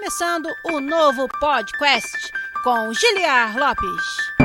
começando 0.00 0.56
o 0.64 0.80
novo 0.80 1.28
podcast 1.28 2.32
com 2.64 2.90
Giliar 2.94 3.54
Lopes. 3.54 4.39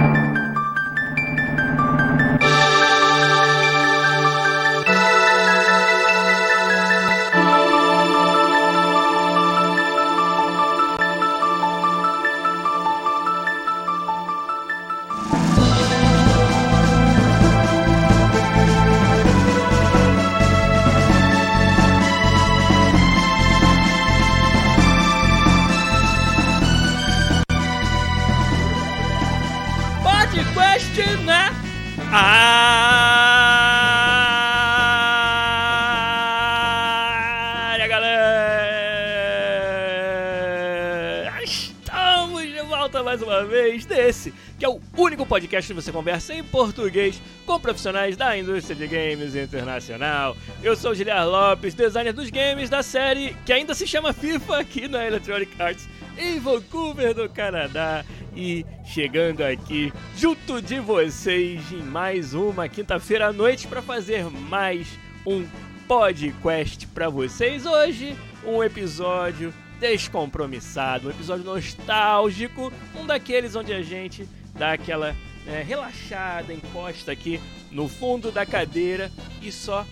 Podcast 45.35 45.67
que 45.67 45.81
você 45.81 45.91
conversa 45.91 46.33
em 46.33 46.41
português 46.41 47.21
com 47.45 47.59
profissionais 47.59 48.15
da 48.15 48.37
indústria 48.37 48.73
de 48.73 48.87
games 48.87 49.35
internacional. 49.35 50.37
Eu 50.63 50.77
sou 50.77 50.91
o 50.91 50.95
Giliar 50.95 51.27
Lopes, 51.27 51.73
designer 51.73 52.13
dos 52.13 52.29
games 52.29 52.69
da 52.69 52.81
série 52.81 53.35
que 53.45 53.51
ainda 53.51 53.75
se 53.75 53.85
chama 53.85 54.13
FIFA 54.13 54.59
aqui 54.59 54.87
na 54.87 55.05
Electronic 55.05 55.61
Arts 55.61 55.89
em 56.17 56.39
Vancouver, 56.39 57.13
no 57.13 57.27
Canadá. 57.27 58.05
E 58.33 58.65
chegando 58.85 59.41
aqui 59.41 59.91
junto 60.15 60.61
de 60.61 60.79
vocês 60.79 61.69
em 61.69 61.83
mais 61.83 62.33
uma 62.33 62.69
quinta-feira 62.69 63.27
à 63.27 63.33
noite 63.33 63.67
para 63.67 63.81
fazer 63.81 64.29
mais 64.29 64.87
um 65.27 65.45
podcast 65.85 66.87
para 66.87 67.09
vocês. 67.09 67.65
Hoje, 67.65 68.15
um 68.45 68.63
episódio 68.63 69.53
descompromissado, 69.81 71.09
um 71.09 71.11
episódio 71.11 71.43
nostálgico, 71.43 72.71
um 72.97 73.05
daqueles 73.05 73.53
onde 73.53 73.73
a 73.73 73.81
gente 73.81 74.25
dá 74.57 74.71
aquela 74.71 75.13
né, 75.45 75.63
relaxada, 75.63 76.53
encosta 76.53 77.11
aqui 77.11 77.39
no 77.71 77.87
fundo 77.87 78.31
da 78.31 78.45
cadeira 78.45 79.11
e 79.41 79.51
só 79.51 79.85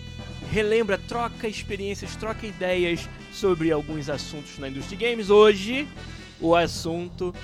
relembra, 0.50 0.98
troca 0.98 1.48
experiências, 1.48 2.16
troca 2.16 2.46
ideias 2.46 3.08
sobre 3.32 3.70
alguns 3.70 4.08
assuntos 4.08 4.58
na 4.58 4.68
indústria 4.68 4.98
de 4.98 5.04
games. 5.04 5.30
Hoje, 5.30 5.88
o 6.40 6.54
assunto 6.54 7.34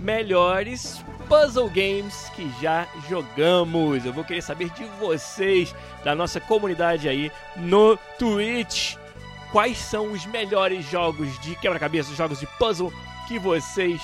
melhores 0.00 1.02
puzzle 1.28 1.68
games 1.68 2.30
que 2.34 2.48
já 2.60 2.86
jogamos. 3.08 4.04
Eu 4.04 4.12
vou 4.12 4.24
querer 4.24 4.42
saber 4.42 4.70
de 4.70 4.84
vocês, 5.00 5.74
da 6.04 6.14
nossa 6.14 6.40
comunidade 6.40 7.08
aí 7.08 7.30
no 7.56 7.96
Twitch, 8.18 8.96
quais 9.50 9.78
são 9.78 10.12
os 10.12 10.24
melhores 10.26 10.88
jogos 10.88 11.38
de 11.40 11.54
quebra-cabeça, 11.56 12.14
jogos 12.14 12.40
de 12.40 12.46
puzzle 12.58 12.92
que 13.26 13.38
vocês 13.38 14.00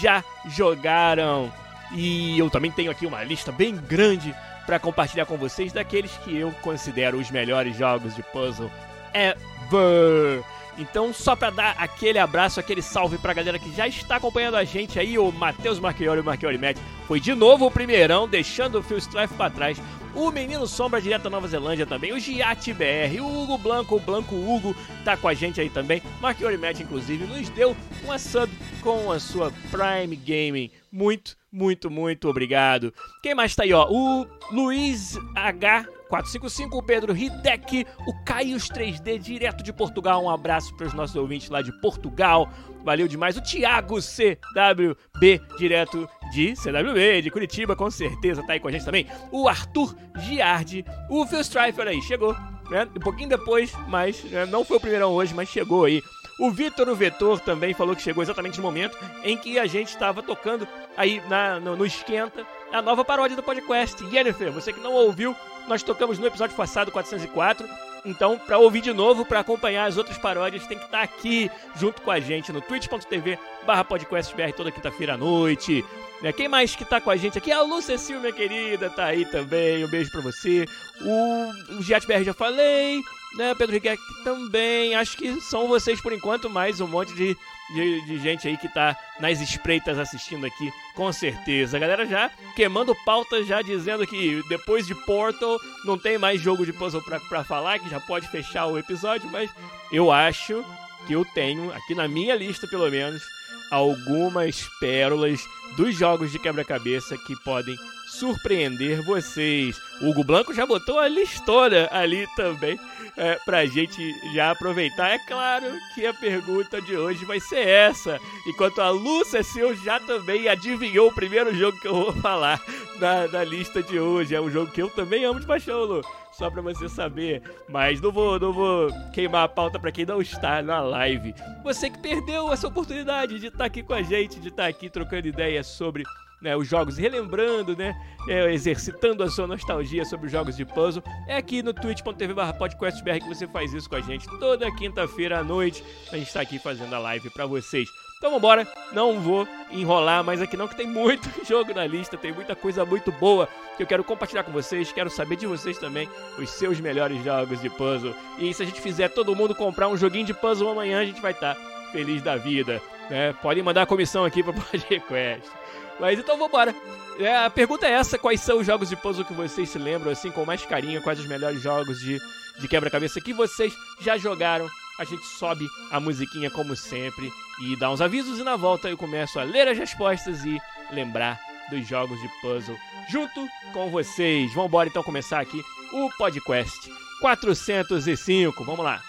já 0.00 0.24
jogaram. 0.46 1.52
E 1.94 2.38
eu 2.38 2.48
também 2.48 2.70
tenho 2.70 2.90
aqui 2.90 3.06
uma 3.06 3.22
lista 3.22 3.52
bem 3.52 3.76
grande 3.76 4.34
para 4.66 4.78
compartilhar 4.78 5.26
com 5.26 5.36
vocês 5.36 5.72
daqueles 5.72 6.12
que 6.18 6.36
eu 6.36 6.52
considero 6.62 7.18
os 7.18 7.30
melhores 7.30 7.76
jogos 7.76 8.14
de 8.14 8.22
puzzle 8.22 8.70
ever. 9.12 10.42
Então, 10.78 11.12
só 11.12 11.36
para 11.36 11.50
dar 11.50 11.74
aquele 11.76 12.18
abraço, 12.18 12.58
aquele 12.58 12.80
salve 12.80 13.18
pra 13.18 13.34
galera 13.34 13.58
que 13.58 13.74
já 13.74 13.86
está 13.86 14.16
acompanhando 14.16 14.56
a 14.56 14.64
gente 14.64 14.98
aí, 14.98 15.18
o 15.18 15.30
Matheus 15.30 15.78
Marchiori 15.78 16.20
e 16.20 16.22
o 16.22 16.24
Marchiori 16.24 16.56
Matt. 16.56 16.78
Foi 17.06 17.20
de 17.20 17.34
novo 17.34 17.66
o 17.66 17.70
primeirão, 17.70 18.26
deixando 18.26 18.78
o 18.78 18.82
Phil 18.82 18.96
Strife 18.96 19.34
pra 19.34 19.50
trás. 19.50 19.78
O 20.14 20.30
Menino 20.30 20.66
Sombra, 20.66 21.00
direto 21.00 21.24
da 21.24 21.30
Nova 21.30 21.48
Zelândia 21.48 21.86
também. 21.86 22.12
O 22.12 22.18
Giat 22.18 22.72
BR, 22.72 23.20
o 23.20 23.42
Hugo 23.42 23.58
Blanco, 23.58 23.96
o 23.96 24.00
Blanco 24.00 24.34
Hugo, 24.34 24.74
tá 25.04 25.16
com 25.16 25.28
a 25.28 25.34
gente 25.34 25.60
aí 25.60 25.68
também. 25.68 26.02
Marchiori 26.20 26.56
Matt, 26.56 26.80
inclusive, 26.80 27.26
nos 27.26 27.50
deu 27.50 27.76
uma 28.02 28.18
sub 28.18 28.50
com 28.80 29.12
a 29.12 29.20
sua 29.20 29.52
Prime 29.70 30.16
Gaming. 30.16 30.70
Muito, 30.90 31.36
muito, 31.52 31.90
muito 31.90 32.28
obrigado. 32.28 32.94
Quem 33.22 33.34
mais 33.34 33.54
tá 33.54 33.64
aí, 33.64 33.72
ó? 33.72 33.86
O 33.90 34.26
Luiz 34.50 35.18
H. 35.34 35.86
455, 36.12 36.76
o 36.76 36.82
Pedro 36.82 37.16
Hideki, 37.16 37.86
o 38.06 38.12
Caios 38.22 38.68
3D, 38.68 39.18
direto 39.18 39.64
de 39.64 39.72
Portugal. 39.72 40.22
Um 40.22 40.28
abraço 40.28 40.76
para 40.76 40.86
os 40.86 40.92
nossos 40.92 41.16
ouvintes 41.16 41.48
lá 41.48 41.62
de 41.62 41.72
Portugal. 41.80 42.50
Valeu 42.84 43.08
demais. 43.08 43.34
O 43.38 43.40
Thiago 43.40 43.98
CWB, 43.98 45.40
direto 45.56 46.06
de 46.30 46.54
CWB, 46.54 47.22
de 47.22 47.30
Curitiba, 47.30 47.74
com 47.74 47.90
certeza 47.90 48.42
tá 48.46 48.52
aí 48.52 48.60
com 48.60 48.68
a 48.68 48.72
gente 48.72 48.84
também. 48.84 49.06
O 49.30 49.48
Arthur 49.48 49.96
Giardi, 50.18 50.84
o 51.08 51.26
Phil 51.26 51.40
Strifer 51.40 51.88
aí, 51.88 52.02
chegou, 52.02 52.36
né? 52.70 52.86
Um 52.94 53.00
pouquinho 53.00 53.30
depois, 53.30 53.72
mas 53.88 54.22
né? 54.24 54.44
não 54.44 54.66
foi 54.66 54.76
o 54.76 54.80
primeirão 54.80 55.12
hoje, 55.12 55.32
mas 55.32 55.48
chegou 55.48 55.86
aí. 55.86 56.02
O 56.38 56.50
Vitor, 56.50 56.88
o 56.88 56.94
Vetor, 56.94 57.40
também 57.40 57.74
falou 57.74 57.94
que 57.94 58.02
chegou 58.02 58.22
exatamente 58.22 58.56
no 58.56 58.62
momento 58.62 58.96
em 59.22 59.36
que 59.36 59.58
a 59.58 59.66
gente 59.66 59.88
estava 59.88 60.22
tocando 60.22 60.66
aí 60.96 61.22
na, 61.28 61.60
no, 61.60 61.76
no 61.76 61.86
Esquenta 61.86 62.46
a 62.72 62.80
nova 62.80 63.04
paródia 63.04 63.36
do 63.36 63.42
podcast. 63.42 64.08
Jennifer, 64.10 64.50
você 64.50 64.72
que 64.72 64.80
não 64.80 64.92
ouviu, 64.92 65.36
nós 65.68 65.82
tocamos 65.82 66.18
no 66.18 66.26
episódio 66.26 66.56
passado 66.56 66.90
404. 66.90 67.68
Então, 68.04 68.36
para 68.36 68.58
ouvir 68.58 68.80
de 68.80 68.92
novo, 68.92 69.24
para 69.24 69.40
acompanhar 69.40 69.86
as 69.86 69.96
outras 69.96 70.18
paródias, 70.18 70.66
tem 70.66 70.76
que 70.76 70.86
estar 70.86 71.02
aqui 71.02 71.48
junto 71.76 72.02
com 72.02 72.10
a 72.10 72.18
gente 72.18 72.52
no 72.52 72.60
twitch.tv 72.60 73.38
barra 73.64 73.84
podcastbr 73.84 74.52
toda 74.56 74.72
quinta-feira 74.72 75.14
à 75.14 75.16
noite. 75.16 75.84
Né? 76.20 76.32
Quem 76.32 76.48
mais 76.48 76.74
que 76.74 76.84
tá 76.84 77.00
com 77.00 77.10
a 77.10 77.16
gente 77.16 77.38
aqui? 77.38 77.52
A 77.52 77.62
Silva, 77.96 78.22
minha 78.22 78.32
querida, 78.32 78.90
tá 78.90 79.06
aí 79.06 79.24
também. 79.24 79.84
Um 79.84 79.88
beijo 79.88 80.10
para 80.10 80.20
você. 80.20 80.66
O, 81.00 81.76
o 81.78 81.82
GiatBR 81.82 82.24
já 82.24 82.34
falei. 82.34 83.02
Né, 83.34 83.54
Pedro 83.54 83.74
Riquet 83.74 83.98
também. 84.24 84.94
Acho 84.94 85.16
que 85.16 85.40
são 85.40 85.66
vocês 85.66 86.00
por 86.00 86.12
enquanto, 86.12 86.50
mais 86.50 86.80
um 86.80 86.86
monte 86.86 87.14
de, 87.14 87.36
de, 87.74 88.00
de, 88.02 88.18
gente 88.18 88.46
aí 88.46 88.58
que 88.58 88.68
tá 88.68 88.96
nas 89.18 89.40
espreitas 89.40 89.98
assistindo 89.98 90.44
aqui, 90.44 90.70
com 90.94 91.10
certeza. 91.12 91.76
A 91.76 91.80
galera 91.80 92.06
já 92.06 92.30
queimando 92.54 92.94
pauta, 93.06 93.42
já 93.42 93.62
dizendo 93.62 94.06
que 94.06 94.42
depois 94.48 94.86
de 94.86 94.94
Portal 94.94 95.58
não 95.84 95.98
tem 95.98 96.18
mais 96.18 96.40
jogo 96.40 96.66
de 96.66 96.72
puzzle 96.72 97.02
pra, 97.02 97.18
pra 97.20 97.42
falar, 97.42 97.78
que 97.78 97.88
já 97.88 98.00
pode 98.00 98.28
fechar 98.28 98.66
o 98.66 98.78
episódio, 98.78 99.30
mas 99.30 99.50
eu 99.90 100.12
acho 100.12 100.62
que 101.06 101.12
eu 101.12 101.24
tenho, 101.24 101.72
aqui 101.72 101.94
na 101.94 102.08
minha 102.08 102.34
lista 102.34 102.66
pelo 102.66 102.90
menos, 102.90 103.22
algumas 103.70 104.68
pérolas 104.80 105.40
dos 105.76 105.96
jogos 105.96 106.30
de 106.30 106.38
quebra-cabeça 106.38 107.16
que 107.16 107.34
podem 107.42 107.76
surpreender 108.12 109.02
vocês. 109.02 109.80
O 110.02 110.10
Hugo 110.10 110.22
Blanco 110.22 110.52
já 110.52 110.66
botou 110.66 110.98
a 110.98 111.08
listona 111.08 111.88
ali 111.90 112.26
também 112.36 112.78
é, 113.16 113.38
pra 113.44 113.64
gente 113.64 114.14
já 114.34 114.50
aproveitar. 114.50 115.10
É 115.10 115.18
claro 115.26 115.66
que 115.94 116.06
a 116.06 116.12
pergunta 116.12 116.80
de 116.82 116.94
hoje 116.94 117.24
vai 117.24 117.40
ser 117.40 117.66
essa. 117.66 118.20
Enquanto 118.46 118.80
a 118.80 118.90
Lúcia 118.90 119.42
Seu 119.42 119.74
já 119.74 119.98
também 119.98 120.48
adivinhou 120.48 121.08
o 121.08 121.14
primeiro 121.14 121.54
jogo 121.54 121.80
que 121.80 121.88
eu 121.88 121.94
vou 121.94 122.12
falar 122.20 122.60
na, 122.98 123.28
na 123.28 123.44
lista 123.44 123.82
de 123.82 123.98
hoje. 123.98 124.34
É 124.34 124.40
um 124.40 124.50
jogo 124.50 124.70
que 124.70 124.82
eu 124.82 124.90
também 124.90 125.24
amo 125.24 125.40
de 125.40 125.46
paixão, 125.46 125.84
Lu. 125.84 126.02
Só 126.32 126.50
pra 126.50 126.62
você 126.62 126.88
saber. 126.88 127.42
Mas 127.68 128.00
não 128.00 128.10
vou, 128.10 128.38
não 128.38 128.52
vou 128.52 128.88
queimar 129.12 129.44
a 129.44 129.48
pauta 129.48 129.78
pra 129.78 129.92
quem 129.92 130.06
não 130.06 130.20
está 130.20 130.62
na 130.62 130.80
live. 130.80 131.34
Você 131.62 131.90
que 131.90 131.98
perdeu 131.98 132.52
essa 132.52 132.68
oportunidade 132.68 133.38
de 133.38 133.46
estar 133.46 133.58
tá 133.58 133.64
aqui 133.64 133.82
com 133.82 133.94
a 133.94 134.02
gente, 134.02 134.40
de 134.40 134.48
estar 134.48 134.64
tá 134.64 134.68
aqui 134.68 134.88
trocando 134.88 135.28
ideias 135.28 135.66
sobre 135.66 136.04
né, 136.42 136.56
os 136.56 136.66
jogos, 136.66 136.98
relembrando, 136.98 137.76
né, 137.76 137.94
é, 138.28 138.52
exercitando 138.52 139.22
a 139.22 139.30
sua 139.30 139.46
nostalgia 139.46 140.04
sobre 140.04 140.26
os 140.26 140.32
jogos 140.32 140.56
de 140.56 140.64
puzzle, 140.64 141.02
é 141.28 141.36
aqui 141.36 141.62
no 141.62 141.72
twitch.tv 141.72 142.34
podcastbr 142.58 143.20
que 143.20 143.28
você 143.28 143.46
faz 143.46 143.72
isso 143.72 143.88
com 143.88 143.94
a 143.94 144.00
gente 144.00 144.26
toda 144.40 144.70
quinta-feira 144.74 145.38
à 145.38 145.44
noite. 145.44 145.84
A 146.10 146.16
gente 146.16 146.26
está 146.26 146.40
aqui 146.40 146.58
fazendo 146.58 146.92
a 146.94 146.98
live 146.98 147.30
para 147.30 147.46
vocês. 147.46 147.88
Então 148.22 148.30
vambora, 148.30 148.68
não 148.92 149.20
vou 149.20 149.48
enrolar 149.68 150.22
mais 150.22 150.40
aqui 150.40 150.56
não, 150.56 150.68
que 150.68 150.76
tem 150.76 150.86
muito 150.86 151.28
jogo 151.44 151.74
na 151.74 151.84
lista, 151.84 152.16
tem 152.16 152.30
muita 152.30 152.54
coisa 152.54 152.84
muito 152.84 153.10
boa 153.10 153.48
que 153.76 153.82
eu 153.82 153.86
quero 153.86 154.04
compartilhar 154.04 154.44
com 154.44 154.52
vocês, 154.52 154.92
quero 154.92 155.10
saber 155.10 155.34
de 155.34 155.44
vocês 155.44 155.76
também 155.76 156.08
os 156.38 156.48
seus 156.50 156.78
melhores 156.78 157.24
jogos 157.24 157.60
de 157.60 157.68
puzzle. 157.68 158.14
E 158.38 158.54
se 158.54 158.62
a 158.62 158.66
gente 158.66 158.80
fizer 158.80 159.08
todo 159.08 159.34
mundo 159.34 159.56
comprar 159.56 159.88
um 159.88 159.96
joguinho 159.96 160.24
de 160.24 160.32
puzzle 160.32 160.70
amanhã, 160.70 161.00
a 161.00 161.04
gente 161.04 161.20
vai 161.20 161.32
estar 161.32 161.56
tá 161.56 161.90
feliz 161.90 162.22
da 162.22 162.36
vida. 162.36 162.80
Né? 163.10 163.32
Podem 163.42 163.60
mandar 163.60 163.82
a 163.82 163.86
comissão 163.86 164.24
aqui 164.24 164.40
para 164.40 164.52
o 164.52 164.54
podcast. 164.62 165.50
Mas 165.98 166.16
então 166.16 166.38
vambora. 166.38 166.72
É, 167.18 167.38
a 167.38 167.50
pergunta 167.50 167.88
é 167.88 167.90
essa: 167.90 168.16
quais 168.16 168.40
são 168.40 168.60
os 168.60 168.66
jogos 168.66 168.88
de 168.88 168.94
puzzle 168.94 169.24
que 169.24 169.34
vocês 169.34 169.68
se 169.68 169.80
lembram, 169.80 170.12
assim, 170.12 170.30
com 170.30 170.44
mais 170.44 170.64
carinho? 170.64 171.02
Quais 171.02 171.18
os 171.18 171.26
melhores 171.26 171.60
jogos 171.60 171.98
de, 171.98 172.20
de 172.56 172.68
quebra-cabeça 172.68 173.20
que 173.20 173.32
vocês 173.32 173.74
já 174.00 174.16
jogaram? 174.16 174.70
A 174.98 175.04
gente 175.04 175.24
sobe 175.24 175.66
a 175.90 175.98
musiquinha 175.98 176.50
como 176.50 176.76
sempre 176.76 177.30
e 177.62 177.76
dá 177.76 177.90
uns 177.90 178.00
avisos, 178.00 178.38
e 178.38 178.44
na 178.44 178.56
volta 178.56 178.88
eu 178.88 178.96
começo 178.96 179.38
a 179.38 179.42
ler 179.42 179.68
as 179.68 179.78
respostas 179.78 180.44
e 180.44 180.60
lembrar 180.90 181.40
dos 181.70 181.86
jogos 181.86 182.20
de 182.20 182.28
puzzle 182.40 182.76
junto 183.10 183.46
com 183.72 183.90
vocês. 183.90 184.52
Vambora 184.54 184.88
então 184.88 185.02
começar 185.02 185.40
aqui 185.40 185.62
o 185.92 186.10
podcast 186.16 186.90
405. 187.20 188.64
Vamos 188.64 188.84
lá. 188.84 189.02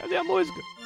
Cadê 0.00 0.16
a 0.16 0.24
música? 0.24 0.79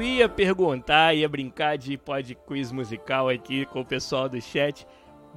Eu 0.00 0.04
ia 0.04 0.28
perguntar, 0.30 1.14
ia 1.14 1.28
brincar 1.28 1.76
de 1.76 1.98
pod 1.98 2.34
quiz 2.46 2.72
musical 2.72 3.28
aqui 3.28 3.66
com 3.66 3.82
o 3.82 3.84
pessoal 3.84 4.30
do 4.30 4.40
chat 4.40 4.86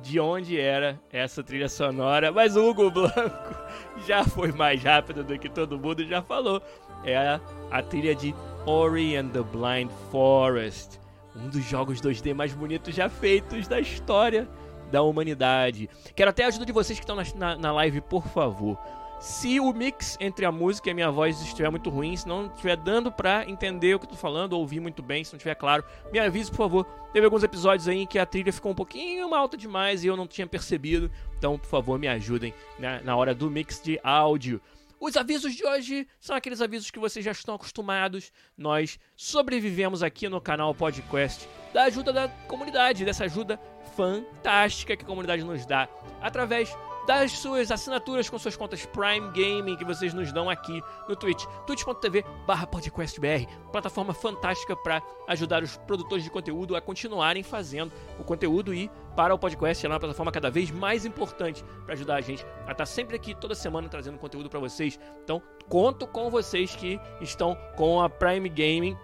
de 0.02 0.22
onde 0.22 0.58
era 0.58 0.98
essa 1.12 1.44
trilha 1.44 1.68
sonora, 1.68 2.32
mas 2.32 2.56
o 2.56 2.70
Hugo 2.70 2.90
Blanco 2.90 3.56
já 4.08 4.24
foi 4.24 4.54
mais 4.54 4.82
rápido 4.82 5.22
do 5.22 5.38
que 5.38 5.50
todo 5.50 5.78
mundo 5.78 6.06
já 6.06 6.22
falou. 6.22 6.62
É 7.04 7.42
a, 7.70 7.82
trilha 7.82 8.16
de 8.16 8.34
Ori 8.66 9.18
and 9.18 9.28
the 9.32 9.42
Blind 9.42 9.92
Forest, 10.10 10.98
um 11.36 11.50
dos 11.50 11.66
jogos 11.66 12.00
2D 12.00 12.34
mais 12.34 12.54
bonitos 12.54 12.96
já 12.96 13.10
feitos 13.10 13.68
da 13.68 13.82
história 13.82 14.48
da 14.90 15.02
humanidade. 15.02 15.90
Quero 16.16 16.30
até 16.30 16.46
a 16.46 16.48
ajuda 16.48 16.66
de 16.66 16.72
vocês 16.72 16.98
que 16.98 17.04
estão 17.04 17.18
na, 17.18 17.24
na, 17.36 17.58
na 17.58 17.74
live, 17.74 18.00
por 18.00 18.26
favor. 18.30 18.80
Se 19.24 19.58
o 19.58 19.72
mix 19.72 20.18
entre 20.20 20.46
a 20.46 20.52
música 20.52 20.90
e 20.90 20.92
a 20.92 20.94
minha 20.94 21.10
voz 21.10 21.42
estiver 21.42 21.70
muito 21.70 21.90
ruim, 21.90 22.14
se 22.14 22.28
não 22.28 22.48
estiver 22.48 22.76
dando 22.76 23.10
pra 23.10 23.50
entender 23.50 23.96
o 23.96 24.00
que 24.00 24.06
eu 24.06 24.10
tô 24.10 24.18
falando, 24.18 24.52
ouvir 24.52 24.82
muito 24.82 25.02
bem, 25.02 25.24
se 25.24 25.32
não 25.32 25.38
estiver 25.38 25.56
claro, 25.56 25.82
me 26.12 26.20
avise, 26.20 26.52
por 26.52 26.58
favor. 26.58 26.86
Teve 27.14 27.24
alguns 27.24 27.42
episódios 27.42 27.88
aí 27.88 28.00
em 28.00 28.06
que 28.06 28.20
a 28.20 28.26
trilha 28.26 28.52
ficou 28.52 28.74
um 28.74 28.76
pouquinho 28.76 29.34
alta 29.34 29.56
demais 29.56 30.04
e 30.04 30.08
eu 30.08 30.18
não 30.18 30.28
tinha 30.28 30.46
percebido. 30.46 31.10
Então, 31.38 31.58
por 31.58 31.70
favor, 31.70 31.98
me 31.98 32.06
ajudem 32.10 32.54
né, 32.78 33.00
na 33.06 33.16
hora 33.16 33.34
do 33.34 33.50
mix 33.50 33.82
de 33.82 33.98
áudio. 34.04 34.60
Os 35.00 35.16
avisos 35.16 35.56
de 35.56 35.66
hoje 35.66 36.06
são 36.20 36.36
aqueles 36.36 36.60
avisos 36.60 36.92
que 36.92 37.00
vocês 37.00 37.24
já 37.24 37.32
estão 37.32 37.56
acostumados. 37.56 38.30
Nós 38.58 39.00
sobrevivemos 39.16 40.04
aqui 40.04 40.28
no 40.28 40.42
canal 40.42 40.76
Podcast 40.76 41.48
da 41.74 41.84
ajuda 41.84 42.12
da 42.12 42.28
comunidade, 42.28 43.06
dessa 43.06 43.24
ajuda 43.24 43.58
fantástica 43.96 44.98
que 44.98 45.04
a 45.06 45.08
comunidade 45.08 45.46
nos 45.46 45.66
dá 45.66 45.88
através 46.22 46.76
das 47.06 47.32
suas 47.34 47.70
assinaturas 47.70 48.30
com 48.30 48.38
suas 48.40 48.56
contas 48.56 48.86
Prime 48.86 49.30
Gaming 49.32 49.76
que 49.76 49.84
vocês 49.84 50.14
nos 50.14 50.32
dão 50.32 50.50
aqui 50.50 50.82
no 51.08 51.16
Twitch, 51.16 51.44
twitch.tv 51.68 52.24
podcastbr, 52.72 53.48
plataforma 53.72 54.14
fantástica 54.14 54.76
para 54.76 55.02
ajudar 55.28 55.64
os 55.64 55.76
produtores 55.78 56.24
de 56.24 56.30
conteúdo 56.30 56.76
a 56.76 56.82
continuarem 56.82 57.44
fazendo 57.44 57.92
o 58.20 58.24
conteúdo 58.24 58.74
e 58.74 58.90
para 59.16 59.34
o 59.34 59.40
podcast 59.40 59.86
é 59.86 59.90
uma 59.90 60.00
plataforma 60.00 60.32
cada 60.32 60.50
vez 60.50 60.72
mais 60.72 61.06
importante 61.06 61.64
para 61.86 61.94
ajudar 61.94 62.16
a 62.16 62.22
gente 62.22 62.46
a 62.66 62.72
estar 62.72 62.86
sempre 62.86 63.16
aqui 63.16 63.36
toda 63.36 63.54
semana 63.54 63.90
trazendo 63.90 64.18
conteúdo 64.18 64.50
para 64.50 64.60
vocês. 64.60 65.00
Então, 65.24 65.42
conto 65.70 66.08
com 66.08 66.30
vocês 66.30 66.76
que 66.76 67.00
estão 67.22 67.58
com 67.76 68.02
a 68.02 68.10
Prime 68.10 68.50
Gaming 68.50 68.98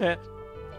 é, 0.00 0.18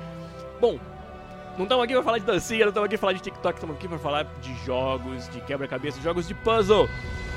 Bom, 0.60 0.78
não 1.58 1.64
estamos 1.64 1.84
aqui 1.84 1.92
para 1.92 2.02
falar 2.04 2.18
de 2.18 2.24
dancinha, 2.24 2.60
não 2.60 2.68
estamos 2.68 2.86
aqui 2.86 2.96
para 2.96 3.00
falar 3.00 3.12
de 3.14 3.22
TikTok, 3.22 3.54
estamos 3.54 3.76
aqui 3.76 3.88
para 3.88 3.98
falar 3.98 4.22
de 4.40 4.54
jogos, 4.64 5.28
de 5.28 5.40
quebra-cabeça, 5.40 6.00
jogos 6.00 6.28
de 6.28 6.34
puzzle. 6.34 6.88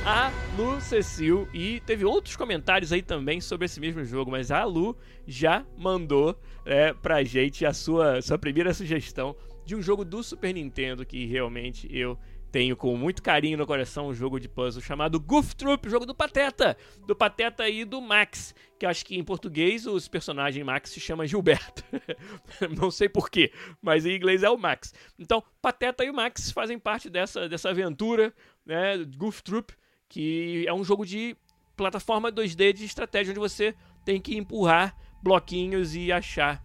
A 0.06 0.32
Lu 0.56 0.80
Cecil, 0.80 1.48
e 1.54 1.80
teve 1.82 2.06
outros 2.06 2.36
comentários 2.36 2.92
aí 2.92 3.02
também 3.02 3.42
sobre 3.42 3.66
esse 3.66 3.80
mesmo 3.80 4.04
jogo, 4.06 4.30
mas 4.30 4.52
a 4.52 4.64
Lu 4.64 4.96
já 5.28 5.66
mandou 5.76 6.36
é, 6.66 6.94
pra 6.94 7.24
gente 7.24 7.66
a 7.66 7.74
sua, 7.74 8.22
sua 8.22 8.38
primeira 8.38 8.74
sugestão 8.76 9.36
de 9.66 9.76
um 9.76 9.82
jogo 9.82 10.06
do 10.06 10.24
Super 10.24 10.54
Nintendo 10.54 11.06
que 11.06 11.26
realmente 11.26 11.88
eu 11.92 12.18
tenho 12.52 12.76
com 12.76 12.96
muito 12.98 13.24
carinho 13.24 13.58
no 13.58 13.66
coração 13.66 14.08
um 14.08 14.14
jogo 14.14 14.40
de 14.40 14.50
puzzle 14.50 14.82
chamado 14.82 15.20
Goof 15.20 15.56
Troop, 15.56 15.90
jogo 15.90 16.06
do 16.06 16.14
Pateta, 16.14 16.78
do 17.08 17.16
Pateta 17.16 17.68
e 17.70 17.86
do 17.86 18.02
Max, 18.02 18.54
que 18.78 18.86
acho 18.86 19.06
que 19.06 19.18
em 19.18 19.24
português 19.24 19.88
os 19.88 20.08
personagens 20.08 20.66
Max 20.66 20.90
se 20.90 21.00
chama 21.00 21.26
Gilberto. 21.26 21.84
Não 22.78 22.92
sei 22.92 23.08
porquê, 23.08 23.54
mas 23.82 24.06
em 24.06 24.16
inglês 24.16 24.44
é 24.44 24.50
o 24.50 24.58
Max. 24.58 24.94
Então, 25.18 25.42
Pateta 25.62 26.04
e 26.04 26.10
o 26.10 26.14
Max 26.14 26.52
fazem 26.52 26.78
parte 26.78 27.10
dessa, 27.10 27.48
dessa 27.48 27.70
aventura, 27.70 28.34
né, 28.66 28.98
Goof 29.18 29.42
Troop, 29.42 29.74
que 30.10 30.66
é 30.68 30.74
um 30.74 30.84
jogo 30.84 31.06
de 31.06 31.38
plataforma 31.78 32.32
2D 32.32 32.74
de 32.74 32.84
estratégia 32.84 33.32
onde 33.32 33.40
você 33.40 33.74
tem 34.04 34.20
que 34.20 34.38
empurrar 34.38 34.96
bloquinhos 35.24 35.96
e 35.96 36.12
achar 36.12 36.62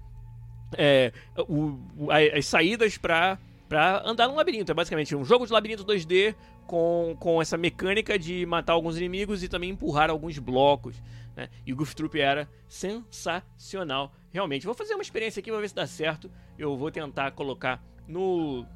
é, 0.77 1.13
o, 1.49 1.79
as 2.37 2.47
saídas 2.47 2.99
para 2.99 3.39
para 3.69 4.03
andar 4.09 4.29
num 4.29 4.37
labirinto. 4.37 4.71
É 4.71 4.75
basicamente 4.75 5.15
um 5.15 5.25
jogo 5.25 5.47
de 5.47 5.53
labirinto 5.53 5.85
2D 5.85 6.35
com, 6.67 7.17
com 7.19 7.41
essa 7.41 7.57
mecânica 7.57 8.19
de 8.19 8.47
matar 8.47 8.75
alguns 8.75 8.97
inimigos 8.97 9.43
e 9.43 9.49
também 9.49 9.71
empurrar 9.71 10.11
alguns 10.11 10.39
blocos. 10.39 11.03
Né? 11.35 11.49
E 11.67 11.73
o 11.73 11.77
Goof 11.77 11.95
Troop 11.95 12.19
era 12.19 12.49
sensacional, 12.69 14.13
realmente. 14.33 14.67
Vou 14.67 14.75
fazer 14.75 14.95
uma 14.95 15.03
experiência 15.03 15.41
aqui, 15.41 15.51
vou 15.51 15.61
ver 15.61 15.69
se 15.69 15.75
dá 15.75 15.87
certo. 15.87 16.31
Eu 16.59 16.77
vou 16.77 16.91
tentar 16.91 17.31
colocar 17.33 17.83
no 18.07 18.67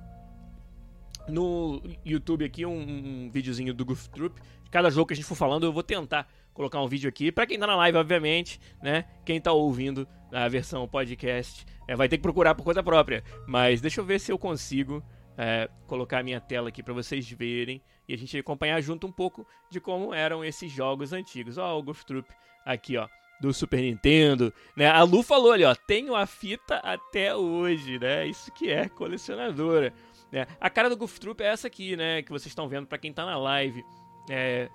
no 1.28 1.80
YouTube 2.04 2.44
aqui 2.44 2.66
um, 2.66 3.26
um 3.26 3.30
videozinho 3.30 3.72
do 3.72 3.84
Goof 3.84 4.08
Troop. 4.10 4.40
Cada 4.70 4.90
jogo 4.90 5.06
que 5.06 5.12
a 5.12 5.16
gente 5.16 5.26
for 5.26 5.34
falando, 5.34 5.64
eu 5.64 5.72
vou 5.72 5.82
tentar 5.82 6.28
colocar 6.60 6.82
um 6.82 6.86
vídeo 6.86 7.08
aqui. 7.08 7.32
Para 7.32 7.46
quem 7.46 7.58
tá 7.58 7.66
na 7.66 7.74
live, 7.74 7.96
obviamente, 7.96 8.60
né? 8.82 9.06
Quem 9.24 9.40
tá 9.40 9.50
ouvindo 9.50 10.06
a 10.30 10.46
versão 10.46 10.86
podcast 10.86 11.64
é, 11.88 11.96
vai 11.96 12.06
ter 12.06 12.18
que 12.18 12.22
procurar 12.22 12.54
por 12.54 12.62
conta 12.62 12.82
própria. 12.82 13.24
Mas 13.48 13.80
deixa 13.80 14.02
eu 14.02 14.04
ver 14.04 14.20
se 14.20 14.30
eu 14.30 14.38
consigo 14.38 15.02
é, 15.38 15.70
colocar 15.86 16.18
a 16.18 16.22
minha 16.22 16.38
tela 16.38 16.68
aqui 16.68 16.82
para 16.82 16.92
vocês 16.92 17.30
verem 17.30 17.82
e 18.06 18.12
a 18.12 18.18
gente 18.18 18.36
acompanhar 18.36 18.78
junto 18.82 19.06
um 19.06 19.12
pouco 19.12 19.46
de 19.70 19.80
como 19.80 20.12
eram 20.12 20.44
esses 20.44 20.70
jogos 20.70 21.14
antigos. 21.14 21.56
Ó, 21.56 21.78
o 21.78 21.82
Goof 21.82 22.04
Troop 22.04 22.28
aqui, 22.62 22.98
ó. 22.98 23.08
do 23.40 23.54
Super 23.54 23.80
Nintendo, 23.80 24.52
né? 24.76 24.86
A 24.86 25.02
Lu 25.02 25.22
falou 25.22 25.52
ali, 25.52 25.64
ó, 25.64 25.74
tenho 25.74 26.14
a 26.14 26.26
fita 26.26 26.76
até 26.76 27.34
hoje, 27.34 27.98
né? 27.98 28.26
Isso 28.26 28.52
que 28.52 28.68
é 28.70 28.86
colecionadora. 28.86 29.94
Né? 30.30 30.46
A 30.60 30.68
cara 30.68 30.90
do 30.90 30.96
Goof 30.96 31.18
Troop 31.18 31.40
é 31.40 31.46
essa 31.46 31.68
aqui, 31.68 31.96
né? 31.96 32.20
Que 32.20 32.30
vocês 32.30 32.48
estão 32.48 32.68
vendo 32.68 32.86
para 32.86 32.98
quem 32.98 33.14
tá 33.14 33.24
na 33.24 33.38
live. 33.38 33.82
É, 34.28 34.68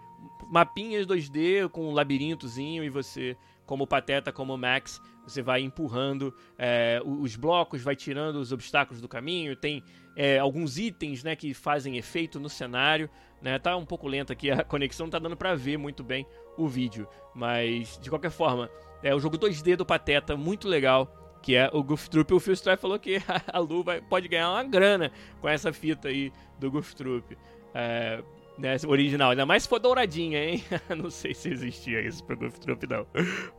mapinhas 0.48 1.06
2D 1.06 1.70
com 1.70 1.90
um 1.90 1.94
labirintozinho 1.94 2.84
e 2.84 2.90
você, 2.90 3.36
como 3.66 3.88
Pateta, 3.88 4.32
como 4.32 4.58
Max, 4.58 5.02
você 5.24 5.42
vai 5.42 5.62
empurrando 5.62 6.34
é, 6.58 7.02
os 7.04 7.36
blocos, 7.36 7.82
vai 7.82 7.96
tirando 7.96 8.36
os 8.36 8.52
obstáculos 8.52 9.02
do 9.02 9.08
caminho. 9.08 9.56
Tem 9.56 9.84
é, 10.16 10.38
alguns 10.38 10.78
itens 10.78 11.24
né, 11.24 11.36
que 11.36 11.54
fazem 11.54 11.98
efeito 11.98 12.40
no 12.40 12.50
cenário. 12.50 13.10
Né? 13.42 13.58
Tá 13.60 13.76
um 13.76 13.86
pouco 13.86 14.08
lenta 14.08 14.34
aqui 14.34 14.52
a 14.52 14.64
conexão, 14.66 15.08
não 15.08 15.12
tá 15.12 15.20
dando 15.20 15.36
para 15.36 15.56
ver 15.56 15.78
muito 15.78 16.04
bem 16.04 16.26
o 16.58 16.68
vídeo. 16.68 17.08
Mas, 17.34 18.00
de 18.02 18.10
qualquer 18.10 18.32
forma, 18.32 18.70
é 19.02 19.14
o 19.14 19.20
jogo 19.20 19.38
2D 19.38 19.76
do 19.76 19.86
Pateta, 19.86 20.38
muito 20.38 20.68
legal 20.68 21.22
que 21.46 21.56
é 21.56 21.70
o 21.72 21.84
Goof 21.84 22.10
Troop. 22.10 22.34
O 22.34 22.40
Phil 22.40 22.56
Strife 22.56 22.82
falou 22.82 22.98
que 22.98 23.22
a 23.54 23.60
Lu 23.60 23.84
vai, 23.84 24.02
pode 24.02 24.28
ganhar 24.28 24.50
uma 24.50 24.64
grana 24.64 25.12
com 25.40 25.48
essa 25.48 25.72
fita 25.72 26.08
aí 26.08 26.34
do 26.60 26.72
Goof 26.72 26.96
Troop. 26.96 27.38
É, 27.72 28.24
né, 28.58 28.76
original, 28.88 29.32
ainda 29.32 29.46
mais 29.46 29.64
se 29.64 29.70
for 29.70 29.80
douradinha, 29.80 30.44
hein? 30.44 30.64
não 30.96 31.10
sei 31.10 31.34
se 31.34 31.50
existia 31.50 32.02
isso 32.02 32.24
pro 32.24 32.38
Goof 32.38 32.60
Troop, 32.60 32.88
não. 32.88 33.06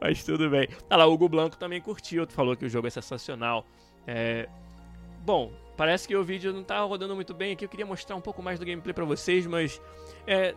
Mas 0.00 0.24
tudo 0.24 0.48
bem. 0.48 0.68
Ah 0.88 0.96
lá, 0.96 1.06
o 1.06 1.12
Hugo 1.12 1.28
Blanco 1.28 1.56
também 1.56 1.80
curtiu, 1.80 2.26
falou 2.28 2.56
que 2.56 2.64
o 2.64 2.68
jogo 2.68 2.86
é 2.86 2.90
sensacional. 2.90 3.66
É... 4.06 4.48
Bom, 5.20 5.52
parece 5.76 6.06
que 6.08 6.16
o 6.16 6.24
vídeo 6.24 6.52
não 6.52 6.62
tá 6.62 6.80
rodando 6.80 7.14
muito 7.14 7.34
bem 7.34 7.52
aqui. 7.52 7.64
Eu 7.64 7.68
queria 7.68 7.86
mostrar 7.86 8.16
um 8.16 8.20
pouco 8.20 8.42
mais 8.42 8.58
do 8.58 8.64
gameplay 8.64 8.94
para 8.94 9.04
vocês, 9.04 9.46
mas 9.46 9.80
é, 10.26 10.54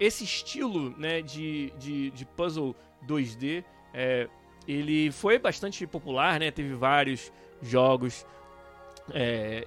esse 0.00 0.24
estilo 0.24 0.90
né, 0.98 1.20
de, 1.20 1.72
de, 1.78 2.10
de 2.10 2.24
puzzle 2.24 2.74
2D 3.06 3.64
é, 3.92 4.28
ele 4.66 5.10
foi 5.10 5.38
bastante 5.38 5.86
popular, 5.86 6.40
né? 6.40 6.50
Teve 6.50 6.74
vários 6.74 7.32
jogos 7.62 8.26
é, 9.12 9.66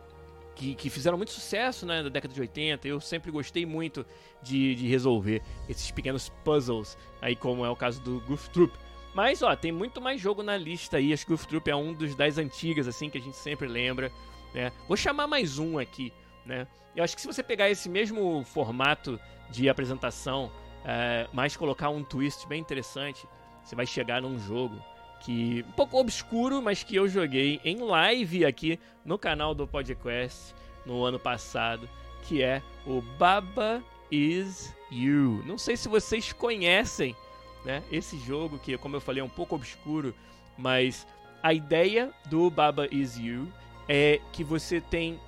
que, 0.56 0.76
que, 0.76 0.90
fizeram 0.90 1.18
muito 1.18 1.32
sucesso 1.32 1.86
né, 1.86 2.02
na 2.02 2.10
década 2.10 2.34
de 2.34 2.40
80. 2.40 2.88
Eu 2.88 3.00
sempre 3.00 3.32
gostei 3.32 3.66
muito 3.66 4.06
de, 4.42 4.76
de, 4.76 4.88
resolver 4.88 5.42
esses 5.68 5.92
pequenos 5.92 6.30
puzzles, 6.44 6.98
aí 7.22 7.36
como 7.36 7.66
é 7.66 7.70
o 7.70 7.76
caso 7.76 8.02
do 8.02 8.20
Goof 8.22 8.50
Troop. 8.50 8.74
Mas 9.14 9.42
ó, 9.42 9.56
tem 9.56 9.72
muito 9.72 10.02
mais 10.02 10.20
jogo 10.20 10.42
na 10.42 10.58
lista 10.58 10.98
aí. 10.98 11.14
Acho 11.14 11.26
que 11.26 11.34
o 11.34 11.36
Goof 11.36 11.48
Troop 11.48 11.70
é 11.70 11.76
um 11.76 11.94
dos 11.94 12.16
das 12.16 12.38
antigas, 12.38 12.88
assim, 12.88 13.10
que 13.10 13.18
a 13.18 13.22
gente 13.22 13.38
sempre 13.38 13.68
lembra. 13.68 14.12
Né? 14.54 14.72
Vou 14.88 14.98
chamar 14.98 15.28
mais 15.28 15.60
um 15.60 15.78
aqui. 15.78 16.12
Né? 16.46 16.68
Eu 16.96 17.04
acho 17.04 17.16
que 17.16 17.22
se 17.22 17.28
você 17.28 17.44
pegar 17.44 17.70
esse 17.70 17.90
mesmo 17.90 18.44
formato 18.44 19.20
de 19.50 19.70
apresentação, 19.70 20.52
é, 20.86 21.28
mas 21.32 21.56
colocar 21.56 21.90
um 21.90 22.04
twist 22.04 22.48
bem 22.48 22.60
interessante, 22.60 23.28
você 23.64 23.76
vai 23.76 23.86
chegar 23.86 24.22
num 24.22 24.40
jogo 24.40 24.80
que 25.24 25.66
um 25.68 25.72
pouco 25.72 25.98
obscuro, 25.98 26.62
mas 26.62 26.84
que 26.84 26.96
eu 26.96 27.08
joguei 27.08 27.60
em 27.64 27.78
live 27.78 28.46
aqui 28.46 28.80
no 29.06 29.18
canal 29.18 29.56
do 29.56 29.68
podcast 29.68 30.54
no 30.86 31.04
ano 31.04 31.18
passado, 31.18 31.90
que 32.24 32.44
é 32.44 32.62
o 32.86 33.02
Baba 33.18 33.84
Is 34.12 34.74
You. 34.92 35.42
Não 35.46 35.58
sei 35.58 35.78
se 35.78 35.88
vocês 35.88 36.34
conhecem, 36.34 37.16
né, 37.64 37.82
esse 37.92 38.18
jogo 38.20 38.60
que, 38.60 38.78
como 38.78 38.98
eu 38.98 39.02
falei, 39.02 39.22
é 39.22 39.24
um 39.24 39.30
pouco 39.30 39.56
obscuro, 39.56 40.14
mas 40.58 41.08
a 41.42 41.54
ideia 41.54 42.14
do 42.26 42.50
Baba 42.50 42.88
Is 42.92 43.18
You 43.18 43.48
é 43.88 44.20
que 44.34 44.44
você 44.44 44.82
tem 44.82 45.20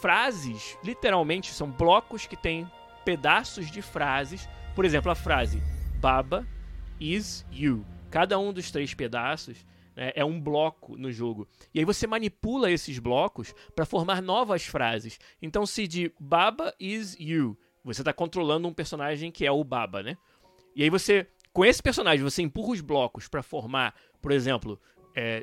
frases, 0.00 0.76
literalmente 0.82 1.52
são 1.52 1.70
blocos 1.70 2.26
que 2.26 2.36
têm 2.36 2.68
pedaços 3.04 3.70
de 3.70 3.82
frases. 3.82 4.48
Por 4.74 4.84
exemplo, 4.84 5.10
a 5.10 5.14
frase 5.14 5.62
Baba 6.00 6.46
is 7.00 7.44
you. 7.52 7.84
Cada 8.12 8.38
um 8.38 8.52
dos 8.52 8.70
três 8.70 8.92
pedaços 8.92 9.64
né, 9.96 10.12
é 10.14 10.22
um 10.22 10.38
bloco 10.38 10.98
no 10.98 11.10
jogo. 11.10 11.48
E 11.72 11.78
aí 11.78 11.84
você 11.84 12.06
manipula 12.06 12.70
esses 12.70 12.98
blocos 12.98 13.54
para 13.74 13.86
formar 13.86 14.20
novas 14.20 14.66
frases. 14.66 15.18
Então, 15.40 15.64
se 15.64 15.88
de 15.88 16.12
Baba 16.20 16.74
is 16.78 17.16
you, 17.18 17.58
você 17.82 18.02
está 18.02 18.12
controlando 18.12 18.68
um 18.68 18.74
personagem 18.74 19.32
que 19.32 19.46
é 19.46 19.50
o 19.50 19.64
Baba, 19.64 20.02
né? 20.02 20.18
E 20.76 20.82
aí 20.82 20.90
você, 20.90 21.26
com 21.54 21.64
esse 21.64 21.82
personagem, 21.82 22.22
você 22.22 22.42
empurra 22.42 22.72
os 22.72 22.82
blocos 22.82 23.28
para 23.28 23.42
formar, 23.42 23.94
por 24.20 24.30
exemplo, 24.30 24.78
é, 25.16 25.42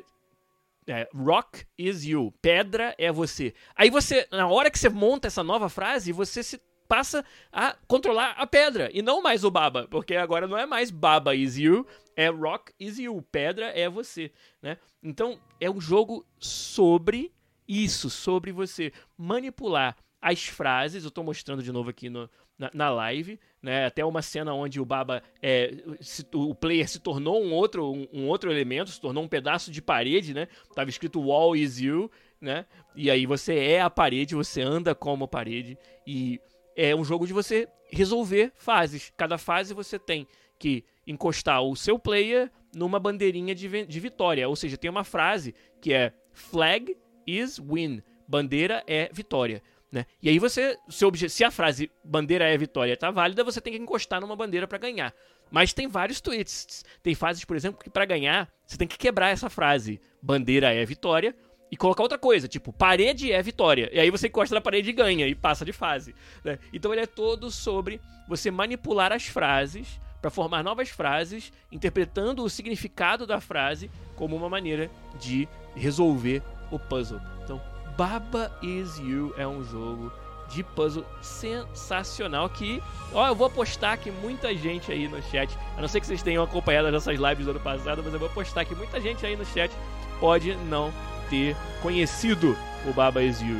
é, 0.86 1.08
rock 1.12 1.64
is 1.76 2.04
you, 2.04 2.32
pedra 2.40 2.94
é 2.96 3.10
você. 3.10 3.52
Aí 3.74 3.90
você, 3.90 4.28
na 4.30 4.46
hora 4.46 4.70
que 4.70 4.78
você 4.78 4.88
monta 4.88 5.26
essa 5.26 5.42
nova 5.42 5.68
frase, 5.68 6.12
você 6.12 6.40
se 6.40 6.60
passa 6.90 7.24
a 7.52 7.76
controlar 7.86 8.32
a 8.32 8.44
pedra 8.48 8.90
e 8.92 9.00
não 9.00 9.22
mais 9.22 9.44
o 9.44 9.50
Baba, 9.50 9.86
porque 9.88 10.16
agora 10.16 10.48
não 10.48 10.58
é 10.58 10.66
mais 10.66 10.90
Baba 10.90 11.36
is 11.36 11.56
you, 11.56 11.86
é 12.16 12.28
Rock 12.28 12.72
is 12.80 12.98
you, 12.98 13.24
pedra 13.30 13.66
é 13.66 13.88
você, 13.88 14.32
né? 14.60 14.76
Então 15.00 15.38
é 15.60 15.70
um 15.70 15.80
jogo 15.80 16.26
sobre 16.36 17.32
isso, 17.68 18.10
sobre 18.10 18.50
você 18.50 18.92
manipular 19.16 19.96
as 20.20 20.46
frases. 20.46 21.04
Eu 21.04 21.10
estou 21.10 21.22
mostrando 21.22 21.62
de 21.62 21.70
novo 21.70 21.90
aqui 21.90 22.10
no, 22.10 22.28
na, 22.58 22.72
na, 22.74 22.90
live, 22.90 23.38
né? 23.62 23.86
Até 23.86 24.04
uma 24.04 24.20
cena 24.20 24.52
onde 24.52 24.80
o 24.80 24.84
Baba, 24.84 25.22
é, 25.40 25.72
se, 26.00 26.26
o 26.34 26.56
player 26.56 26.88
se 26.88 26.98
tornou 26.98 27.40
um 27.40 27.52
outro, 27.52 27.92
um, 27.92 28.08
um, 28.12 28.26
outro 28.26 28.50
elemento, 28.50 28.90
se 28.90 29.00
tornou 29.00 29.22
um 29.22 29.28
pedaço 29.28 29.70
de 29.70 29.80
parede, 29.80 30.34
né? 30.34 30.48
Tava 30.74 30.90
escrito 30.90 31.20
Wall 31.20 31.54
is 31.54 31.78
you, 31.78 32.10
né? 32.40 32.66
E 32.96 33.08
aí 33.08 33.26
você 33.26 33.54
é 33.54 33.80
a 33.80 33.88
parede, 33.88 34.34
você 34.34 34.60
anda 34.60 34.92
como 34.92 35.28
parede 35.28 35.78
e 36.04 36.40
é 36.82 36.96
um 36.96 37.04
jogo 37.04 37.26
de 37.26 37.32
você 37.32 37.68
resolver 37.90 38.52
fases. 38.56 39.12
Cada 39.14 39.36
fase 39.36 39.74
você 39.74 39.98
tem 39.98 40.26
que 40.58 40.82
encostar 41.06 41.62
o 41.62 41.76
seu 41.76 41.98
player 41.98 42.50
numa 42.74 42.98
bandeirinha 42.98 43.54
de, 43.54 43.84
de 43.84 44.00
vitória. 44.00 44.48
Ou 44.48 44.56
seja, 44.56 44.78
tem 44.78 44.90
uma 44.90 45.04
frase 45.04 45.54
que 45.80 45.92
é 45.92 46.14
flag 46.32 46.96
is 47.26 47.58
win. 47.58 48.02
Bandeira 48.26 48.82
é 48.86 49.10
vitória. 49.12 49.62
Né? 49.92 50.06
E 50.22 50.28
aí 50.28 50.38
você, 50.38 50.78
seu 50.88 51.12
se 51.28 51.44
a 51.44 51.50
frase 51.50 51.90
bandeira 52.02 52.44
é 52.44 52.56
vitória 52.56 52.94
está 52.94 53.10
válida, 53.10 53.44
você 53.44 53.60
tem 53.60 53.72
que 53.72 53.78
encostar 53.78 54.20
numa 54.20 54.36
bandeira 54.36 54.66
para 54.66 54.78
ganhar. 54.78 55.12
Mas 55.50 55.74
tem 55.74 55.86
vários 55.86 56.20
tweets. 56.20 56.84
Tem 57.02 57.14
fases, 57.14 57.44
por 57.44 57.56
exemplo, 57.56 57.82
que 57.82 57.90
para 57.90 58.06
ganhar 58.06 58.48
você 58.66 58.78
tem 58.78 58.88
que 58.88 58.96
quebrar 58.96 59.28
essa 59.28 59.50
frase. 59.50 60.00
Bandeira 60.22 60.72
é 60.72 60.84
vitória 60.86 61.34
e 61.70 61.76
colocar 61.76 62.02
outra 62.02 62.18
coisa, 62.18 62.48
tipo, 62.48 62.72
parede 62.72 63.30
é 63.30 63.40
vitória. 63.42 63.88
E 63.92 64.00
aí 64.00 64.10
você 64.10 64.26
encosta 64.26 64.54
na 64.54 64.60
parede 64.60 64.90
e 64.90 64.92
ganha, 64.92 65.26
e 65.26 65.34
passa 65.34 65.64
de 65.64 65.72
fase. 65.72 66.14
Né? 66.44 66.58
Então 66.72 66.92
ele 66.92 67.02
é 67.02 67.06
todo 67.06 67.50
sobre 67.50 68.00
você 68.26 68.50
manipular 68.50 69.12
as 69.12 69.26
frases 69.26 70.00
para 70.20 70.30
formar 70.30 70.62
novas 70.62 70.90
frases, 70.90 71.52
interpretando 71.72 72.44
o 72.44 72.50
significado 72.50 73.26
da 73.26 73.40
frase 73.40 73.90
como 74.16 74.36
uma 74.36 74.48
maneira 74.48 74.90
de 75.18 75.48
resolver 75.74 76.42
o 76.70 76.78
puzzle. 76.78 77.20
Então, 77.42 77.60
Baba 77.96 78.52
Is 78.62 78.98
You 78.98 79.32
é 79.36 79.46
um 79.46 79.64
jogo 79.64 80.12
de 80.50 80.62
puzzle 80.62 81.06
sensacional 81.22 82.48
que, 82.50 82.82
ó, 83.14 83.28
eu 83.28 83.34
vou 83.34 83.46
apostar 83.46 83.98
que 83.98 84.10
muita 84.10 84.54
gente 84.54 84.90
aí 84.90 85.08
no 85.08 85.22
chat, 85.22 85.56
a 85.76 85.80
não 85.80 85.88
ser 85.88 86.00
que 86.00 86.06
vocês 86.06 86.22
tenham 86.22 86.42
acompanhado 86.42 86.88
as 86.88 86.92
nossas 86.92 87.18
lives 87.18 87.44
do 87.44 87.52
ano 87.52 87.60
passado, 87.60 88.02
mas 88.04 88.12
eu 88.12 88.18
vou 88.18 88.28
apostar 88.28 88.66
que 88.66 88.74
muita 88.74 89.00
gente 89.00 89.24
aí 89.24 89.36
no 89.36 89.44
chat 89.46 89.70
pode 90.18 90.54
não 90.68 90.92
ter 91.30 91.56
conhecido 91.80 92.56
o 92.86 92.92
Baba 92.92 93.22
Is 93.22 93.40
You. 93.40 93.56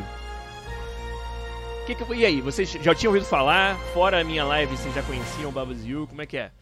Que 1.86 1.94
que, 1.94 2.14
e 2.14 2.26
aí, 2.26 2.40
vocês 2.40 2.70
já 2.70 2.94
tinham 2.94 3.12
ouvido 3.12 3.26
falar? 3.26 3.78
Fora 3.94 4.20
a 4.20 4.24
minha 4.24 4.44
live, 4.44 4.76
vocês 4.76 4.94
já 4.94 5.02
conheciam 5.02 5.48
o 5.48 5.52
Baba 5.52 5.72
Is 5.72 5.86
You? 5.86 6.06
Como 6.06 6.20
é 6.20 6.26
que 6.26 6.36
é? 6.36 6.52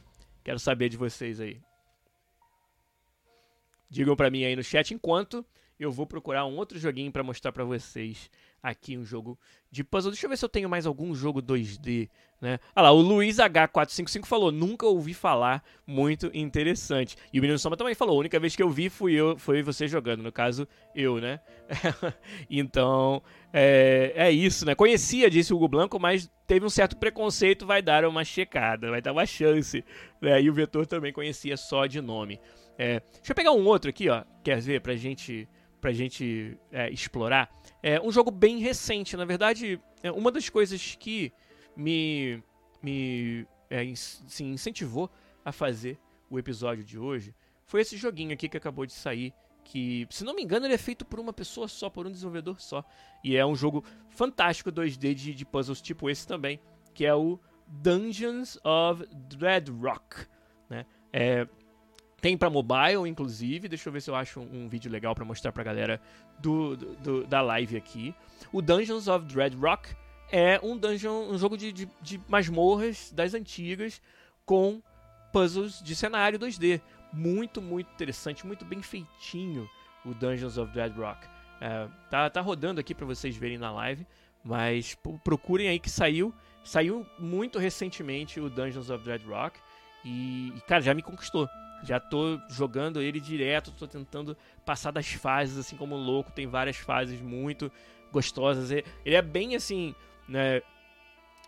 Quero 0.44 0.58
saber 0.58 0.88
de 0.88 0.96
vocês 0.96 1.40
aí. 1.40 1.60
Digam 3.90 4.14
pra 4.14 4.30
mim 4.30 4.44
aí 4.44 4.54
no 4.54 4.62
chat 4.62 4.92
enquanto 4.92 5.44
eu 5.80 5.90
vou 5.90 6.06
procurar 6.06 6.44
um 6.44 6.56
outro 6.56 6.78
joguinho 6.78 7.10
para 7.10 7.22
mostrar 7.22 7.52
para 7.52 7.64
vocês 7.64 8.30
aqui 8.62 8.96
um 8.96 9.04
jogo 9.04 9.38
de 9.70 9.84
puzzle. 9.84 10.10
Deixa 10.10 10.26
eu 10.26 10.30
ver 10.30 10.36
se 10.36 10.44
eu 10.44 10.48
tenho 10.48 10.68
mais 10.68 10.86
algum 10.86 11.14
jogo 11.14 11.42
2D, 11.42 12.08
né? 12.40 12.58
Ah 12.74 12.82
lá, 12.82 12.92
o 12.92 13.00
Luiz 13.00 13.36
H455 13.36 14.26
falou, 14.26 14.52
nunca 14.52 14.86
ouvi 14.86 15.14
falar, 15.14 15.62
muito 15.86 16.30
interessante. 16.32 17.16
E 17.32 17.38
o 17.38 17.42
Menino 17.42 17.58
Soma 17.58 17.76
também 17.76 17.94
falou, 17.94 18.16
a 18.16 18.20
única 18.20 18.38
vez 18.38 18.54
que 18.54 18.62
eu 18.62 18.70
vi 18.70 18.88
fui 18.88 19.14
eu, 19.14 19.38
foi 19.38 19.62
você 19.62 19.88
jogando, 19.88 20.22
no 20.22 20.32
caso, 20.32 20.66
eu, 20.94 21.20
né? 21.20 21.40
então, 22.48 23.22
é, 23.52 24.12
é 24.14 24.30
isso, 24.30 24.64
né? 24.64 24.74
Conhecia, 24.74 25.30
disse 25.30 25.52
o 25.52 25.56
Hugo 25.56 25.68
Blanco, 25.68 25.98
mas 25.98 26.30
teve 26.46 26.64
um 26.64 26.70
certo 26.70 26.96
preconceito, 26.96 27.66
vai 27.66 27.82
dar 27.82 28.04
uma 28.04 28.24
checada, 28.24 28.90
vai 28.90 29.02
dar 29.02 29.12
uma 29.12 29.26
chance. 29.26 29.84
Né? 30.20 30.42
E 30.42 30.50
o 30.50 30.54
Vetor 30.54 30.86
também 30.86 31.12
conhecia 31.12 31.56
só 31.56 31.86
de 31.86 32.00
nome. 32.00 32.40
É, 32.78 33.00
deixa 33.16 33.32
eu 33.32 33.34
pegar 33.34 33.50
um 33.50 33.66
outro 33.66 33.90
aqui, 33.90 34.08
ó, 34.08 34.22
quer 34.44 34.60
ver, 34.60 34.80
pra 34.80 34.94
gente 34.94 35.48
pra 35.80 35.92
gente 35.92 36.58
é, 36.72 36.90
explorar. 36.90 37.50
É 37.82 38.00
um 38.00 38.10
jogo 38.10 38.30
bem 38.30 38.58
recente, 38.58 39.16
na 39.16 39.24
verdade, 39.24 39.80
é 40.02 40.10
uma 40.10 40.30
das 40.30 40.48
coisas 40.48 40.96
que 40.98 41.32
me, 41.76 42.42
me 42.82 43.46
é, 43.70 43.84
incentivou 43.84 45.10
a 45.44 45.52
fazer 45.52 45.98
o 46.30 46.38
episódio 46.38 46.84
de 46.84 46.98
hoje 46.98 47.34
foi 47.68 47.82
esse 47.82 47.98
joguinho 47.98 48.32
aqui 48.32 48.48
que 48.48 48.56
acabou 48.56 48.86
de 48.86 48.94
sair, 48.94 49.32
que, 49.62 50.06
se 50.08 50.24
não 50.24 50.34
me 50.34 50.42
engano, 50.42 50.66
ele 50.66 50.72
é 50.72 50.78
feito 50.78 51.04
por 51.04 51.20
uma 51.20 51.34
pessoa 51.34 51.68
só, 51.68 51.90
por 51.90 52.06
um 52.06 52.10
desenvolvedor 52.10 52.58
só. 52.58 52.82
E 53.22 53.36
é 53.36 53.44
um 53.44 53.54
jogo 53.54 53.84
fantástico 54.08 54.72
2D 54.72 55.12
de, 55.12 55.34
de 55.34 55.44
puzzles 55.44 55.82
tipo 55.82 56.08
esse 56.08 56.26
também, 56.26 56.58
que 56.94 57.04
é 57.04 57.14
o 57.14 57.38
Dungeons 57.66 58.58
of 58.64 59.06
Dreadrock, 59.28 60.26
né? 60.70 60.86
É, 61.12 61.46
Tem 62.20 62.36
para 62.36 62.50
mobile, 62.50 63.08
inclusive. 63.08 63.68
Deixa 63.68 63.88
eu 63.88 63.92
ver 63.92 64.00
se 64.00 64.10
eu 64.10 64.14
acho 64.14 64.40
um, 64.40 64.64
um 64.64 64.68
vídeo 64.68 64.90
legal 64.90 65.14
para 65.14 65.24
mostrar 65.24 65.52
pra 65.52 65.62
galera 65.62 66.00
do, 66.38 66.76
do, 66.76 66.96
do, 66.96 67.26
da 67.26 67.40
live 67.40 67.76
aqui. 67.76 68.14
O 68.52 68.60
Dungeons 68.60 69.06
of 69.06 69.24
Dread 69.26 69.56
Rock 69.56 69.94
é 70.30 70.60
um 70.62 70.76
dungeon, 70.76 71.30
um 71.30 71.38
jogo 71.38 71.56
de, 71.56 71.72
de, 71.72 71.88
de 72.02 72.20
masmorras 72.28 73.12
das 73.12 73.34
antigas 73.34 74.02
com 74.44 74.82
puzzles 75.32 75.82
de 75.82 75.94
cenário 75.94 76.38
2D. 76.38 76.80
Muito, 77.12 77.62
muito 77.62 77.90
interessante, 77.92 78.46
muito 78.46 78.64
bem 78.64 78.82
feitinho 78.82 79.68
o 80.04 80.12
Dungeons 80.14 80.58
of 80.58 80.72
Dread 80.72 80.94
Rock. 80.98 81.26
É, 81.60 81.88
tá, 82.10 82.28
tá 82.30 82.40
rodando 82.40 82.80
aqui 82.80 82.94
para 82.94 83.06
vocês 83.06 83.36
verem 83.36 83.58
na 83.58 83.70
live, 83.72 84.06
mas 84.44 84.96
procurem 85.24 85.68
aí 85.68 85.78
que 85.78 85.90
saiu. 85.90 86.34
Saiu 86.64 87.06
muito 87.18 87.58
recentemente 87.58 88.40
o 88.40 88.50
Dungeons 88.50 88.90
of 88.90 89.02
Dread 89.04 89.24
Rock 89.24 89.58
e, 90.04 90.52
cara, 90.66 90.82
já 90.82 90.92
me 90.92 91.02
conquistou. 91.02 91.48
Já 91.82 92.00
tô 92.00 92.40
jogando 92.48 93.00
ele 93.00 93.20
direto, 93.20 93.70
tô 93.72 93.86
tentando 93.86 94.36
passar 94.64 94.90
das 94.90 95.08
fases 95.08 95.58
assim 95.58 95.76
como 95.76 95.96
louco. 95.96 96.32
Tem 96.32 96.46
várias 96.46 96.76
fases 96.76 97.20
muito 97.20 97.70
gostosas. 98.12 98.70
Ele 98.70 98.84
é 99.04 99.22
bem 99.22 99.54
assim, 99.54 99.94
né? 100.28 100.62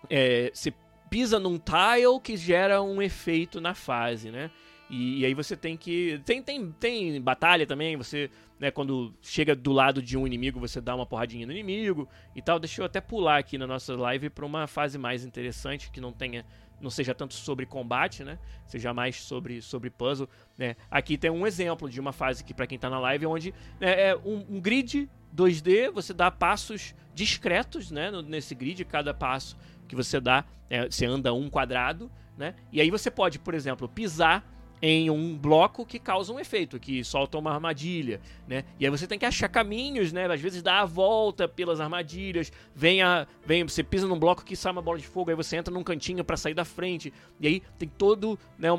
É, 0.09 0.51
você 0.55 0.73
pisa 1.11 1.39
num 1.39 1.59
tile 1.59 2.21
que 2.23 2.37
gera 2.37 2.81
um 2.81 3.03
efeito 3.03 3.61
na 3.61 3.75
fase, 3.75 4.31
né? 4.31 4.51
E, 4.91 5.21
e, 5.21 5.27
aí 5.27 5.35
você 5.35 5.57
tem 5.57 5.77
que. 5.77 6.21
Tem, 6.25 6.43
tem, 6.43 6.73
tem 6.73 7.21
batalha 7.21 7.65
também, 7.65 7.97
você, 7.97 8.29
né, 8.59 8.73
quando 8.73 9.15
chega 9.23 9.55
do 9.55 9.71
lado 9.71 10.03
de 10.03 10.19
um 10.19 10.27
inimigo, 10.27 10.59
você 10.59 10.81
dá 10.81 10.97
uma 10.97 11.07
porradinha 11.07 11.47
no 11.47 11.53
inimigo 11.53 12.09
e 12.35 12.43
tal. 12.43 12.59
Deixa 12.59 12.83
eu 12.83 12.87
até 12.87 13.01
pular 13.01 13.39
aqui 13.39 13.57
na 13.57 13.69
nossa 13.69 13.95
live 13.95 14.29
para 14.31 14.45
uma 14.45 14.67
fase 14.67 14.99
mais 14.99 15.25
interessante, 15.25 15.91
que 15.91 16.01
não 16.01 16.13
tenha. 16.13 16.45
Não 16.81 16.91
seja 16.91 17.15
tanto 17.15 17.35
sobre 17.35 17.67
combate, 17.67 18.25
né? 18.25 18.39
Seja 18.67 18.95
mais 18.95 19.21
sobre, 19.23 19.61
sobre 19.61 19.91
puzzle. 19.91 20.29
Né? 20.57 20.77
Aqui 20.91 21.19
tem 21.19 21.31
um 21.31 21.47
exemplo 21.47 21.89
de 21.89 22.01
uma 22.01 22.13
fase 22.13 22.43
que, 22.43 22.55
para 22.55 22.67
quem 22.67 22.79
tá 22.79 22.89
na 22.89 22.99
live, 22.99 23.27
onde 23.27 23.55
né, 23.79 24.09
é 24.09 24.17
um, 24.17 24.45
um 24.49 24.61
grid 24.61 25.09
2D, 25.35 25.91
você 25.91 26.13
dá 26.13 26.31
passos 26.31 26.95
discretos 27.15 27.91
né, 27.91 28.11
nesse 28.27 28.55
grid, 28.55 28.85
cada 28.85 29.13
passo 29.13 29.57
que 29.87 29.95
você 29.95 30.21
dá, 30.21 30.45
é, 30.69 30.89
você 30.89 31.05
anda 31.05 31.35
um 31.35 31.51
quadrado, 31.51 32.11
né? 32.39 32.55
E 32.73 32.81
aí 32.81 32.91
você 32.91 33.11
pode, 33.11 33.39
por 33.39 33.55
exemplo, 33.55 33.89
pisar 33.89 34.45
em 34.83 35.11
um 35.11 35.37
bloco 35.37 35.85
que 35.85 35.99
causa 35.99 36.33
um 36.33 36.41
efeito, 36.41 36.79
que 36.79 37.05
solta 37.05 37.37
uma 37.37 37.53
armadilha, 37.53 38.21
né? 38.49 38.65
E 38.79 38.85
aí 38.85 38.91
você 38.91 39.07
tem 39.07 39.19
que 39.19 39.27
achar 39.27 39.49
caminhos, 39.49 40.13
né? 40.13 40.27
Às 40.27 40.41
vezes 40.41 40.63
dá 40.63 40.81
a 40.81 40.85
volta 40.87 41.47
pelas 41.47 41.81
armadilhas, 41.81 42.51
vem 42.75 43.03
a, 43.03 43.27
vem, 43.45 43.63
você 43.63 43.83
pisa 43.83 44.07
num 44.07 44.19
bloco 44.19 44.45
que 44.45 44.57
sai 44.57 44.73
uma 44.73 44.81
bola 44.81 44.99
de 44.99 45.07
fogo, 45.07 45.31
aí 45.31 45.37
você 45.37 45.57
entra 45.57 45.73
num 45.73 45.83
cantinho 45.83 46.25
para 46.25 46.37
sair 46.37 46.55
da 46.55 46.65
frente, 46.65 47.13
e 47.39 47.47
aí 47.47 47.63
tem 47.79 47.89
todo 47.89 48.39
né, 48.59 48.73
um, 48.73 48.79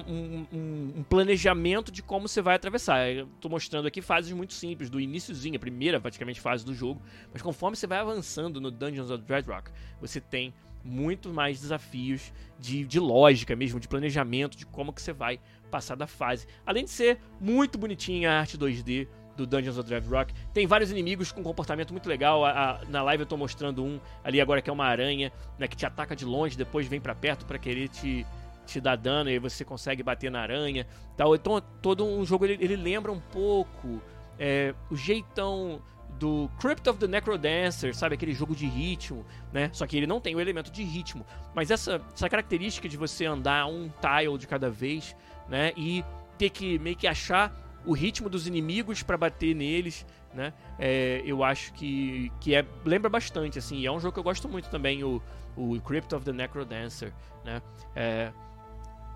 um, 0.51 0.93
um, 0.97 1.03
planejamento 1.03 1.91
de 1.91 2.01
como 2.01 2.27
você 2.27 2.41
vai 2.41 2.55
atravessar. 2.55 3.07
Eu 3.09 3.27
tô 3.39 3.47
mostrando 3.47 3.87
aqui 3.87 4.01
fases 4.01 4.31
muito 4.31 4.53
simples, 4.53 4.89
do 4.89 4.99
iníciozinho, 4.99 5.55
a 5.55 5.59
primeira 5.59 5.99
praticamente 5.99 6.41
fase 6.41 6.65
do 6.65 6.73
jogo, 6.73 7.01
mas 7.31 7.41
conforme 7.41 7.77
você 7.77 7.85
vai 7.85 7.99
avançando 7.99 8.59
no 8.59 8.71
Dungeons 8.71 9.11
of 9.11 9.23
Dreadrock, 9.23 9.69
você 9.99 10.19
tem 10.19 10.51
muito 10.83 11.29
mais 11.29 11.59
desafios 11.59 12.33
de, 12.59 12.85
de 12.85 12.99
lógica 12.99 13.55
mesmo, 13.55 13.79
de 13.79 13.87
planejamento, 13.87 14.57
de 14.57 14.65
como 14.65 14.91
que 14.91 15.01
você 15.01 15.13
vai 15.13 15.39
passar 15.71 15.95
da 15.95 16.05
fase. 16.05 16.45
Além 16.65 16.83
de 16.83 16.91
ser 16.91 17.19
muito 17.39 17.77
bonitinha 17.77 18.31
a 18.31 18.39
arte 18.39 18.57
2D 18.57 19.07
do 19.35 19.47
Dungeons 19.47 19.77
of 19.77 19.87
Drive 19.87 20.07
Rock. 20.07 20.33
Tem 20.53 20.67
vários 20.67 20.91
inimigos 20.91 21.31
com 21.31 21.41
comportamento 21.41 21.91
muito 21.91 22.07
legal. 22.07 22.45
A, 22.45 22.51
a, 22.51 22.85
na 22.85 23.01
live 23.03 23.23
eu 23.23 23.27
tô 23.27 23.37
mostrando 23.37 23.83
um 23.83 23.99
ali 24.23 24.39
agora 24.41 24.61
que 24.61 24.69
é 24.69 24.73
uma 24.73 24.85
aranha, 24.85 25.31
né, 25.57 25.67
que 25.67 25.75
te 25.75 25.85
ataca 25.85 26.15
de 26.15 26.25
longe, 26.25 26.57
depois 26.57 26.87
vem 26.87 26.99
para 26.99 27.15
perto 27.15 27.45
para 27.45 27.57
querer 27.57 27.87
te, 27.87 28.25
te 28.65 28.79
dar 28.79 28.95
dano 28.95 29.29
e 29.29 29.33
aí 29.33 29.39
você 29.39 29.63
consegue 29.63 30.03
bater 30.03 30.29
na 30.29 30.41
aranha. 30.41 30.85
Tal. 31.17 31.33
Então 31.35 31.61
todo 31.81 32.05
um 32.05 32.25
jogo 32.25 32.45
ele, 32.45 32.57
ele 32.61 32.75
lembra 32.75 33.11
um 33.11 33.19
pouco 33.19 34.01
é, 34.37 34.73
o 34.89 34.95
jeitão 34.95 35.81
do 36.19 36.49
Crypt 36.59 36.87
of 36.87 36.99
the 36.99 37.07
Necrodancer, 37.07 37.95
sabe? 37.95 38.15
Aquele 38.15 38.33
jogo 38.33 38.55
de 38.55 38.67
ritmo, 38.67 39.25
né? 39.51 39.69
Só 39.73 39.87
que 39.87 39.97
ele 39.97 40.05
não 40.05 40.19
tem 40.21 40.35
o 40.35 40.39
elemento 40.39 40.69
de 40.69 40.83
ritmo. 40.83 41.25
Mas 41.55 41.71
essa, 41.71 42.01
essa 42.13 42.29
característica 42.29 42.87
de 42.87 42.95
você 42.95 43.25
andar 43.25 43.65
um 43.65 43.89
tile 43.89 44.37
de 44.37 44.45
cada 44.45 44.69
vez 44.69 45.15
né? 45.51 45.73
E 45.75 46.03
ter 46.37 46.49
que 46.49 46.79
meio 46.79 46.95
que 46.95 47.05
achar 47.05 47.53
o 47.85 47.91
ritmo 47.91 48.29
dos 48.29 48.47
inimigos 48.47 49.03
para 49.03 49.17
bater 49.17 49.53
neles, 49.53 50.05
né? 50.33 50.53
É, 50.79 51.21
eu 51.25 51.43
acho 51.43 51.73
que, 51.73 52.31
que 52.39 52.55
é, 52.55 52.65
lembra 52.85 53.09
bastante, 53.09 53.59
assim. 53.59 53.85
É 53.85 53.91
um 53.91 53.99
jogo 53.99 54.13
que 54.13 54.19
eu 54.19 54.23
gosto 54.23 54.47
muito 54.47 54.69
também, 54.69 55.03
o, 55.03 55.21
o 55.57 55.79
Crypt 55.81 56.15
of 56.15 56.23
the 56.23 56.31
Necrodancer, 56.31 57.13
né? 57.43 57.61
É, 57.93 58.31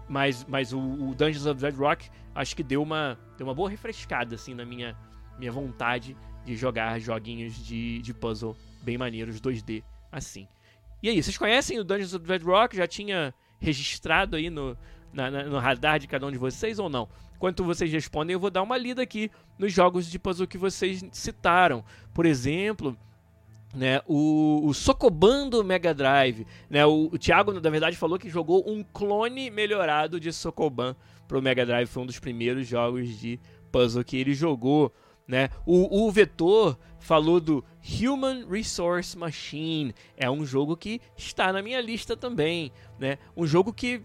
mas 0.09 0.45
mas 0.47 0.73
o, 0.73 0.79
o, 0.79 1.15
Dungeons 1.15 1.45
of 1.45 1.59
Dead 1.59 1.75
Rock 1.75 2.09
acho 2.35 2.53
que 2.53 2.61
deu 2.61 2.83
uma, 2.83 3.17
deu 3.37 3.47
uma 3.47 3.55
boa 3.55 3.69
refrescada, 3.69 4.35
assim, 4.35 4.53
na 4.53 4.65
minha, 4.65 4.95
minha 5.39 5.53
vontade 5.53 6.17
de 6.43 6.55
jogar 6.55 6.99
joguinhos 6.99 7.55
de, 7.65 8.01
de 8.01 8.13
puzzle 8.13 8.57
bem 8.83 8.97
maneiros, 8.97 9.39
2D, 9.39 9.83
assim. 10.11 10.49
E 11.01 11.09
aí, 11.09 11.23
vocês 11.23 11.37
conhecem 11.37 11.79
o 11.79 11.83
Dungeons 11.83 12.13
of 12.13 12.25
Dead 12.25 12.43
Rock? 12.43 12.75
Já 12.75 12.85
tinha 12.85 13.33
registrado 13.59 14.35
aí 14.35 14.49
no, 14.49 14.77
na, 15.15 15.31
na, 15.31 15.43
no 15.43 15.57
radar 15.57 15.97
de 15.97 16.07
cada 16.07 16.27
um 16.27 16.31
de 16.31 16.37
vocês 16.37 16.77
ou 16.77 16.89
não? 16.89 17.07
Enquanto 17.35 17.63
vocês 17.63 17.91
respondem, 17.91 18.33
eu 18.33 18.39
vou 18.39 18.51
dar 18.51 18.61
uma 18.61 18.77
lida 18.77 19.01
aqui 19.01 19.31
nos 19.57 19.73
jogos 19.73 20.09
de 20.09 20.19
puzzle 20.19 20.47
que 20.47 20.57
vocês 20.57 21.03
citaram. 21.11 21.83
Por 22.13 22.25
exemplo, 22.25 22.97
né, 23.73 24.01
o, 24.07 24.61
o 24.63 24.73
Sokoban 24.73 25.49
do 25.49 25.63
Mega 25.63 25.93
Drive. 25.93 26.45
Né, 26.69 26.85
o, 26.85 27.09
o 27.11 27.17
Thiago, 27.17 27.53
na 27.53 27.69
verdade, 27.69 27.97
falou 27.97 28.17
que 28.17 28.29
jogou 28.29 28.63
um 28.69 28.83
clone 28.83 29.49
melhorado 29.49 30.19
de 30.19 30.31
Sokoban 30.31 30.95
pro 31.27 31.41
Mega 31.41 31.65
Drive. 31.65 31.87
Foi 31.87 32.03
um 32.03 32.05
dos 32.05 32.19
primeiros 32.19 32.67
jogos 32.67 33.09
de 33.19 33.39
puzzle 33.71 34.03
que 34.03 34.17
ele 34.17 34.33
jogou. 34.33 34.93
Né? 35.27 35.49
O, 35.65 36.05
o 36.05 36.11
Vetor 36.11 36.77
falou 36.99 37.39
do 37.39 37.63
Human 37.83 38.45
Resource 38.47 39.17
Machine. 39.17 39.93
É 40.15 40.29
um 40.29 40.45
jogo 40.45 40.77
que 40.77 41.01
está 41.17 41.51
na 41.51 41.61
minha 41.61 41.81
lista 41.81 42.15
também. 42.15 42.71
Né? 42.97 43.17
Um 43.35 43.45
jogo 43.45 43.73
que 43.73 44.01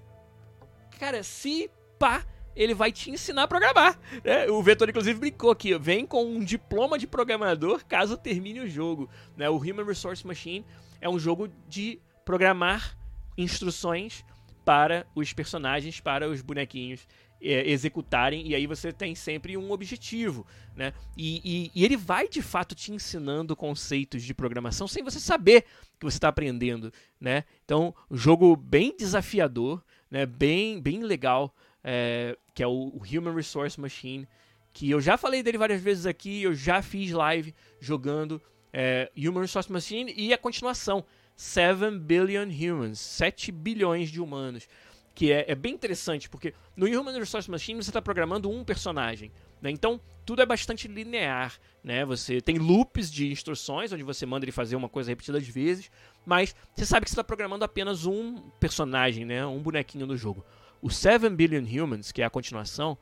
cara, 1.01 1.23
se 1.23 1.71
pá, 1.99 2.27
ele 2.55 2.75
vai 2.75 2.93
te 2.93 3.11
ensinar 3.11 3.45
a 3.45 3.49
programar. 3.49 3.99
Né? 4.23 4.51
O 4.51 4.63
Vetor, 4.63 4.87
inclusive, 4.87 5.19
brincou 5.19 5.51
aqui, 5.51 5.77
vem 5.79 6.05
com 6.05 6.23
um 6.23 6.45
diploma 6.45 6.99
de 6.99 7.07
programador 7.07 7.83
caso 7.87 8.19
termine 8.19 8.61
o 8.61 8.69
jogo. 8.69 9.09
Né? 9.35 9.49
O 9.49 9.57
Human 9.57 9.87
Resource 9.87 10.27
Machine 10.27 10.65
é 11.01 11.09
um 11.09 11.19
jogo 11.19 11.49
de 11.67 11.99
programar 12.23 12.99
instruções 13.39 14.23
para 14.63 15.07
os 15.15 15.33
personagens, 15.33 16.01
para 16.01 16.29
os 16.29 16.43
bonequinhos 16.43 17.09
é, 17.43 17.71
executarem, 17.71 18.47
e 18.47 18.55
aí 18.55 18.67
você 18.67 18.93
tem 18.93 19.15
sempre 19.15 19.57
um 19.57 19.71
objetivo, 19.71 20.47
né? 20.77 20.93
E, 21.17 21.41
e, 21.43 21.71
e, 21.75 21.85
ele 21.85 21.97
vai 21.97 22.29
de 22.29 22.43
fato 22.43 22.75
te 22.75 22.93
ensinando 22.93 23.57
conceitos 23.57 24.23
de 24.23 24.35
programação 24.35 24.87
sem 24.87 25.03
você 25.03 25.19
saber 25.19 25.63
que 25.99 26.05
você 26.05 26.19
está 26.19 26.29
aprendendo, 26.29 26.93
né? 27.19 27.45
Então, 27.65 27.95
jogo 28.11 28.55
bem 28.55 28.95
desafiador, 28.95 29.83
né, 30.11 30.27
bem, 30.27 30.81
bem 30.81 31.03
legal, 31.03 31.55
é, 31.85 32.37
que 32.55 32.63
é 32.63 32.67
o, 32.67 33.01
Human 33.11 33.35
Resource 33.35 33.81
Machine, 33.81 34.27
que 34.73 34.91
eu 34.91 35.01
já 35.01 35.17
falei 35.17 35.43
dele 35.43 35.59
várias 35.59 35.81
vezes 35.81 36.07
aqui, 36.07 36.43
eu 36.43 36.55
já 36.55 36.83
fiz 36.83 37.13
live 37.13 37.55
jogando 37.81 38.41
é, 38.73 39.11
Human 39.17 39.43
Resource 39.43 39.71
Machine 39.71 40.13
e 40.17 40.33
a 40.33 40.39
continuação, 40.39 41.05
7 41.37 41.99
Billion 41.99 42.49
Humans, 42.49 42.99
7 42.99 43.51
bilhões 43.51 44.11
de 44.11 44.21
humanos, 44.21 44.69
que 45.15 45.33
é, 45.33 45.45
é 45.49 45.55
bem 45.55 45.75
interessante, 45.75 46.29
porque 46.29 46.55
no 46.77 46.87
Human 46.87 47.19
Resource 47.19 47.51
Machine 47.51 47.83
você 47.83 47.91
está 47.91 48.01
programando 48.01 48.51
um 48.51 48.65
personagem, 48.65 49.33
né? 49.61 49.71
Então, 49.71 50.01
tudo 50.25 50.43
é 50.43 50.47
bastante 50.47 50.87
linear, 50.87 51.59
né? 51.83 52.05
Você 52.05 52.41
tem 52.41 52.59
loops 52.59 53.11
de 53.11 53.31
instruções, 53.31 53.93
onde 53.93 54.03
você 54.03 54.25
manda 54.25 54.45
ele 54.45 54.53
fazer 54.53 54.77
uma 54.77 54.89
coisa 54.89 55.11
repetidas 55.11 55.47
vezes, 55.47 55.91
mas 56.25 56.55
você 56.75 56.87
sabe 56.87 57.05
que 57.05 57.11
você 57.11 57.15
está 57.15 57.25
programando 57.25 57.65
apenas 57.65 58.07
um 58.07 58.37
personagem, 58.61 59.25
né? 59.25 59.45
Um 59.47 59.61
bonequinho 59.61 60.07
no 60.07 60.17
jogo. 60.17 60.45
O 60.83 60.91
7 60.91 61.29
Billion 61.31 61.65
Humans, 61.65 62.13
que 62.13 62.23
é 62.23 62.25
a 62.25 62.31
continuação, 62.31 62.97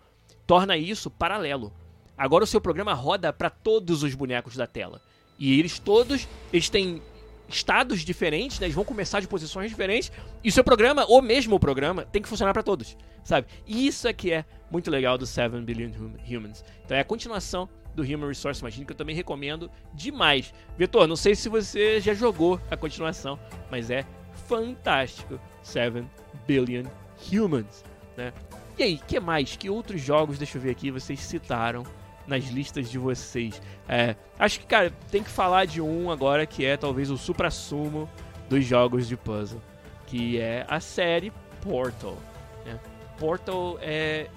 torna 0.46 0.76
isso 0.76 1.10
paralelo. 1.10 1.72
Agora 2.16 2.44
o 2.44 2.46
seu 2.46 2.60
programa 2.60 2.92
roda 2.94 3.32
para 3.32 3.50
todos 3.50 4.02
os 4.02 4.14
bonecos 4.14 4.56
da 4.56 4.66
tela. 4.66 5.00
E 5.38 5.58
eles 5.58 5.78
todos, 5.78 6.26
eles 6.52 6.68
têm 6.68 7.00
estados 7.48 8.00
diferentes, 8.00 8.58
né? 8.58 8.66
Eles 8.66 8.74
vão 8.74 8.84
começar 8.84 9.20
de 9.20 9.28
posições 9.28 9.70
diferentes. 9.70 10.12
E 10.42 10.48
o 10.48 10.52
seu 10.52 10.64
programa, 10.64 11.04
ou 11.08 11.22
mesmo 11.22 11.56
o 11.56 11.60
programa, 11.60 12.04
tem 12.04 12.20
que 12.20 12.28
funcionar 12.28 12.52
para 12.52 12.62
todos, 12.62 12.96
sabe? 13.24 13.46
E 13.66 13.86
isso 13.86 14.08
é 14.08 14.12
que 14.12 14.32
é 14.32 14.44
muito 14.70 14.90
legal 14.90 15.16
do 15.16 15.26
7 15.26 15.60
Billion 15.60 15.90
Humans. 16.28 16.64
Então 16.84 16.96
é 16.96 17.00
a 17.00 17.04
continuação 17.04 17.68
do 17.94 18.02
Human 18.02 18.28
Resource 18.28 18.62
Machine 18.62 18.84
que 18.84 18.92
eu 18.92 18.96
também 18.96 19.14
recomendo 19.14 19.70
demais. 19.92 20.52
Vitor, 20.76 21.06
não 21.06 21.16
sei 21.16 21.34
se 21.34 21.48
você 21.48 22.00
já 22.00 22.14
jogou 22.14 22.60
a 22.70 22.76
continuação, 22.76 23.38
mas 23.70 23.90
é 23.90 24.04
fantástico. 24.46 25.40
7 25.62 26.04
Billion 26.46 26.84
Humans, 27.30 27.84
né? 28.16 28.32
E 28.78 28.82
aí, 28.82 28.98
que 28.98 29.18
mais? 29.18 29.56
Que 29.56 29.68
outros 29.68 30.00
jogos, 30.00 30.38
deixa 30.38 30.56
eu 30.56 30.62
ver 30.62 30.70
aqui, 30.70 30.90
vocês 30.90 31.18
citaram 31.18 31.84
nas 32.28 32.44
listas 32.44 32.88
de 32.88 32.96
vocês? 32.96 33.60
É, 33.88 34.14
acho 34.38 34.60
que, 34.60 34.66
cara, 34.66 34.92
tem 35.10 35.22
que 35.22 35.30
falar 35.30 35.64
de 35.64 35.80
um 35.80 36.10
agora 36.10 36.46
que 36.46 36.64
é 36.64 36.76
talvez 36.76 37.10
o 37.10 37.16
supra-sumo 37.16 38.08
dos 38.48 38.64
jogos 38.64 39.08
de 39.08 39.16
puzzle, 39.16 39.60
que 40.06 40.38
é 40.38 40.64
a 40.68 40.78
série 40.78 41.32
Portal. 41.60 42.16
Né? 42.64 42.78
Portal 43.18 43.78
é 43.80 44.28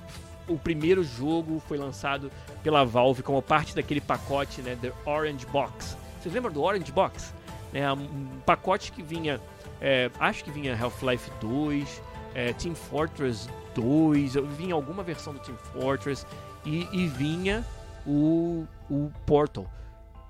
o 0.53 0.59
primeiro 0.59 1.03
jogo 1.03 1.61
foi 1.67 1.77
lançado 1.77 2.31
pela 2.63 2.83
Valve 2.85 3.23
como 3.23 3.41
parte 3.41 3.75
daquele 3.75 4.01
pacote, 4.01 4.61
né, 4.61 4.77
The 4.81 4.93
Orange 5.05 5.45
Box. 5.47 5.97
Vocês 6.19 6.33
lembram 6.33 6.51
do 6.51 6.61
Orange 6.61 6.91
Box? 6.91 7.33
É 7.73 7.91
um 7.91 8.39
pacote 8.45 8.91
que 8.91 9.01
vinha, 9.01 9.39
é, 9.79 10.11
acho 10.19 10.43
que 10.43 10.51
vinha 10.51 10.77
Half-Life 10.79 11.31
2, 11.39 12.01
é, 12.35 12.53
Team 12.53 12.75
Fortress 12.75 13.49
2, 13.75 14.33
vinha 14.57 14.73
alguma 14.73 15.03
versão 15.03 15.33
do 15.33 15.39
Team 15.39 15.57
Fortress 15.57 16.25
e, 16.65 16.87
e 16.91 17.07
vinha 17.07 17.65
o, 18.05 18.67
o 18.89 19.11
Portal. 19.25 19.69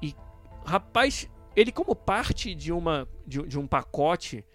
E 0.01 0.15
rapaz, 0.65 1.27
ele 1.55 1.71
como 1.71 1.95
parte 1.95 2.53
de 2.55 2.71
uma 2.71 3.07
de, 3.25 3.41
de 3.43 3.59
um 3.59 3.67
pacote 3.67 4.45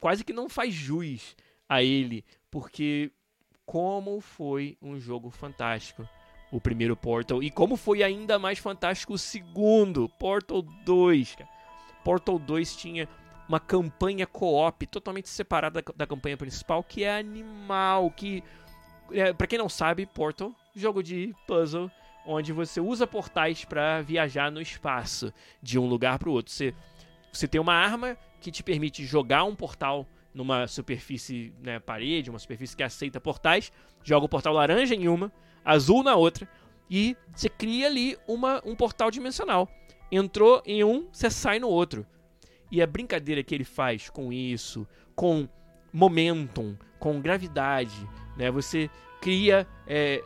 quase 0.00 0.24
que 0.24 0.32
não 0.32 0.48
faz 0.48 0.74
jus 0.74 1.34
a 1.68 1.82
ele, 1.82 2.24
porque 2.50 3.10
como 3.66 4.20
foi 4.20 4.76
um 4.80 4.98
jogo 4.98 5.30
fantástico 5.30 6.08
o 6.50 6.60
primeiro 6.60 6.96
Portal 6.96 7.42
e 7.42 7.50
como 7.50 7.76
foi 7.76 8.02
ainda 8.02 8.38
mais 8.38 8.58
fantástico 8.58 9.14
o 9.14 9.18
segundo, 9.18 10.08
Portal 10.08 10.62
2. 10.62 11.36
Portal 12.04 12.38
2 12.38 12.76
tinha 12.76 13.08
uma 13.48 13.58
campanha 13.58 14.26
co-op 14.26 14.86
totalmente 14.86 15.28
separada 15.28 15.82
da, 15.82 15.92
da, 15.96 16.06
campanha 16.06 16.36
principal, 16.36 16.82
que 16.82 17.04
é 17.04 17.18
animal, 17.18 18.10
que 18.10 18.42
é, 19.10 19.32
para 19.32 19.46
quem 19.46 19.58
não 19.58 19.68
sabe, 19.68 20.06
Portal, 20.06 20.54
jogo 20.74 21.02
de 21.02 21.34
puzzle 21.46 21.90
onde 22.26 22.52
você 22.52 22.80
usa 22.80 23.06
portais 23.06 23.64
para 23.64 24.00
viajar 24.00 24.50
no 24.50 24.60
espaço 24.60 25.32
de 25.62 25.78
um 25.78 25.86
lugar 25.86 26.18
para 26.18 26.28
o 26.28 26.32
outro. 26.32 26.52
Você, 26.52 26.74
você 27.32 27.46
tem 27.46 27.60
uma 27.60 27.74
arma 27.74 28.16
que 28.40 28.50
te 28.50 28.62
permite 28.62 29.04
jogar 29.04 29.44
um 29.44 29.54
portal 29.54 30.06
numa 30.34 30.66
superfície, 30.66 31.54
né, 31.62 31.78
parede, 31.78 32.28
uma 32.28 32.38
superfície 32.38 32.76
que 32.76 32.82
aceita 32.82 33.20
portais, 33.20 33.72
joga 34.02 34.26
o 34.26 34.28
portal 34.28 34.52
laranja 34.52 34.94
em 34.94 35.08
uma, 35.08 35.32
azul 35.64 36.02
na 36.02 36.16
outra, 36.16 36.48
e 36.90 37.16
você 37.34 37.48
cria 37.48 37.86
ali 37.86 38.18
uma, 38.26 38.60
um 38.64 38.74
portal 38.74 39.10
dimensional. 39.10 39.68
Entrou 40.10 40.62
em 40.66 40.84
um, 40.84 41.08
você 41.10 41.30
sai 41.30 41.58
no 41.58 41.68
outro. 41.68 42.06
E 42.70 42.82
a 42.82 42.86
brincadeira 42.86 43.42
que 43.42 43.54
ele 43.54 43.64
faz 43.64 44.10
com 44.10 44.32
isso, 44.32 44.86
com 45.14 45.48
momentum, 45.92 46.76
com 46.98 47.20
gravidade, 47.20 47.96
né? 48.36 48.50
Você 48.50 48.90
cria 49.20 49.66
é, 49.86 50.22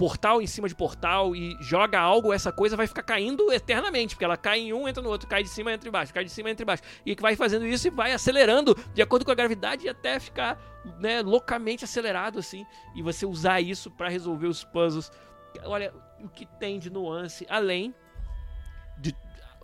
portal 0.00 0.40
em 0.40 0.46
cima 0.46 0.66
de 0.66 0.74
portal 0.74 1.36
e 1.36 1.58
joga 1.60 2.00
algo, 2.00 2.32
essa 2.32 2.50
coisa 2.50 2.74
vai 2.74 2.86
ficar 2.86 3.02
caindo 3.02 3.52
eternamente, 3.52 4.14
porque 4.14 4.24
ela 4.24 4.36
cai 4.38 4.60
em 4.60 4.72
um, 4.72 4.88
entra 4.88 5.02
no 5.02 5.10
outro, 5.10 5.28
cai 5.28 5.42
de 5.42 5.50
cima, 5.50 5.70
entra 5.74 5.90
embaixo, 5.90 6.14
cai 6.14 6.24
de 6.24 6.30
cima, 6.30 6.48
entra 6.48 6.62
embaixo. 6.62 6.82
E 7.04 7.14
que 7.14 7.20
vai 7.20 7.36
fazendo 7.36 7.66
isso 7.66 7.86
e 7.86 7.90
vai 7.90 8.14
acelerando 8.14 8.74
de 8.94 9.02
acordo 9.02 9.26
com 9.26 9.30
a 9.30 9.34
gravidade 9.34 9.86
até 9.90 10.18
ficar, 10.18 10.58
né, 10.98 11.20
loucamente 11.20 11.84
acelerado 11.84 12.38
assim, 12.38 12.64
e 12.96 13.02
você 13.02 13.26
usar 13.26 13.60
isso 13.60 13.90
para 13.90 14.08
resolver 14.08 14.46
os 14.46 14.64
puzzles. 14.64 15.12
Olha, 15.64 15.92
o 16.18 16.30
que 16.30 16.46
tem 16.46 16.78
de 16.78 16.88
nuance, 16.88 17.46
além 17.50 17.94
de 18.96 19.14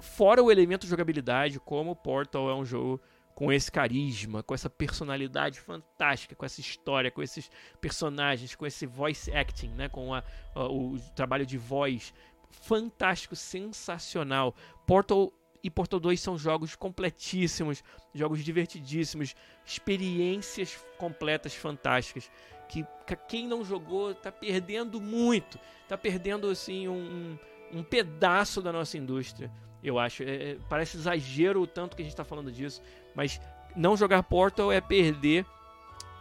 fora 0.03 0.43
o 0.43 0.53
elemento 0.53 0.83
de 0.83 0.91
jogabilidade, 0.91 1.59
como 1.59 1.97
Portal 1.97 2.51
é 2.51 2.55
um 2.55 2.65
jogo 2.65 3.01
com 3.37 3.53
esse 3.53 3.71
carisma, 3.71 4.43
com 4.43 4.55
essa 4.55 4.71
personalidade 4.71 5.61
fantástica, 5.61 6.35
com 6.35 6.47
essa 6.47 6.59
história, 6.59 7.11
com 7.11 7.23
esses 7.23 7.51
personagens, 7.83 8.55
com 8.55 8.67
esse 8.67 8.87
voice 8.87 9.31
acting, 9.31 9.69
né, 9.69 9.91
com 9.91 10.15
a, 10.15 10.25
a, 10.55 10.65
o 10.65 10.99
trabalho 11.15 11.45
de 11.45 11.59
voz 11.59 12.15
fantástico, 12.49 13.37
sensacional. 13.37 14.55
Portal 14.87 15.31
e 15.63 15.69
Portal 15.69 16.01
2 16.01 16.19
são 16.19 16.39
jogos 16.39 16.75
completíssimos, 16.75 17.85
jogos 18.15 18.43
divertidíssimos, 18.43 19.37
experiências 19.67 20.83
completas 20.97 21.55
fantásticas 21.55 22.31
que 22.71 22.87
quem 23.29 23.47
não 23.47 23.63
jogou 23.63 24.13
está 24.13 24.33
perdendo 24.33 24.99
muito, 24.99 25.61
está 25.83 25.99
perdendo 25.99 26.49
assim 26.49 26.89
um, 26.89 27.39
um 27.71 27.83
pedaço 27.83 28.63
da 28.63 28.73
nossa 28.73 28.97
indústria 28.97 29.53
eu 29.89 29.99
acho. 29.99 30.23
É, 30.23 30.51
é, 30.51 30.59
parece 30.69 30.97
exagero 30.97 31.63
o 31.63 31.67
tanto 31.67 31.97
que 31.97 32.03
a 32.03 32.05
gente 32.05 32.13
está 32.13 32.25
falando 32.25 32.51
disso, 32.51 32.83
mas 33.15 33.41
não 33.75 33.97
jogar 33.97 34.23
Portal 34.23 34.73
é 34.73 34.81
perder 34.81 35.45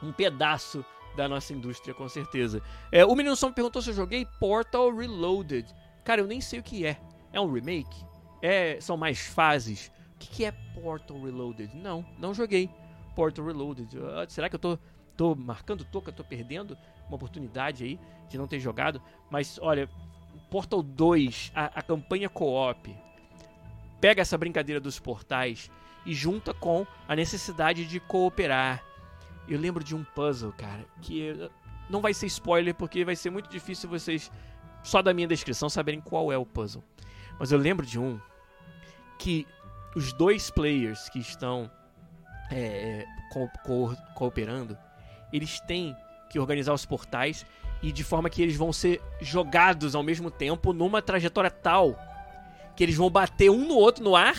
um 0.02 0.12
pedaço 0.12 0.86
da 1.16 1.28
nossa 1.28 1.54
indústria, 1.54 1.94
com 1.94 2.08
certeza. 2.10 2.62
É, 2.92 3.06
o 3.06 3.16
Menino 3.16 3.36
Som 3.36 3.52
perguntou 3.52 3.82
se 3.82 3.90
eu 3.90 3.94
joguei 3.94 4.26
Portal 4.40 4.94
Reloaded. 4.94 5.74
Cara, 6.04 6.22
eu 6.22 6.28
nem 6.28 6.42
sei 6.42 6.60
o 6.60 6.64
que 6.64 6.86
é. 6.86 7.00
É 7.32 7.40
um 7.40 7.52
remake? 7.52 8.06
É, 8.42 8.80
são 8.82 8.98
mais 8.98 9.26
fases? 9.28 9.92
O 10.16 10.20
que, 10.20 10.28
que 10.28 10.46
é 10.46 10.52
Portal 10.52 11.22
Reloaded? 11.22 11.76
Não, 11.76 12.06
não 12.20 12.34
joguei 12.34 12.70
Portal 13.16 13.46
Reloaded. 13.46 13.98
Uh, 13.98 14.30
será 14.30 14.50
que 14.50 14.56
eu 14.56 14.60
tô, 14.60 14.78
tô 15.16 15.36
marcando 15.36 15.84
toca? 15.86 16.12
Tô 16.12 16.24
perdendo 16.24 16.78
uma 17.08 17.16
oportunidade 17.16 17.84
aí 17.84 18.00
de 18.30 18.38
não 18.38 18.48
ter 18.48 18.60
jogado? 18.60 19.02
Mas 19.30 19.58
olha, 19.62 19.90
Portal 20.50 20.84
2, 20.84 21.52
a, 21.56 21.66
a 21.66 21.82
campanha 21.82 22.30
co-op, 22.30 22.96
pega 24.00 24.22
essa 24.22 24.38
brincadeira 24.38 24.80
dos 24.80 25.00
portais 25.00 25.70
e 26.06 26.14
junta 26.14 26.54
com 26.54 26.86
a 27.08 27.16
necessidade 27.16 27.86
de 27.86 28.00
cooperar. 28.00 28.84
Eu 29.48 29.60
lembro 29.60 29.84
de 29.84 29.96
um 29.96 30.04
puzzle, 30.04 30.52
cara, 30.54 30.86
que 31.02 31.50
não 31.90 32.02
vai 32.02 32.14
ser 32.14 32.28
spoiler 32.28 32.74
porque 32.74 33.06
vai 33.06 33.16
ser 33.16 33.30
muito 33.30 33.50
difícil 33.50 33.90
vocês 33.90 34.32
só 34.84 35.02
da 35.02 35.14
minha 35.14 35.28
descrição 35.28 35.70
saberem 35.70 36.02
qual 36.02 36.32
é 36.32 36.38
o 36.38 36.46
puzzle. 36.46 36.84
Mas 37.40 37.52
eu 37.52 37.58
lembro 37.58 37.86
de 37.86 38.00
um 38.00 38.20
que 39.18 39.48
os 39.96 40.14
dois 40.14 40.50
players 40.50 41.10
que 41.10 41.20
estão 41.20 41.70
é, 42.52 43.06
co 43.32 43.50
co 43.64 43.96
cooperando, 44.14 44.78
eles 45.32 45.60
têm 45.62 45.96
que 46.30 46.40
organizar 46.40 46.74
os 46.74 46.86
portais 46.86 47.46
e 47.82 47.92
de 47.92 48.04
forma 48.04 48.30
que 48.30 48.42
eles 48.42 48.56
vão 48.56 48.72
ser 48.72 49.02
jogados 49.22 49.96
ao 49.96 50.04
mesmo 50.04 50.30
tempo 50.30 50.74
numa 50.74 51.02
trajetória 51.02 51.50
tal 51.52 51.98
que 52.76 52.84
eles 52.84 52.96
vão 52.96 53.10
bater 53.10 53.50
um 53.50 53.68
no 53.68 53.76
outro 53.76 54.04
no 54.04 54.16
ar 54.16 54.36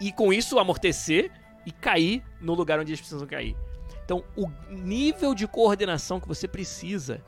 e 0.00 0.12
com 0.12 0.32
isso 0.32 0.58
amortecer 0.58 1.30
e 1.66 1.70
cair 1.70 2.22
no 2.40 2.54
lugar 2.54 2.78
onde 2.80 2.90
eles 2.90 3.00
precisam 3.00 3.26
cair. 3.26 3.56
Então, 4.04 4.24
o 4.36 4.50
nível 4.68 5.34
de 5.34 5.46
coordenação 5.46 6.20
que 6.20 6.28
você 6.28 6.48
precisa 6.48 7.22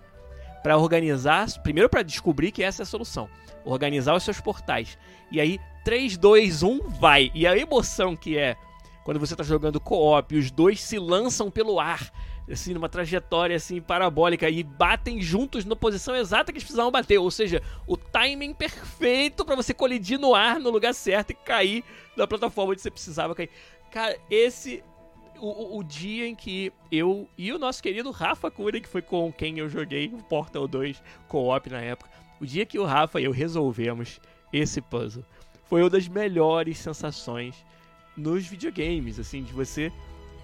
para 0.62 0.76
organizar, 0.76 1.46
primeiro 1.62 1.88
para 1.88 2.02
descobrir 2.02 2.50
que 2.50 2.62
essa 2.62 2.82
é 2.82 2.84
a 2.84 2.86
solução, 2.86 3.28
organizar 3.64 4.14
os 4.14 4.22
seus 4.22 4.40
portais. 4.40 4.98
E 5.30 5.40
aí 5.40 5.58
3 5.84 6.16
2 6.16 6.62
1 6.62 6.88
vai. 6.88 7.30
E 7.34 7.46
a 7.46 7.56
emoção 7.56 8.16
que 8.16 8.38
é 8.38 8.56
quando 9.04 9.20
você 9.20 9.34
está 9.34 9.44
jogando 9.44 9.78
co-op, 9.78 10.34
os 10.34 10.50
dois 10.50 10.80
se 10.80 10.98
lançam 10.98 11.50
pelo 11.50 11.78
ar 11.78 12.10
assim, 12.50 12.74
numa 12.74 12.88
trajetória 12.88 13.56
assim 13.56 13.80
parabólica 13.80 14.48
e 14.48 14.62
batem 14.62 15.20
juntos 15.20 15.64
na 15.64 15.74
posição 15.74 16.14
exata 16.14 16.52
que 16.52 16.58
eles 16.58 16.64
precisavam 16.64 16.90
bater, 16.90 17.18
ou 17.18 17.30
seja, 17.30 17.62
o 17.86 17.96
timing 17.96 18.52
perfeito 18.52 19.44
para 19.44 19.56
você 19.56 19.72
colidir 19.72 20.18
no 20.18 20.34
ar 20.34 20.60
no 20.60 20.70
lugar 20.70 20.94
certo 20.94 21.30
e 21.30 21.34
cair 21.34 21.84
na 22.16 22.26
plataforma 22.26 22.72
onde 22.72 22.82
você 22.82 22.90
precisava 22.90 23.34
cair. 23.34 23.50
Cara, 23.90 24.18
esse 24.30 24.82
o, 25.40 25.78
o, 25.78 25.84
dia 25.84 26.26
em 26.26 26.34
que 26.34 26.72
eu 26.90 27.28
e 27.36 27.52
o 27.52 27.58
nosso 27.58 27.82
querido 27.82 28.10
Rafa 28.10 28.50
Cura, 28.50 28.80
que 28.80 28.88
foi 28.88 29.02
com 29.02 29.32
quem 29.32 29.58
eu 29.58 29.68
joguei 29.68 30.06
o 30.06 30.22
Portal 30.22 30.66
2 30.66 31.02
co-op 31.28 31.70
na 31.70 31.80
época, 31.80 32.10
o 32.40 32.46
dia 32.46 32.66
que 32.66 32.78
o 32.78 32.84
Rafa 32.84 33.20
e 33.20 33.24
eu 33.24 33.32
resolvemos 33.32 34.20
esse 34.52 34.80
puzzle 34.80 35.24
foi 35.64 35.82
uma 35.82 35.90
das 35.90 36.06
melhores 36.08 36.78
sensações 36.78 37.54
nos 38.16 38.46
videogames, 38.46 39.18
assim, 39.18 39.42
de 39.42 39.52
você 39.52 39.92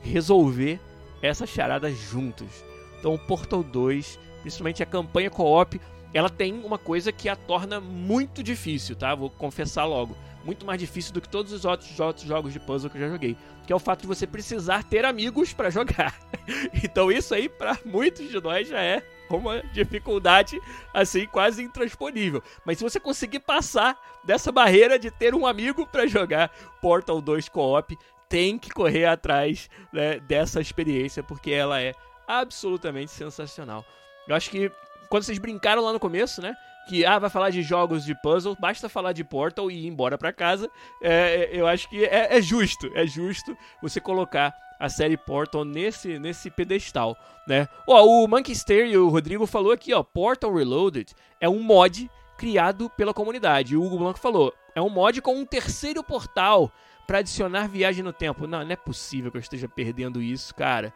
resolver 0.03 0.81
essa 1.23 1.47
charada 1.47 1.93
juntos. 1.93 2.65
Então, 2.99 3.17
Portal 3.17 3.63
2, 3.63 4.19
principalmente 4.43 4.83
a 4.83 4.87
campanha 4.87 5.31
co-op, 5.31 5.81
ela 6.13 6.29
tem 6.29 6.53
uma 6.65 6.79
coisa 6.79 7.13
que 7.13 7.29
a 7.29 7.37
torna 7.37 7.81
muito 7.81 8.43
difícil, 8.43 8.97
tá? 8.97 9.15
Vou 9.15 9.31
confessar 9.31 9.85
logo. 9.85 10.17
Muito 10.45 10.65
mais 10.65 10.81
difícil 10.81 11.13
do 11.13 11.21
que 11.21 11.29
todos 11.29 11.53
os 11.53 11.65
outros, 11.65 12.01
outros 12.01 12.27
jogos 12.27 12.53
de 12.53 12.59
puzzle 12.59 12.91
que 12.91 12.97
eu 12.97 13.03
já 13.03 13.09
joguei. 13.09 13.37
Que 13.67 13.73
é 13.73 13.77
o 13.77 13.79
fato 13.79 14.01
de 14.01 14.07
você 14.07 14.27
precisar 14.27 14.83
ter 14.85 15.05
amigos 15.05 15.53
para 15.53 15.71
jogar. 15.71 16.19
então 16.83 17.13
isso 17.13 17.35
aí, 17.35 17.49
para 17.49 17.79
muitos 17.85 18.29
de 18.29 18.41
nós, 18.41 18.67
já 18.67 18.81
é 18.81 19.03
uma 19.31 19.63
dificuldade, 19.73 20.61
assim, 20.93 21.27
quase 21.27 21.63
intransponível. 21.63 22.43
Mas 22.65 22.79
se 22.79 22.85
você 22.85 22.99
conseguir 22.99 23.41
passar 23.41 23.97
dessa 24.25 24.51
barreira 24.51 24.99
de 24.99 25.11
ter 25.11 25.35
um 25.35 25.47
amigo 25.47 25.87
para 25.87 26.07
jogar 26.07 26.51
Portal 26.81 27.21
2 27.21 27.49
co-op, 27.49 27.97
tem 28.31 28.57
que 28.57 28.71
correr 28.71 29.07
atrás 29.07 29.69
né, 29.93 30.21
dessa 30.21 30.61
experiência, 30.61 31.21
porque 31.21 31.51
ela 31.51 31.83
é 31.83 31.93
absolutamente 32.27 33.11
sensacional. 33.11 33.85
Eu 34.27 34.37
acho 34.37 34.49
que 34.49 34.71
quando 35.11 35.25
vocês 35.25 35.39
brincaram 35.39 35.83
lá 35.83 35.93
no 35.93 35.99
começo, 35.99 36.41
né? 36.41 36.55
Que 36.89 37.05
ah, 37.05 37.19
vai 37.19 37.29
falar 37.29 37.51
de 37.51 37.61
jogos 37.63 38.05
de 38.05 38.15
puzzle, 38.23 38.57
basta 38.59 38.89
falar 38.89 39.13
de 39.13 39.25
Portal 39.25 39.69
e 39.71 39.85
ir 39.85 39.87
embora 39.89 40.17
para 40.17 40.33
casa. 40.33 40.71
É, 41.03 41.51
eu 41.53 41.67
acho 41.67 41.89
que 41.91 42.05
é, 42.05 42.37
é, 42.37 42.41
justo, 42.41 42.91
é 42.95 43.05
justo 43.07 43.57
você 43.83 44.01
colocar 44.01 44.55
a 44.79 44.89
série 44.89 45.17
Portal 45.17 45.65
nesse, 45.65 46.19
nesse 46.19 46.51
pedestal, 46.51 47.17
né? 47.47 47.69
Ó, 47.87 48.05
o 48.05 48.29
Monkey 48.29 48.55
e 48.87 48.97
o 48.97 49.09
Rodrigo 49.09 49.47
falou 49.47 49.73
aqui, 49.73 49.93
ó, 49.93 50.03
Portal 50.03 50.55
Reloaded 50.55 51.13
é 51.41 51.49
um 51.49 51.61
mod 51.61 52.09
criado 52.39 52.89
pela 52.91 53.13
comunidade. 53.13 53.75
E 53.75 53.77
o 53.77 53.85
Hugo 53.85 53.99
Blanco 53.99 54.19
falou, 54.19 54.55
é 54.75 54.81
um 54.81 54.89
mod 54.89 55.21
com 55.21 55.35
um 55.35 55.45
terceiro 55.45 56.03
portal 56.03 56.73
para 57.11 57.19
adicionar 57.19 57.67
viagem 57.67 58.05
no 58.05 58.13
tempo. 58.13 58.47
Não, 58.47 58.65
não 58.65 58.71
é 58.71 58.77
possível 58.77 59.33
que 59.33 59.37
eu 59.37 59.41
esteja 59.41 59.69
perdendo 59.69 60.23
isso, 60.23 60.55
cara. 60.55 60.95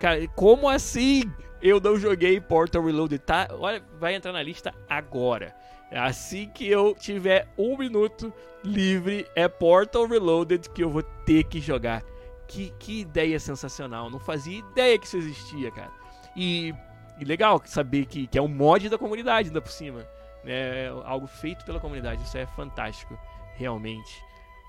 Cara, 0.00 0.26
como 0.28 0.70
assim? 0.70 1.30
Eu 1.60 1.78
não 1.78 1.98
joguei 1.98 2.40
Portal 2.40 2.82
Reloaded, 2.82 3.18
tá? 3.18 3.48
Olha, 3.52 3.84
vai 4.00 4.14
entrar 4.14 4.32
na 4.32 4.42
lista 4.42 4.72
agora. 4.88 5.54
Assim 5.92 6.48
que 6.48 6.66
eu 6.66 6.94
tiver 6.94 7.46
um 7.58 7.76
minuto 7.76 8.32
livre, 8.64 9.26
é 9.36 9.46
Portal 9.46 10.06
Reloaded 10.06 10.70
que 10.70 10.82
eu 10.82 10.88
vou 10.88 11.02
ter 11.02 11.44
que 11.44 11.60
jogar. 11.60 12.02
Que, 12.48 12.72
que 12.78 13.02
ideia 13.02 13.38
sensacional. 13.38 14.08
Não 14.08 14.18
fazia 14.18 14.60
ideia 14.60 14.98
que 14.98 15.06
isso 15.06 15.18
existia, 15.18 15.70
cara. 15.70 15.92
E, 16.34 16.74
e 17.20 17.24
legal 17.26 17.60
saber 17.66 18.06
que, 18.06 18.26
que 18.26 18.38
é 18.38 18.42
um 18.42 18.48
mod 18.48 18.88
da 18.88 18.96
comunidade 18.96 19.48
ainda 19.48 19.60
por 19.60 19.70
cima. 19.70 20.08
Né? 20.42 20.88
Algo 21.04 21.26
feito 21.26 21.66
pela 21.66 21.78
comunidade. 21.78 22.22
Isso 22.22 22.38
é 22.38 22.46
fantástico, 22.46 23.14
realmente. 23.56 24.24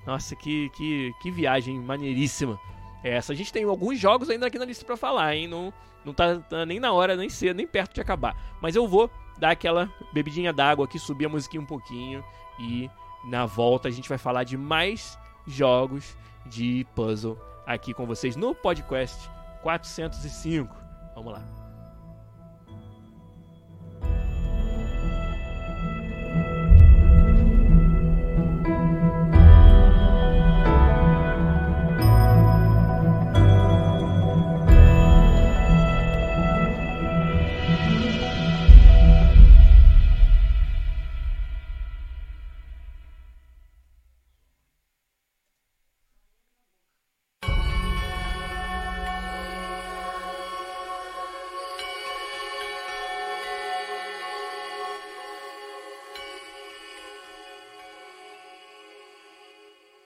Nossa, 0.06 0.36
que, 0.36 0.70
que, 0.70 1.14
que 1.22 1.32
viagem 1.32 1.80
maneiríssima 1.80 2.60
essa. 3.04 3.34
A 3.34 3.36
gente 3.36 3.52
tem 3.52 3.64
alguns 3.64 4.00
jogos 4.00 4.30
ainda 4.30 4.48
aqui 4.48 4.58
na 4.58 4.66
lista 4.66 4.86
para 4.86 4.98
falar, 4.98 5.36
hein? 5.36 5.48
Não, 5.48 5.74
não 6.04 6.14
tá, 6.14 6.40
tá, 6.40 6.66
nem 6.66 6.80
na 6.80 6.92
hora, 6.92 7.16
nem 7.16 7.30
cedo, 7.30 7.58
nem 7.58 7.68
perto 7.68 7.94
de 7.94 8.02
acabar. 8.02 8.36
Mas 8.62 8.76
eu 8.76 8.88
vou 8.88 9.10
dar 9.38 9.52
aquela 9.52 9.92
bebidinha 10.14 10.54
d'água 10.54 10.86
aqui, 10.86 10.98
subir 10.98 11.26
a 11.26 11.30
musiquinha 11.30 11.62
um 11.62 11.66
pouquinho 11.66 12.24
e 12.60 12.90
na 13.26 13.46
volta 13.46 13.88
a 13.88 13.92
gente 13.92 14.08
vai 14.08 14.18
falar 14.18 14.44
de 14.44 14.58
mais 14.58 15.18
jogos 15.48 16.18
de 16.46 16.86
puzzle 16.96 17.38
aqui 17.66 17.94
com 17.94 18.06
vocês 18.06 18.36
no 18.36 18.54
podcast 18.54 19.30
405. 19.62 20.76
Vamos 21.16 21.34
lá. 21.34 21.65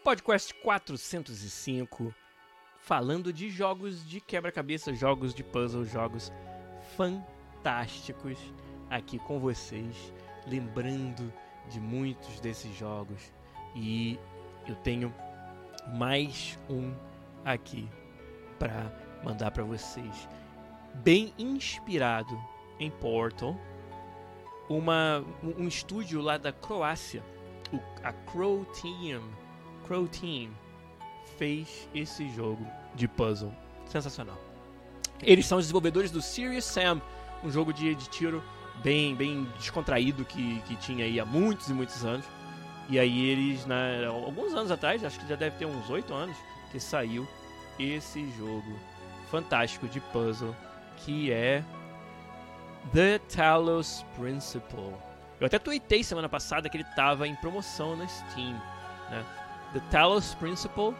Podcast 0.10 0.56
405, 0.64 2.12
falando 2.80 3.32
de 3.32 3.48
jogos 3.52 4.04
de 4.10 4.20
quebra-cabeça, 4.20 4.92
jogos 4.92 5.36
de 5.36 5.44
puzzle, 5.44 5.86
jogos 5.86 6.34
fantásticos 6.98 8.40
aqui 8.90 9.20
com 9.20 9.40
vocês, 9.40 10.12
lembrando 10.48 11.32
de 11.70 11.80
muitos 11.80 12.40
desses 12.40 12.76
jogos. 12.76 13.32
E 13.76 14.18
eu 14.68 14.74
tenho 14.78 15.14
mais 15.94 16.58
um 16.68 16.92
aqui 17.46 17.88
para 18.58 18.92
mandar 19.24 19.52
para 19.52 19.64
vocês, 19.64 20.28
bem 20.96 21.32
inspirado 21.38 22.36
em 22.80 22.90
Portal, 22.90 23.56
uma 24.68 25.24
um 25.44 25.68
estúdio 25.68 26.20
lá 26.20 26.40
da 26.40 26.52
Croácia, 26.52 27.24
a 28.04 28.12
Crow 28.12 28.66
Team 28.66 29.22
Crow 29.90 30.08
Team 30.08 30.52
fez 31.40 31.90
esse 31.96 32.30
jogo 32.36 32.64
de 32.94 33.08
puzzle 33.08 33.52
sensacional. 33.88 34.38
Eles 35.20 35.48
são 35.48 35.58
os 35.58 35.66
desenvolvedores 35.66 36.12
do 36.12 36.22
Serious 36.22 36.64
Sam, 36.64 37.02
um 37.44 37.50
jogo 37.50 37.74
de, 37.74 37.96
de 37.96 38.08
tiro 38.08 38.44
bem, 38.84 39.16
bem 39.16 39.48
descontraído 39.58 40.24
que, 40.24 40.62
que 40.68 40.76
tinha 40.76 41.06
aí 41.06 41.20
há 41.20 41.26
muitos 41.26 41.70
e 41.70 41.74
muitos 41.74 42.06
anos. 42.06 42.24
E 42.88 43.00
aí 43.00 43.26
eles, 43.30 43.66
na, 43.66 44.08
alguns 44.08 44.54
anos 44.54 44.70
atrás, 44.70 45.04
acho 45.04 45.20
que 45.20 45.28
já 45.28 45.36
deve 45.36 45.58
ter 45.58 45.66
uns 45.66 45.90
8 45.90 46.14
anos, 46.14 46.38
que 46.72 46.80
saiu 46.80 47.28
esse 47.80 48.30
jogo 48.38 48.80
fantástico 49.32 49.88
de 49.88 50.00
puzzle 50.00 50.56
que 50.98 51.32
é 51.32 51.64
The 52.94 53.18
Talos 53.36 54.06
Principle. 54.16 54.94
Eu 55.40 55.48
até 55.48 55.58
tuitei 55.58 56.04
semana 56.04 56.30
passada 56.30 56.70
que 56.70 56.78
ele 56.78 56.86
estava 56.88 57.28
em 57.28 57.36
promoção 57.36 57.96
na 57.96 58.08
Steam, 58.08 58.54
né? 59.10 59.26
The 59.74 59.80
Talos 59.92 60.34
Principle 60.36 60.96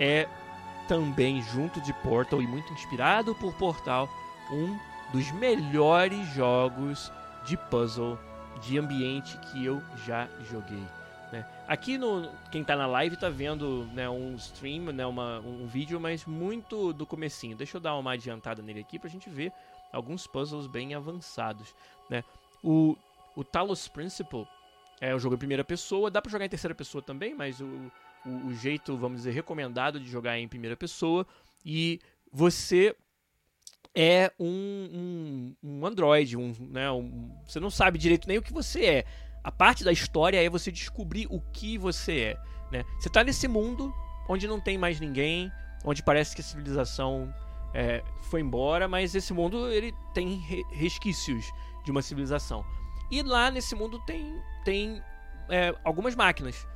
é 0.00 0.28
também, 0.88 1.42
junto 1.42 1.80
de 1.80 1.92
Portal 1.94 2.40
e 2.40 2.46
muito 2.46 2.72
inspirado 2.72 3.34
por 3.34 3.54
Portal, 3.54 4.08
um 4.50 4.78
dos 5.12 5.30
melhores 5.32 6.26
jogos 6.34 7.12
de 7.46 7.56
puzzle 7.56 8.18
de 8.62 8.78
ambiente 8.78 9.36
que 9.38 9.64
eu 9.64 9.82
já 10.06 10.28
joguei. 10.50 10.82
Né? 11.32 11.46
Aqui 11.66 11.98
no 11.98 12.30
quem 12.50 12.62
está 12.62 12.76
na 12.76 12.86
live 12.86 13.14
está 13.14 13.28
vendo 13.28 13.86
né, 13.92 14.08
um 14.08 14.34
stream, 14.36 14.92
né, 14.92 15.04
uma, 15.04 15.40
um 15.40 15.66
vídeo, 15.66 16.00
mas 16.00 16.24
muito 16.24 16.92
do 16.92 17.06
comecinho. 17.06 17.56
Deixa 17.56 17.76
eu 17.76 17.80
dar 17.80 17.96
uma 17.96 18.12
adiantada 18.12 18.62
nele 18.62 18.80
aqui 18.80 18.98
para 18.98 19.08
a 19.08 19.10
gente 19.10 19.28
ver 19.28 19.52
alguns 19.92 20.26
puzzles 20.26 20.66
bem 20.66 20.94
avançados. 20.94 21.74
Né? 22.08 22.24
O, 22.62 22.96
o 23.36 23.44
Talos 23.44 23.88
Principle 23.88 24.46
é 25.00 25.14
um 25.14 25.18
jogo 25.18 25.34
em 25.34 25.38
primeira 25.38 25.64
pessoa, 25.64 26.10
dá 26.10 26.22
para 26.22 26.30
jogar 26.30 26.44
em 26.44 26.48
terceira 26.48 26.74
pessoa 26.74 27.02
também, 27.02 27.34
mas 27.34 27.60
o, 27.60 27.90
o, 28.24 28.48
o 28.48 28.54
jeito, 28.54 28.96
vamos 28.96 29.18
dizer, 29.18 29.32
recomendado 29.32 30.00
de 30.00 30.10
jogar 30.10 30.38
em 30.38 30.48
primeira 30.48 30.76
pessoa. 30.76 31.26
E 31.64 32.00
você 32.32 32.94
é 33.94 34.32
um, 34.38 34.46
um, 34.46 35.56
um 35.62 35.86
android, 35.86 36.36
um, 36.36 36.52
né, 36.68 36.90
um, 36.90 37.30
você 37.46 37.60
não 37.60 37.70
sabe 37.70 37.98
direito 37.98 38.26
nem 38.26 38.38
o 38.38 38.42
que 38.42 38.52
você 38.52 38.84
é. 38.84 39.04
A 39.42 39.52
parte 39.52 39.84
da 39.84 39.92
história 39.92 40.42
é 40.42 40.48
você 40.48 40.72
descobrir 40.72 41.26
o 41.30 41.40
que 41.52 41.78
você 41.78 42.20
é. 42.20 42.36
Né? 42.72 42.84
Você 42.98 43.08
está 43.08 43.22
nesse 43.22 43.46
mundo 43.46 43.94
onde 44.28 44.48
não 44.48 44.60
tem 44.60 44.76
mais 44.76 44.98
ninguém, 44.98 45.52
onde 45.84 46.02
parece 46.02 46.34
que 46.34 46.40
a 46.40 46.44
civilização 46.44 47.32
é, 47.74 48.02
foi 48.22 48.40
embora, 48.40 48.88
mas 48.88 49.14
esse 49.14 49.32
mundo 49.32 49.70
ele 49.70 49.92
tem 50.14 50.36
resquícios 50.72 51.52
de 51.84 51.90
uma 51.90 52.02
civilização. 52.02 52.64
E 53.10 53.22
lá 53.22 53.50
nesse 53.50 53.74
mundo 53.74 53.98
tem, 54.06 54.40
tem 54.64 55.02
é, 55.48 55.74
algumas 55.84 56.14
máquinas. 56.14 56.66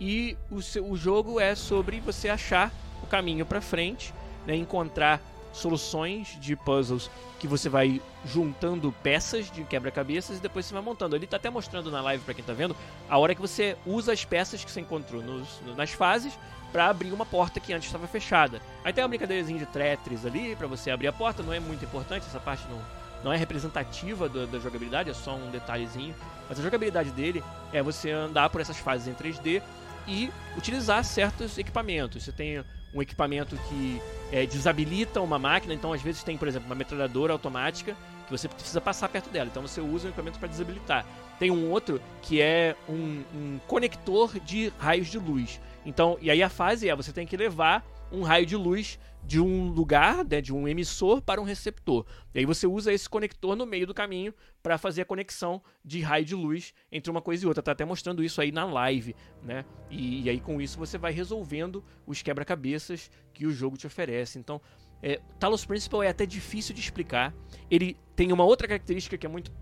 E 0.00 0.36
o, 0.50 0.62
seu, 0.62 0.88
o 0.88 0.96
jogo 0.96 1.38
é 1.38 1.54
sobre 1.54 2.00
você 2.00 2.30
achar 2.30 2.72
o 3.02 3.06
caminho 3.06 3.44
para 3.44 3.60
frente, 3.60 4.14
né, 4.46 4.56
encontrar 4.56 5.20
soluções 5.52 6.38
de 6.40 6.56
puzzles 6.56 7.10
que 7.38 7.46
você 7.46 7.68
vai 7.68 8.00
juntando 8.24 8.94
peças 9.02 9.50
de 9.50 9.64
quebra-cabeças 9.64 10.38
e 10.38 10.40
depois 10.40 10.64
você 10.64 10.72
vai 10.72 10.82
montando. 10.82 11.16
Ele 11.16 11.24
está 11.24 11.36
até 11.36 11.50
mostrando 11.50 11.90
na 11.90 12.00
live 12.00 12.22
para 12.24 12.34
quem 12.34 12.42
está 12.42 12.52
vendo 12.52 12.76
a 13.08 13.18
hora 13.18 13.34
que 13.34 13.40
você 13.40 13.76
usa 13.84 14.12
as 14.12 14.24
peças 14.24 14.64
que 14.64 14.70
você 14.70 14.80
encontrou 14.80 15.22
nos, 15.22 15.60
nas 15.76 15.90
fases 15.90 16.38
para 16.72 16.86
abrir 16.86 17.12
uma 17.12 17.26
porta 17.26 17.58
que 17.58 17.72
antes 17.72 17.88
estava 17.88 18.06
fechada. 18.06 18.60
Aí 18.84 18.92
tem 18.92 19.02
uma 19.02 19.08
brincadeirazinha 19.08 19.58
de 19.58 19.66
Tetris 19.66 20.24
ali 20.24 20.54
para 20.54 20.66
você 20.66 20.90
abrir 20.90 21.08
a 21.08 21.12
porta, 21.12 21.42
não 21.42 21.52
é 21.52 21.58
muito 21.58 21.84
importante, 21.84 22.26
essa 22.26 22.38
parte 22.38 22.64
não, 22.68 22.80
não 23.24 23.32
é 23.32 23.36
representativa 23.36 24.28
da, 24.28 24.46
da 24.46 24.58
jogabilidade, 24.58 25.10
é 25.10 25.14
só 25.14 25.34
um 25.34 25.50
detalhezinho. 25.50 26.14
Mas 26.48 26.60
a 26.60 26.62
jogabilidade 26.62 27.10
dele 27.10 27.42
é 27.72 27.82
você 27.82 28.10
andar 28.10 28.50
por 28.50 28.60
essas 28.60 28.76
fases 28.76 29.08
em 29.08 29.14
3D 29.14 29.62
e 30.10 30.30
utilizar 30.56 31.04
certos 31.04 31.56
equipamentos. 31.56 32.24
Você 32.24 32.32
tem 32.32 32.64
um 32.92 33.00
equipamento 33.00 33.56
que 33.68 34.02
é, 34.32 34.44
desabilita 34.44 35.20
uma 35.20 35.38
máquina, 35.38 35.72
então 35.72 35.92
às 35.92 36.02
vezes 36.02 36.24
tem, 36.24 36.36
por 36.36 36.48
exemplo, 36.48 36.66
uma 36.66 36.74
metralhadora 36.74 37.32
automática 37.32 37.96
que 38.26 38.32
você 38.32 38.48
precisa 38.48 38.80
passar 38.80 39.08
perto 39.08 39.30
dela, 39.30 39.48
então 39.50 39.62
você 39.62 39.80
usa 39.80 40.06
o 40.06 40.10
equipamento 40.10 40.38
para 40.38 40.48
desabilitar. 40.48 41.06
Tem 41.38 41.50
um 41.50 41.70
outro 41.70 42.00
que 42.22 42.40
é 42.40 42.76
um, 42.88 43.22
um 43.34 43.60
conector 43.66 44.38
de 44.40 44.72
raios 44.78 45.08
de 45.08 45.18
luz. 45.18 45.60
Então, 45.86 46.18
e 46.20 46.30
aí 46.30 46.42
a 46.42 46.48
fase 46.48 46.88
é 46.88 46.94
você 46.94 47.12
tem 47.12 47.26
que 47.26 47.36
levar 47.36 47.84
um 48.12 48.22
raio 48.22 48.44
de 48.44 48.56
luz 48.56 48.98
de 49.24 49.40
um 49.40 49.70
lugar, 49.70 50.24
né, 50.24 50.40
de 50.40 50.52
um 50.52 50.66
emissor 50.66 51.22
para 51.22 51.40
um 51.40 51.44
receptor. 51.44 52.04
E 52.34 52.40
aí 52.40 52.44
você 52.44 52.66
usa 52.66 52.92
esse 52.92 53.08
conector 53.08 53.54
no 53.54 53.66
meio 53.66 53.86
do 53.86 53.94
caminho 53.94 54.34
para 54.62 54.76
fazer 54.78 55.02
a 55.02 55.04
conexão 55.04 55.62
de 55.84 56.00
raio 56.00 56.24
de 56.24 56.34
luz 56.34 56.74
entre 56.90 57.10
uma 57.10 57.22
coisa 57.22 57.44
e 57.44 57.46
outra. 57.46 57.62
Tá 57.62 57.72
até 57.72 57.84
mostrando 57.84 58.24
isso 58.24 58.40
aí 58.40 58.50
na 58.50 58.64
live, 58.64 59.14
né? 59.42 59.64
E, 59.90 60.22
e 60.22 60.30
aí 60.30 60.40
com 60.40 60.60
isso 60.60 60.78
você 60.78 60.98
vai 60.98 61.12
resolvendo 61.12 61.84
os 62.06 62.22
quebra-cabeças 62.22 63.10
que 63.32 63.46
o 63.46 63.52
jogo 63.52 63.76
te 63.76 63.86
oferece. 63.86 64.38
Então, 64.38 64.60
é, 65.02 65.20
Talos 65.38 65.64
Principle 65.64 66.04
é 66.04 66.08
até 66.08 66.26
difícil 66.26 66.74
de 66.74 66.80
explicar. 66.80 67.34
Ele 67.70 67.96
tem 68.16 68.32
uma 68.32 68.44
outra 68.44 68.66
característica 68.66 69.16
que 69.16 69.26
é 69.26 69.28
muito 69.28 69.52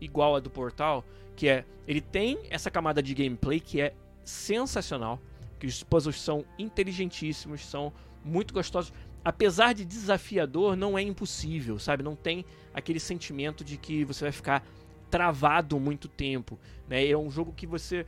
igual 0.00 0.36
à 0.36 0.40
do 0.40 0.50
Portal, 0.50 1.04
que 1.36 1.48
é 1.48 1.64
ele 1.86 2.00
tem 2.00 2.38
essa 2.50 2.70
camada 2.70 3.02
de 3.02 3.14
gameplay 3.14 3.60
que 3.60 3.80
é 3.80 3.94
sensacional, 4.24 5.20
que 5.58 5.66
os 5.66 5.82
puzzles 5.82 6.20
são 6.20 6.44
inteligentíssimos, 6.58 7.64
são 7.64 7.92
muito 8.24 8.52
gostosos 8.52 8.92
apesar 9.24 9.72
de 9.72 9.84
desafiador, 9.84 10.76
não 10.76 10.98
é 10.98 11.02
impossível, 11.02 11.78
sabe? 11.78 12.02
Não 12.02 12.16
tem 12.16 12.44
aquele 12.72 13.00
sentimento 13.00 13.64
de 13.64 13.76
que 13.76 14.04
você 14.04 14.24
vai 14.24 14.32
ficar 14.32 14.64
travado 15.10 15.78
muito 15.80 16.08
tempo, 16.08 16.58
né? 16.88 17.06
É 17.06 17.16
um 17.16 17.30
jogo 17.30 17.52
que 17.52 17.66
você 17.66 18.06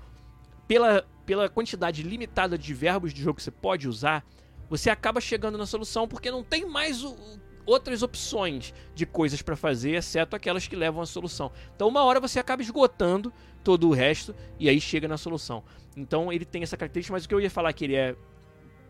pela 0.66 1.04
pela 1.26 1.48
quantidade 1.48 2.02
limitada 2.02 2.58
de 2.58 2.74
verbos 2.74 3.14
de 3.14 3.22
jogo 3.22 3.36
que 3.36 3.42
você 3.42 3.52
pode 3.52 3.88
usar, 3.88 4.26
você 4.68 4.90
acaba 4.90 5.20
chegando 5.20 5.56
na 5.56 5.64
solução 5.64 6.08
porque 6.08 6.28
não 6.28 6.42
tem 6.42 6.66
mais 6.66 7.04
o, 7.04 7.16
outras 7.64 8.02
opções 8.02 8.74
de 8.94 9.06
coisas 9.06 9.40
para 9.40 9.54
fazer, 9.54 9.92
exceto 9.92 10.34
aquelas 10.34 10.66
que 10.66 10.74
levam 10.74 11.00
à 11.00 11.06
solução. 11.06 11.52
Então, 11.74 11.86
uma 11.86 12.02
hora 12.02 12.18
você 12.18 12.40
acaba 12.40 12.62
esgotando 12.62 13.32
todo 13.62 13.88
o 13.88 13.92
resto 13.92 14.34
e 14.58 14.68
aí 14.68 14.80
chega 14.80 15.06
na 15.06 15.16
solução. 15.16 15.62
Então, 15.96 16.32
ele 16.32 16.44
tem 16.44 16.62
essa 16.62 16.76
característica, 16.76 17.12
mas 17.12 17.24
o 17.24 17.28
que 17.28 17.34
eu 17.34 17.40
ia 17.40 17.50
falar 17.50 17.72
que 17.72 17.84
ele 17.84 17.94
é 17.94 18.16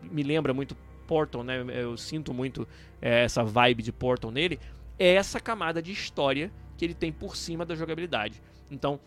me 0.01 0.23
lembra 0.23 0.51
muito 0.51 0.75
Portal, 1.11 1.43
né? 1.43 1.61
Eu 1.67 1.97
sinto 1.97 2.33
muito 2.33 2.65
é, 3.01 3.25
essa 3.25 3.43
vibe 3.43 3.83
de 3.83 3.91
Portal 3.91 4.31
nele, 4.31 4.57
é 4.97 5.15
essa 5.15 5.41
camada 5.41 5.81
de 5.81 5.91
história 5.91 6.49
que 6.77 6.85
ele 6.85 6.93
tem 6.93 7.11
por 7.11 7.35
cima 7.35 7.65
da 7.65 7.75
jogabilidade. 7.75 8.41
Então, 8.69 8.97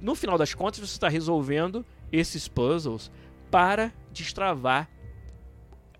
no 0.00 0.14
final 0.14 0.38
das 0.38 0.54
contas, 0.54 0.78
você 0.78 0.92
está 0.94 1.08
resolvendo 1.08 1.84
esses 2.12 2.46
puzzles 2.46 3.10
para 3.50 3.92
destravar 4.12 4.88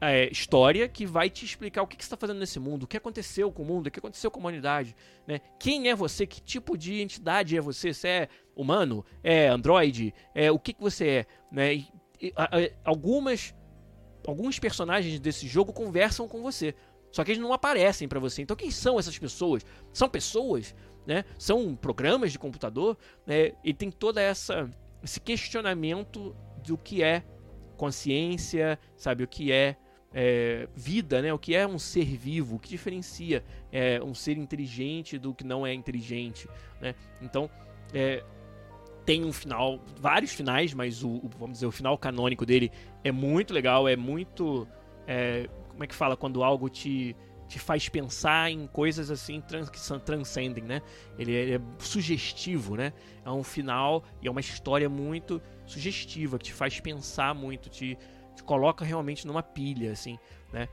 é, 0.00 0.30
história 0.30 0.88
que 0.88 1.04
vai 1.04 1.28
te 1.28 1.44
explicar 1.44 1.82
o 1.82 1.86
que, 1.88 1.96
que 1.96 2.04
você 2.04 2.06
está 2.06 2.16
fazendo 2.16 2.38
nesse 2.38 2.60
mundo, 2.60 2.84
o 2.84 2.86
que 2.86 2.96
aconteceu 2.96 3.50
com 3.50 3.64
o 3.64 3.66
mundo, 3.66 3.88
o 3.88 3.90
que 3.90 3.98
aconteceu 3.98 4.30
com 4.30 4.38
a 4.38 4.42
humanidade, 4.42 4.94
né? 5.26 5.40
Quem 5.58 5.88
é 5.88 5.96
você? 5.96 6.28
Que 6.28 6.40
tipo 6.40 6.78
de 6.78 7.00
entidade 7.00 7.56
é 7.56 7.60
você? 7.60 7.92
Você 7.92 8.06
é 8.06 8.28
humano? 8.54 9.04
É 9.24 9.48
androide? 9.48 10.14
É 10.32 10.48
o 10.48 10.60
que, 10.60 10.74
que 10.74 10.80
você 10.80 11.08
é? 11.08 11.26
Né? 11.50 11.74
E, 11.74 11.88
e, 12.22 12.32
a, 12.36 12.44
a, 12.44 12.70
algumas 12.84 13.52
alguns 14.28 14.58
personagens 14.58 15.18
desse 15.18 15.48
jogo 15.48 15.72
conversam 15.72 16.28
com 16.28 16.42
você. 16.42 16.74
Só 17.10 17.24
que 17.24 17.30
eles 17.30 17.42
não 17.42 17.52
aparecem 17.52 18.06
para 18.06 18.20
você. 18.20 18.42
Então 18.42 18.56
quem 18.56 18.70
são 18.70 18.98
essas 18.98 19.18
pessoas? 19.18 19.64
São 19.92 20.08
pessoas, 20.08 20.74
né? 21.06 21.24
São 21.38 21.74
programas 21.74 22.30
de 22.30 22.38
computador, 22.38 22.98
né? 23.26 23.52
E 23.64 23.72
tem 23.72 23.90
toda 23.90 24.20
essa 24.20 24.68
esse 25.02 25.18
questionamento 25.20 26.36
do 26.66 26.76
que 26.76 27.02
é 27.02 27.24
consciência, 27.76 28.78
sabe 28.96 29.22
o 29.22 29.28
que 29.28 29.50
é, 29.52 29.76
é, 30.12 30.68
vida, 30.74 31.22
né? 31.22 31.32
O 31.32 31.38
que 31.38 31.54
é 31.54 31.66
um 31.66 31.78
ser 31.78 32.04
vivo, 32.04 32.56
o 32.56 32.58
que 32.58 32.68
diferencia 32.68 33.42
é, 33.72 34.02
um 34.02 34.12
ser 34.12 34.36
inteligente 34.36 35.16
do 35.16 35.32
que 35.32 35.44
não 35.44 35.66
é 35.66 35.72
inteligente, 35.72 36.46
né? 36.80 36.94
Então, 37.22 37.48
é, 37.94 38.22
tem 39.08 39.24
um 39.24 39.32
final, 39.32 39.80
vários 39.98 40.34
finais, 40.34 40.74
mas 40.74 41.02
o, 41.02 41.08
o, 41.08 41.30
vamos 41.38 41.54
dizer, 41.54 41.64
o 41.64 41.70
final 41.70 41.96
canônico 41.96 42.44
dele 42.44 42.70
é 43.02 43.10
muito 43.10 43.54
legal, 43.54 43.88
é 43.88 43.96
muito. 43.96 44.68
É, 45.06 45.48
como 45.70 45.82
é 45.82 45.86
que 45.86 45.94
fala? 45.94 46.14
Quando 46.14 46.44
algo 46.44 46.68
te, 46.68 47.16
te 47.48 47.58
faz 47.58 47.88
pensar 47.88 48.50
em 48.50 48.66
coisas 48.66 49.10
assim 49.10 49.40
trans, 49.40 49.70
que 49.70 49.80
são, 49.80 49.98
transcendem, 49.98 50.62
né? 50.62 50.82
Ele 51.18 51.34
é, 51.34 51.40
ele 51.40 51.54
é, 51.54 51.60
sugestivo, 51.78 52.76
né? 52.76 52.92
É 53.24 53.30
um 53.30 53.42
final 53.42 54.04
e 54.20 54.28
é 54.28 54.30
uma 54.30 54.40
história 54.40 54.90
muito 54.90 55.40
sugestiva, 55.64 56.36
que 56.36 56.44
te 56.44 56.52
faz 56.52 56.78
pensar 56.78 57.34
muito, 57.34 57.70
te, 57.70 57.96
te 58.36 58.44
coloca 58.44 58.84
realmente 58.84 59.26
numa 59.26 59.42
pilha, 59.42 59.90
assim. 59.90 60.18
Né? 60.52 60.66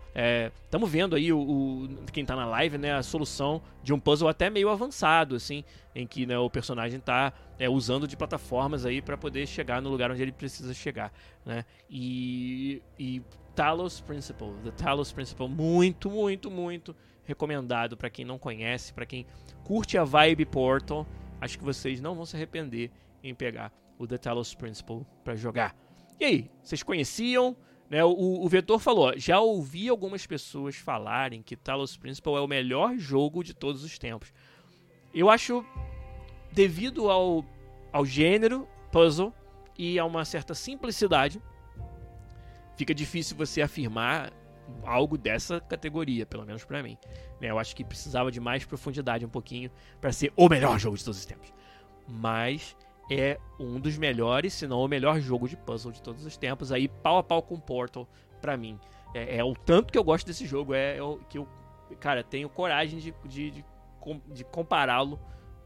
Estamos 0.64 0.90
é, 0.90 0.92
vendo 0.92 1.16
aí 1.16 1.34
o, 1.34 1.40
o, 1.40 1.88
quem 2.12 2.24
está 2.24 2.36
na 2.36 2.46
live, 2.46 2.78
né, 2.78 2.94
a 2.94 3.04
solução 3.04 3.62
de 3.84 3.94
um 3.94 4.00
puzzle 4.00 4.30
até 4.30 4.50
meio 4.50 4.70
avançado, 4.70 5.36
assim, 5.36 5.66
em 5.94 6.08
que 6.08 6.26
né, 6.26 6.38
o 6.38 6.50
personagem 6.50 6.98
está 6.98 7.34
é, 7.60 7.70
usando 7.70 8.08
de 8.08 8.16
plataformas 8.16 8.86
aí 8.86 9.02
para 9.02 9.18
poder 9.18 9.46
chegar 9.46 9.82
no 9.82 9.90
lugar 9.90 10.10
onde 10.12 10.22
ele 10.22 10.32
precisa 10.32 10.74
chegar, 10.74 11.12
né? 11.46 11.66
E, 11.90 12.82
e 12.98 13.22
Talos 13.54 14.00
Principle, 14.00 14.54
The 14.64 14.72
Talos 14.72 15.12
Principle, 15.12 15.50
muito, 15.50 16.10
muito, 16.10 16.50
muito 16.50 16.96
recomendado 17.26 17.98
para 17.98 18.10
quem 18.10 18.24
não 18.24 18.38
conhece, 18.38 18.94
para 18.94 19.06
quem 19.06 19.26
curte 19.64 19.98
a 19.98 20.04
vibe 20.06 20.46
Portal, 20.46 21.06
acho 21.42 21.58
que 21.58 21.64
vocês 21.64 22.00
não 22.00 22.16
vão 22.16 22.26
se 22.26 22.36
arrepender 22.36 22.92
em 23.22 23.34
pegar 23.34 23.74
o 23.98 24.08
The 24.08 24.18
Talos 24.18 24.54
Principle 24.54 25.06
para 25.24 25.36
jogar. 25.36 25.76
E 26.20 26.24
aí, 26.24 26.52
vocês 26.64 26.82
conheciam? 26.82 27.58
Né, 27.90 28.04
o, 28.04 28.44
o 28.44 28.50
Vetor 28.50 28.80
falou: 28.80 29.14
já 29.18 29.40
ouvi 29.40 29.90
algumas 29.90 30.26
pessoas 30.26 30.76
falarem 30.76 31.42
que 31.42 31.56
Talos 31.56 31.96
Principle 31.96 32.34
é 32.34 32.40
o 32.40 32.48
melhor 32.48 32.98
jogo 32.98 33.44
de 33.44 33.54
todos 33.54 33.84
os 33.84 33.98
tempos. 33.98 34.34
Eu 35.14 35.30
acho, 35.30 35.66
devido 36.52 37.10
ao, 37.10 37.46
ao 37.92 38.06
gênero 38.06 38.68
puzzle 38.92 39.34
e 39.78 40.00
a 40.00 40.06
uma 40.06 40.26
certa 40.26 40.54
simplicidade, 40.54 41.42
fica 42.76 42.94
difícil 42.94 43.38
você 43.38 43.62
afirmar 43.62 44.34
algo 44.84 45.18
dessa 45.18 45.60
categoria, 45.60 46.26
pelo 46.26 46.46
menos 46.46 46.66
para 46.66 46.82
mim. 46.82 46.98
Né, 47.40 47.52
eu 47.52 47.60
acho 47.60 47.76
que 47.76 47.84
precisava 47.84 48.32
de 48.32 48.40
mais 48.40 48.66
profundidade 48.66 49.26
um 49.26 49.30
pouquinho 49.30 49.70
para 50.02 50.12
ser 50.12 50.34
o 50.36 50.50
melhor 50.50 50.80
jogo 50.80 50.98
de 50.98 51.04
todos 51.04 51.20
os 51.20 51.26
tempos. 51.26 51.54
Mas 52.08 52.76
é 53.10 53.40
um 53.60 53.80
dos 53.80 53.98
melhores, 53.98 54.54
se 54.54 54.68
não 54.68 54.80
o 54.80 54.88
melhor 54.88 55.20
jogo 55.20 55.48
de 55.48 55.56
puzzle 55.56 55.92
de 55.92 56.02
todos 56.02 56.26
os 56.26 56.38
tempos, 56.38 56.72
aí 56.72 56.88
pau 56.88 57.18
a 57.18 57.24
pau 57.24 57.42
com 57.42 57.60
Portal 57.60 58.08
para 58.42 58.58
mim. 58.58 58.80
É, 59.14 59.38
é, 59.38 59.44
o 59.44 59.54
tanto 59.54 59.92
que 59.92 59.98
eu 59.98 60.04
gosto 60.04 60.26
desse 60.26 60.46
jogo, 60.46 60.74
é, 60.74 60.98
é 60.98 61.04
o, 61.04 61.18
que 61.30 61.38
eu, 61.38 61.48
cara, 62.00 62.24
tenho 62.24 62.50
coragem 62.50 63.00
de, 63.00 63.14
de, 63.26 63.52
de, 63.52 63.66
de 64.34 64.44
compará-lo 64.46 65.20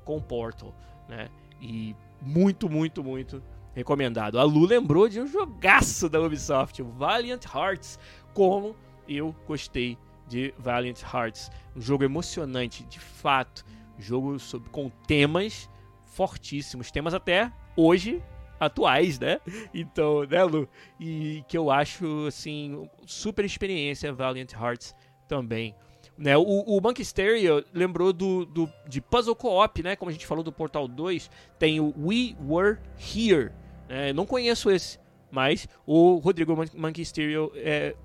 com 0.03 0.21
Portal, 0.21 0.73
né? 1.07 1.29
E 1.61 1.95
muito, 2.21 2.69
muito, 2.69 3.03
muito 3.03 3.41
recomendado. 3.73 4.39
A 4.39 4.43
Lu 4.43 4.65
lembrou 4.65 5.07
de 5.07 5.21
um 5.21 5.27
jogaço 5.27 6.09
da 6.09 6.19
Ubisoft, 6.19 6.81
o 6.81 6.85
Valiant 6.85 7.43
Hearts, 7.45 7.97
como 8.33 8.75
eu 9.07 9.35
gostei 9.47 9.97
de 10.27 10.53
Valiant 10.57 11.01
Hearts. 11.01 11.51
Um 11.75 11.81
jogo 11.81 12.03
emocionante, 12.03 12.83
de 12.85 12.99
fato. 12.99 13.65
jogo 13.97 14.37
sobre, 14.39 14.69
com 14.69 14.89
temas 15.07 15.69
fortíssimos, 16.09 16.91
temas 16.91 17.13
até 17.13 17.51
hoje 17.75 18.21
atuais, 18.59 19.17
né? 19.17 19.39
Então, 19.73 20.25
né, 20.25 20.43
Lu? 20.43 20.67
E 20.99 21.43
que 21.47 21.57
eu 21.57 21.71
acho, 21.71 22.27
assim, 22.27 22.89
super 23.05 23.45
experiência 23.45 24.11
Valiant 24.11 24.51
Hearts 24.53 24.93
também. 25.27 25.73
Né, 26.17 26.35
o, 26.35 26.41
o 26.43 26.81
Monkey 26.81 27.05
Stereo 27.05 27.63
lembrou 27.73 28.11
do, 28.11 28.45
do, 28.45 28.69
de 28.85 28.99
Puzzle 28.99 29.33
Co-op, 29.33 29.81
né? 29.81 29.95
Como 29.95 30.09
a 30.09 30.11
gente 30.11 30.27
falou 30.27 30.43
do 30.43 30.51
Portal 30.51 30.85
2, 30.85 31.31
tem 31.57 31.79
o 31.79 31.93
We 31.97 32.35
Were 32.45 32.77
Here. 32.97 33.51
Né? 33.87 34.11
Não 34.11 34.25
conheço 34.25 34.69
esse, 34.69 34.99
mas 35.31 35.65
o 35.85 36.17
Rodrigo 36.17 36.53
Monkey 36.75 37.05
Stereo 37.05 37.53
é, 37.55 37.95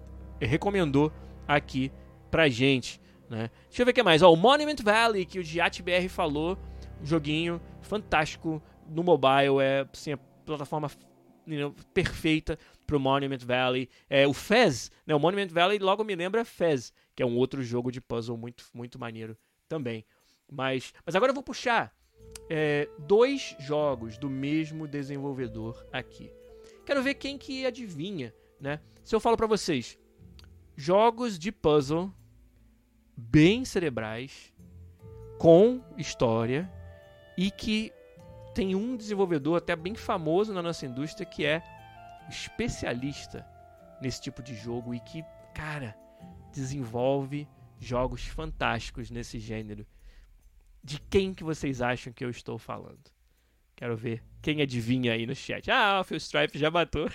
recomendou 0.40 1.12
aqui 1.49 1.90
pra 2.31 2.49
gente. 2.49 3.01
Né? 3.29 3.51
Deixa 3.69 3.83
eu 3.83 3.87
ver 3.87 3.90
o 3.90 3.95
que 3.95 4.03
mais. 4.03 4.23
Ó, 4.23 4.33
o 4.33 4.37
Monument 4.37 4.77
Valley, 4.81 5.25
que 5.25 5.40
o 5.40 5.43
GiatBR 5.43 6.09
falou, 6.09 6.57
joguinho 7.02 7.61
fantástico 7.83 8.62
no 8.88 9.02
mobile, 9.02 9.61
é 9.61 9.87
assim, 9.92 10.12
a 10.12 10.16
plataforma 10.44 10.90
you 11.46 11.59
know, 11.59 11.74
perfeita 11.92 12.59
Monument 12.98 13.44
Valley. 13.44 13.88
É, 14.09 14.26
o 14.26 14.33
Fez, 14.33 14.90
né, 15.07 15.14
o 15.14 15.20
Monument 15.20 15.48
Valley 15.48 15.78
logo 15.78 16.04
me 16.04 16.14
lembra 16.14 16.44
Fez, 16.44 16.92
que 17.14 17.22
é 17.22 17.26
um 17.26 17.37
outro 17.37 17.62
jogo 17.62 17.90
de 17.90 18.00
puzzle 18.00 18.37
muito, 18.37 18.64
muito 18.72 18.98
maneiro 18.98 19.37
também. 19.68 20.04
Mas, 20.50 20.92
mas 21.04 21.16
agora 21.16 21.30
eu 21.30 21.35
vou 21.35 21.42
puxar 21.42 21.94
é, 22.48 22.88
dois 22.98 23.57
jogos 23.59 24.18
do 24.18 24.28
mesmo 24.28 24.87
desenvolvedor 24.87 25.87
aqui. 25.92 26.30
Quero 26.85 27.02
ver 27.02 27.14
quem 27.14 27.38
que 27.38 27.64
adivinha, 27.64 28.35
né? 28.61 28.80
Se 29.02 29.14
eu 29.14 29.20
falo 29.20 29.37
para 29.37 29.46
vocês, 29.46 29.98
jogos 30.76 31.38
de 31.38 31.50
puzzle 31.50 32.12
bem 33.16 33.64
cerebrais, 33.64 34.52
com 35.38 35.80
história, 35.96 36.70
e 37.37 37.51
que 37.51 37.92
tem 38.55 38.75
um 38.75 38.97
desenvolvedor 38.97 39.59
até 39.59 39.75
bem 39.75 39.94
famoso 39.94 40.53
na 40.53 40.62
nossa 40.62 40.87
indústria 40.87 41.27
que 41.27 41.44
é 41.44 41.62
especialista 42.29 43.47
nesse 44.01 44.20
tipo 44.20 44.42
de 44.42 44.55
jogo 44.55 44.94
e 44.94 45.01
que, 45.01 45.25
cara, 45.55 45.97
desenvolve 46.53 47.49
jogos 47.79 48.27
fantásticos 48.27 49.11
nesse 49.11 49.38
gênero. 49.38 49.87
De 50.83 51.01
quem 51.01 51.35
que 51.35 51.42
vocês 51.42 51.83
acham 51.83 52.12
que 52.12 52.25
eu 52.25 52.31
estou 52.31 52.59
falando? 52.59 53.12
Quero 53.75 53.97
ver 53.97 54.23
quem 54.40 54.62
adivinha 54.62 55.12
aí 55.12 55.27
no 55.27 55.35
chat. 55.35 55.68
Ah, 55.70 56.01
o 56.01 56.05
Phil 56.05 56.18
Stripe 56.18 56.59
já 56.59 56.70
matou. 56.70 57.09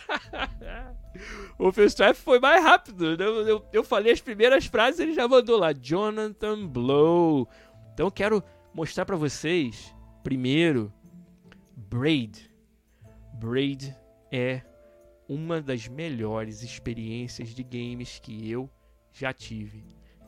o 1.58 1.72
Phil 1.72 1.86
Stripe 1.86 2.16
foi 2.16 2.40
mais 2.40 2.62
rápido. 2.62 3.16
Eu, 3.16 3.48
eu, 3.48 3.70
eu 3.72 3.84
falei 3.84 4.12
as 4.12 4.20
primeiras 4.20 4.66
frases 4.66 5.00
ele 5.00 5.14
já 5.14 5.28
mandou 5.28 5.58
lá. 5.58 5.72
Jonathan 5.72 6.68
Blow. 6.68 7.48
Então 7.94 8.08
eu 8.08 8.12
quero 8.12 8.44
mostrar 8.74 9.06
para 9.06 9.16
vocês 9.16 9.96
Primeiro, 10.24 10.94
Braid. 11.76 12.52
Braid 13.34 13.96
é 14.32 14.62
uma 15.28 15.62
das 15.62 15.88
melhores 15.88 16.62
experiências 16.62 17.50
de 17.50 17.64
games 17.64 18.20
que 18.20 18.50
eu 18.50 18.70
já 19.12 19.34
tive 19.34 19.84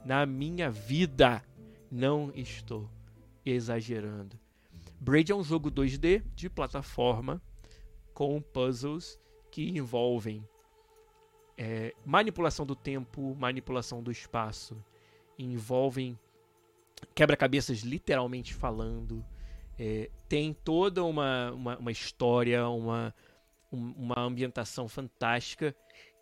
na 0.05 0.25
minha 0.25 0.71
vida. 0.71 1.43
Não 1.91 2.31
estou 2.33 2.89
exagerando. 3.45 4.39
Braid 4.99 5.31
é 5.31 5.35
um 5.35 5.43
jogo 5.43 5.69
2D 5.69 6.23
de 6.35 6.49
plataforma 6.49 7.41
com 8.13 8.41
puzzles 8.41 9.19
que 9.51 9.69
envolvem 9.69 10.47
é, 11.57 11.93
manipulação 12.05 12.65
do 12.65 12.75
tempo, 12.75 13.35
manipulação 13.35 14.01
do 14.01 14.11
espaço, 14.11 14.77
envolvem 15.37 16.17
quebra-cabeças 17.13 17.79
literalmente 17.79 18.53
falando, 18.53 19.25
é, 19.83 20.11
tem 20.29 20.53
toda 20.53 21.03
uma, 21.03 21.51
uma, 21.53 21.77
uma 21.79 21.91
história, 21.91 22.69
uma, 22.69 23.15
uma 23.71 24.19
ambientação 24.19 24.87
fantástica. 24.87 25.75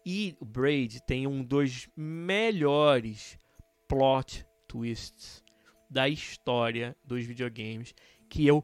E 0.06 0.38
o 0.40 0.46
Braid 0.46 1.04
tem 1.04 1.28
um 1.28 1.44
dos 1.44 1.90
melhores 1.94 3.38
plot 3.86 4.46
twists 4.66 5.44
da 5.90 6.08
história 6.08 6.96
dos 7.04 7.26
videogames 7.26 7.94
que 8.30 8.48
eu 8.48 8.64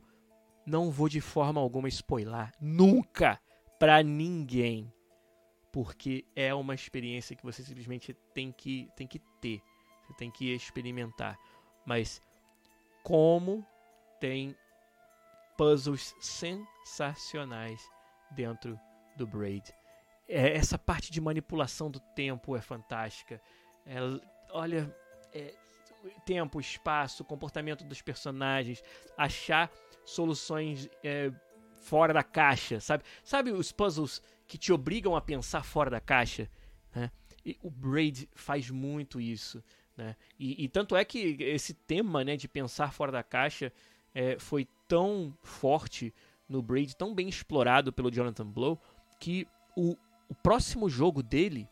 não 0.66 0.90
vou 0.90 1.10
de 1.10 1.20
forma 1.20 1.60
alguma 1.60 1.90
spoiler 1.90 2.50
nunca 2.62 3.38
para 3.78 4.02
ninguém, 4.02 4.90
porque 5.74 6.24
é 6.34 6.54
uma 6.54 6.74
experiência 6.74 7.36
que 7.36 7.44
você 7.44 7.62
simplesmente 7.64 8.16
tem 8.34 8.50
que 8.50 8.88
tem 8.96 9.06
que 9.06 9.20
ter, 9.42 9.62
você 10.08 10.14
tem 10.14 10.32
que 10.32 10.56
experimentar. 10.56 11.38
Mas 11.86 12.22
como 13.04 13.66
tem 14.22 14.56
puzzles 15.58 16.16
sensacionais 16.20 17.82
dentro 18.32 18.80
do 19.16 19.26
Braid. 19.26 19.74
É, 20.28 20.56
essa 20.56 20.78
parte 20.78 21.12
de 21.12 21.22
manipulação 21.22 21.90
do 21.90 22.00
tempo 22.00 22.56
é 22.56 22.62
fantástica. 22.62 23.42
É, 23.86 23.98
olha, 24.52 24.94
é, 25.34 25.54
tempo, 26.26 26.60
espaço, 26.60 27.24
comportamento 27.24 27.84
dos 27.84 28.02
personagens, 28.02 28.84
achar 29.18 29.72
soluções 30.04 30.90
é, 31.04 31.32
fora 31.82 32.14
da 32.14 32.24
caixa, 32.24 32.80
sabe? 32.80 33.04
Sabe 33.24 33.52
os 33.52 33.72
puzzles 33.72 34.22
que 34.48 34.58
te 34.58 34.74
obrigam 34.74 35.16
a 35.16 35.22
pensar 35.22 35.64
fora 35.64 35.90
da 35.90 36.00
caixa? 36.00 36.50
Né? 36.94 37.12
E 37.46 37.58
o 37.62 37.70
Braid 37.70 38.30
faz 38.34 38.70
muito 38.70 39.22
isso. 39.22 39.64
Né? 39.96 40.16
E, 40.38 40.66
e, 40.66 40.68
tanto 40.68 40.96
é 40.96 41.06
que 41.06 41.38
esse 41.40 41.74
tema 41.74 42.24
né, 42.24 42.36
de 42.36 42.48
pensar 42.48 42.92
fora 42.92 43.12
da 43.12 43.24
caixa 43.24 43.72
é, 44.16 44.40
foi 44.40 44.66
tão 44.88 45.38
forte 45.44 46.14
no 46.48 46.62
Braid, 46.62 46.96
tão 46.96 47.14
bem 47.14 47.28
explorado 47.28 47.92
pelo 47.92 48.10
Jonathan 48.10 48.48
Blow, 48.48 48.80
que 49.20 49.46
o, 49.76 49.98
o 50.30 50.36
próximo 50.36 50.90
jogo 50.90 51.22
dele 51.22 51.68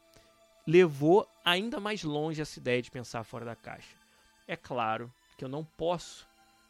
levou 0.68 1.28
ainda 1.46 1.80
mais 1.80 2.04
longe 2.04 2.42
essa 2.42 2.60
ideia 2.60 2.82
de 2.82 2.92
pensar 2.92 3.24
fora 3.24 3.46
da 3.46 3.56
caixa. 3.56 3.96
É 4.46 4.58
claro 4.58 5.12
que 5.38 5.46
eu 5.46 5.50
não 5.50 5.64
posso 5.64 6.28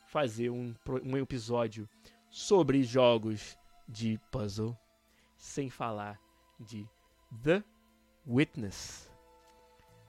fazer 0.08 0.52
um, 0.52 0.76
um 1.04 1.18
episódio 1.18 1.90
sobre 2.30 2.84
jogos 2.84 3.58
de 3.88 4.20
puzzle 4.32 4.78
sem 5.38 5.70
falar 5.70 6.20
de 6.60 6.88
The 7.44 7.64
Witness. 8.28 9.10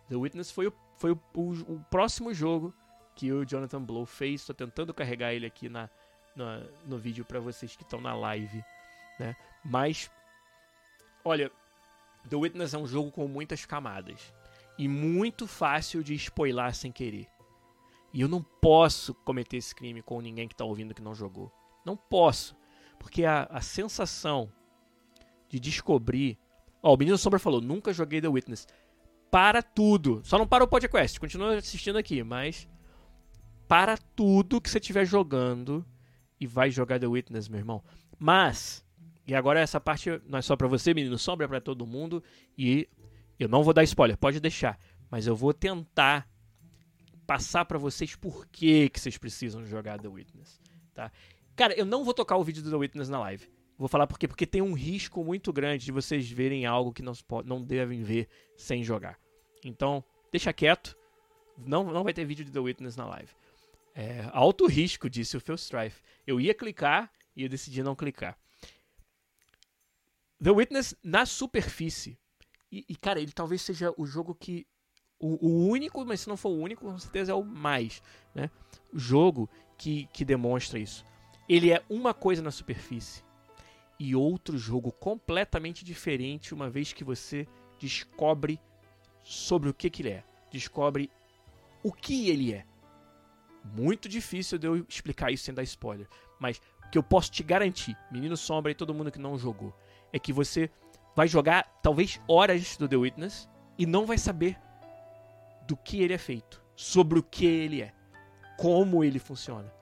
The 0.08 0.16
Witness 0.16 0.50
foi 0.50 0.66
o, 0.66 0.72
foi 0.96 1.12
o, 1.12 1.20
o, 1.34 1.74
o 1.74 1.84
próximo 1.90 2.34
jogo 2.34 2.72
que 3.14 3.32
o 3.32 3.44
Jonathan 3.44 3.82
Blow 3.82 4.04
fez. 4.06 4.40
Estou 4.40 4.54
tentando 4.54 4.92
carregar 4.92 5.32
ele 5.32 5.46
aqui 5.46 5.68
na, 5.68 5.88
na 6.34 6.62
no 6.86 6.98
vídeo 6.98 7.24
para 7.24 7.40
vocês 7.40 7.76
que 7.76 7.82
estão 7.82 8.00
na 8.00 8.14
live. 8.14 8.62
Né? 9.18 9.36
Mas, 9.64 10.10
olha, 11.24 11.50
The 12.28 12.36
Witness 12.36 12.74
é 12.74 12.78
um 12.78 12.86
jogo 12.86 13.10
com 13.10 13.28
muitas 13.28 13.64
camadas 13.64 14.32
e 14.78 14.88
muito 14.88 15.46
fácil 15.46 16.02
de 16.02 16.14
spoiler 16.14 16.74
sem 16.74 16.90
querer. 16.90 17.28
E 18.12 18.20
eu 18.20 18.28
não 18.28 18.42
posso 18.42 19.12
cometer 19.12 19.56
esse 19.56 19.74
crime 19.74 20.00
com 20.00 20.20
ninguém 20.20 20.46
que 20.46 20.54
está 20.54 20.64
ouvindo 20.64 20.94
que 20.94 21.02
não 21.02 21.14
jogou. 21.14 21.52
Não 21.84 21.96
posso. 21.96 22.56
Porque 22.98 23.24
a, 23.24 23.44
a 23.50 23.60
sensação 23.60 24.50
de 25.48 25.58
descobrir. 25.58 26.38
Ó, 26.82 26.94
o 26.94 26.96
Menino 26.96 27.18
Sombra 27.18 27.38
falou: 27.38 27.60
nunca 27.60 27.92
joguei 27.92 28.20
The 28.20 28.28
Witness. 28.28 28.66
Para 29.30 29.62
tudo. 29.62 30.20
Só 30.24 30.38
não 30.38 30.46
para 30.46 30.62
o 30.62 30.68
podcast. 30.68 31.18
Continua 31.18 31.56
assistindo 31.56 31.98
aqui, 31.98 32.22
mas. 32.22 32.68
Para 33.66 33.96
tudo 33.96 34.60
que 34.60 34.70
você 34.70 34.78
estiver 34.78 35.04
jogando. 35.04 35.84
E 36.40 36.46
vai 36.46 36.70
jogar 36.70 36.98
The 36.98 37.06
Witness, 37.06 37.48
meu 37.48 37.60
irmão. 37.60 37.82
Mas. 38.18 38.84
E 39.26 39.34
agora 39.34 39.60
essa 39.60 39.80
parte 39.80 40.10
não 40.26 40.38
é 40.38 40.42
só 40.42 40.56
para 40.56 40.68
você, 40.68 40.92
Menino 40.92 41.16
Sombra, 41.16 41.48
para 41.48 41.60
todo 41.60 41.86
mundo. 41.86 42.22
E 42.58 42.88
eu 43.38 43.48
não 43.48 43.62
vou 43.62 43.72
dar 43.72 43.82
spoiler, 43.84 44.16
pode 44.16 44.40
deixar. 44.40 44.78
Mas 45.10 45.26
eu 45.26 45.34
vou 45.34 45.54
tentar 45.54 46.28
passar 47.26 47.64
para 47.64 47.78
vocês 47.78 48.14
por 48.14 48.46
que, 48.46 48.88
que 48.90 49.00
vocês 49.00 49.16
precisam 49.16 49.64
jogar 49.64 49.98
The 49.98 50.08
Witness, 50.08 50.60
tá? 50.92 51.10
Cara, 51.56 51.72
eu 51.74 51.84
não 51.84 52.04
vou 52.04 52.12
tocar 52.12 52.36
o 52.36 52.44
vídeo 52.44 52.62
do 52.62 52.70
The 52.70 52.76
Witness 52.76 53.08
na 53.08 53.18
live. 53.20 53.48
Vou 53.78 53.88
falar 53.88 54.06
por 54.06 54.18
quê? 54.18 54.28
Porque 54.28 54.46
tem 54.46 54.62
um 54.62 54.72
risco 54.72 55.24
muito 55.24 55.52
grande 55.52 55.84
de 55.84 55.92
vocês 55.92 56.28
verem 56.30 56.66
algo 56.66 56.92
que 56.92 57.02
não, 57.02 57.12
não 57.44 57.62
devem 57.62 58.02
ver 58.02 58.28
sem 58.56 58.82
jogar. 58.82 59.18
Então, 59.64 60.04
deixa 60.30 60.52
quieto. 60.52 60.96
Não, 61.56 61.84
não 61.84 62.04
vai 62.04 62.12
ter 62.12 62.24
vídeo 62.24 62.44
de 62.44 62.52
The 62.52 62.60
Witness 62.60 62.96
na 62.96 63.06
live. 63.06 63.30
É, 63.94 64.28
alto 64.32 64.66
risco, 64.66 65.08
disse 65.08 65.36
o 65.36 65.40
Phil 65.40 65.54
Strife. 65.54 66.02
Eu 66.26 66.40
ia 66.40 66.52
clicar 66.52 67.12
e 67.36 67.42
eu 67.42 67.48
decidi 67.48 67.82
não 67.82 67.94
clicar. 67.94 68.36
The 70.42 70.50
Witness 70.50 70.96
na 71.02 71.24
superfície. 71.24 72.18
E, 72.70 72.84
e, 72.88 72.96
cara, 72.96 73.20
ele 73.20 73.32
talvez 73.32 73.62
seja 73.62 73.94
o 73.96 74.04
jogo 74.04 74.34
que 74.34 74.66
o, 75.18 75.46
o, 75.46 75.68
único, 75.68 76.04
mas 76.04 76.22
se 76.22 76.28
não 76.28 76.36
for 76.36 76.50
o 76.50 76.60
único, 76.60 76.84
com 76.84 76.98
certeza 76.98 77.32
é 77.32 77.34
o 77.34 77.44
mais, 77.44 78.02
né? 78.34 78.50
O 78.92 78.98
jogo 78.98 79.48
que, 79.78 80.06
que 80.12 80.24
demonstra 80.24 80.78
isso. 80.78 81.04
Ele 81.48 81.70
é 81.70 81.82
uma 81.88 82.12
coisa 82.12 82.42
na 82.42 82.50
superfície 82.50 83.22
e 83.98 84.14
outro 84.14 84.58
jogo 84.58 84.90
completamente 84.90 85.84
diferente 85.84 86.52
uma 86.52 86.68
vez 86.68 86.92
que 86.92 87.04
você 87.04 87.46
descobre 87.78 88.60
sobre 89.22 89.68
o 89.68 89.74
que, 89.74 89.88
que 89.88 90.02
ele 90.02 90.10
é, 90.10 90.24
descobre 90.50 91.10
o 91.82 91.92
que 91.92 92.28
ele 92.28 92.52
é. 92.52 92.66
Muito 93.64 94.08
difícil 94.08 94.58
de 94.58 94.66
eu 94.66 94.84
explicar 94.88 95.32
isso 95.32 95.44
sem 95.44 95.54
dar 95.54 95.62
spoiler, 95.62 96.06
mas 96.38 96.60
o 96.86 96.90
que 96.90 96.98
eu 96.98 97.02
posso 97.02 97.30
te 97.30 97.42
garantir, 97.42 97.96
Menino 98.10 98.36
Sombra 98.36 98.70
e 98.70 98.74
todo 98.74 98.92
mundo 98.92 99.10
que 99.10 99.18
não 99.18 99.38
jogou, 99.38 99.74
é 100.12 100.18
que 100.18 100.32
você 100.32 100.70
vai 101.16 101.26
jogar 101.26 101.64
talvez 101.82 102.20
horas 102.28 102.76
do 102.76 102.88
The 102.88 102.96
Witness 102.96 103.48
e 103.78 103.86
não 103.86 104.04
vai 104.04 104.18
saber 104.18 104.58
do 105.66 105.76
que 105.76 106.02
ele 106.02 106.12
é 106.12 106.18
feito, 106.18 106.62
sobre 106.76 107.18
o 107.18 107.22
que 107.22 107.46
ele 107.46 107.80
é, 107.80 107.92
como 108.58 109.02
ele 109.02 109.18
funciona. 109.18 109.72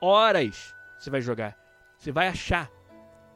Horas 0.00 0.74
você 0.98 1.10
vai 1.10 1.20
jogar. 1.20 1.56
Você 1.98 2.10
vai 2.10 2.28
achar 2.28 2.70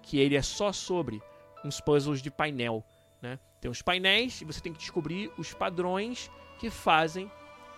que 0.03 0.19
ele 0.19 0.37
é 0.37 0.43
só 0.43 0.73
sobre 0.73 1.23
uns 1.65 1.81
puzzles 1.81 2.21
de 2.21 2.31
painel. 2.31 2.85
Né? 3.23 3.39
Tem 3.61 3.71
uns 3.71 3.83
painéis 3.83 4.41
e 4.41 4.45
você 4.45 4.61
tem 4.61 4.73
que 4.73 4.79
descobrir 4.79 5.31
os 5.39 5.53
padrões 5.53 6.31
que 6.59 6.71
fazem 6.71 7.31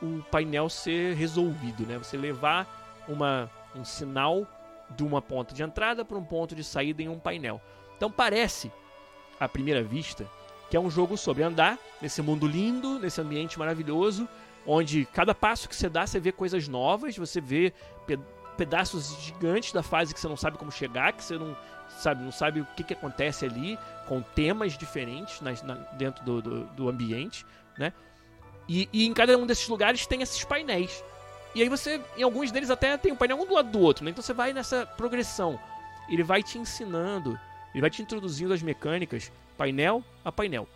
o 0.02 0.22
painel 0.30 0.68
ser 0.68 1.14
resolvido. 1.14 1.86
Né? 1.86 1.98
Você 1.98 2.16
levar 2.16 3.04
uma, 3.08 3.50
um 3.74 3.84
sinal 3.84 4.46
de 4.90 5.02
uma 5.02 5.22
ponta 5.22 5.54
de 5.54 5.62
entrada 5.62 6.04
para 6.04 6.18
um 6.18 6.24
ponto 6.24 6.54
de 6.54 6.64
saída 6.64 7.02
em 7.02 7.08
um 7.08 7.18
painel. 7.18 7.60
Então 7.96 8.10
parece, 8.10 8.70
à 9.38 9.48
primeira 9.48 9.82
vista, 9.82 10.28
que 10.68 10.76
é 10.76 10.80
um 10.80 10.90
jogo 10.90 11.16
sobre 11.16 11.42
andar 11.42 11.78
nesse 12.00 12.20
mundo 12.20 12.46
lindo, 12.46 12.98
nesse 12.98 13.20
ambiente 13.20 13.58
maravilhoso, 13.58 14.28
onde 14.66 15.06
cada 15.06 15.34
passo 15.34 15.68
que 15.68 15.76
você 15.76 15.88
dá 15.88 16.06
você 16.06 16.20
vê 16.20 16.32
coisas 16.32 16.68
novas, 16.68 17.16
você 17.16 17.40
vê 17.40 17.72
pedaços 18.56 19.16
gigantes 19.20 19.72
da 19.72 19.82
fase 19.82 20.12
que 20.14 20.20
você 20.20 20.28
não 20.28 20.36
sabe 20.36 20.58
como 20.58 20.70
chegar, 20.70 21.12
que 21.12 21.24
você 21.24 21.38
não 21.38 21.56
sabe, 21.88 22.22
não 22.22 22.32
sabe 22.32 22.60
o 22.60 22.66
que, 22.76 22.84
que 22.84 22.94
acontece 22.94 23.44
ali, 23.44 23.78
com 24.06 24.22
temas 24.22 24.76
diferentes 24.76 25.40
na, 25.40 25.74
dentro 25.96 26.24
do, 26.24 26.42
do, 26.42 26.64
do, 26.64 26.88
ambiente, 26.88 27.44
né? 27.78 27.92
E, 28.68 28.88
e, 28.92 29.06
em 29.06 29.12
cada 29.12 29.36
um 29.36 29.46
desses 29.46 29.68
lugares 29.68 30.06
tem 30.06 30.22
esses 30.22 30.44
painéis. 30.44 31.04
E 31.54 31.62
aí 31.62 31.68
você, 31.68 32.00
em 32.16 32.22
alguns 32.22 32.50
deles 32.50 32.70
até 32.70 32.96
tem 32.96 33.12
um 33.12 33.16
painel 33.16 33.40
um 33.40 33.46
do 33.46 33.54
lado 33.54 33.70
do 33.70 33.80
outro, 33.80 34.04
né? 34.04 34.10
Então 34.10 34.22
você 34.22 34.32
vai 34.32 34.52
nessa 34.52 34.86
progressão. 34.86 35.60
Ele 36.08 36.22
vai 36.22 36.42
te 36.42 36.58
ensinando, 36.58 37.38
ele 37.74 37.80
vai 37.80 37.90
te 37.90 38.02
introduzindo 38.02 38.52
as 38.52 38.62
mecânicas 38.62 39.30
painel 39.56 40.02
a 40.24 40.32
painel. 40.32 40.68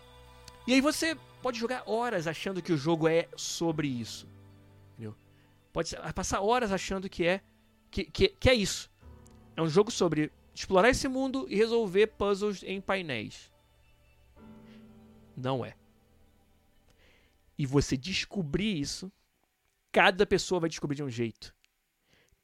E 0.65 0.73
aí 0.73 0.81
você 0.81 1.17
pode 1.41 1.59
jogar 1.59 1.83
horas 1.85 2.27
achando 2.27 2.61
que 2.61 2.73
o 2.73 2.77
jogo 2.77 3.07
é 3.07 3.27
sobre 3.35 3.87
isso. 3.87 4.27
Entendeu? 4.93 5.15
Pode 5.73 5.95
passar 6.13 6.41
horas 6.41 6.71
achando 6.71 7.09
que 7.09 7.25
é 7.25 7.41
que, 7.89 8.05
que, 8.05 8.27
que 8.29 8.49
é 8.49 8.53
isso. 8.53 8.89
É 9.55 9.61
um 9.61 9.67
jogo 9.69 9.89
sobre 9.89 10.31
explorar 10.53 10.89
esse 10.89 11.07
mundo 11.07 11.45
e 11.49 11.55
resolver 11.55 12.07
puzzles 12.07 12.63
em 12.63 12.81
painéis. 12.81 13.51
Não 15.35 15.63
é. 15.63 15.75
E 17.57 17.65
você 17.65 17.97
descobrir 17.97 18.79
isso, 18.79 19.11
cada 19.91 20.25
pessoa 20.25 20.61
vai 20.61 20.69
descobrir 20.69 20.95
de 20.95 21.03
um 21.03 21.09
jeito. 21.09 21.53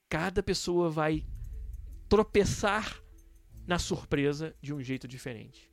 Cada 0.09 0.41
pessoa 0.41 0.89
vai 0.89 1.25
tropeçar 2.09 3.01
na 3.65 3.79
surpresa 3.79 4.55
de 4.61 4.73
um 4.73 4.81
jeito 4.81 5.07
diferente. 5.07 5.71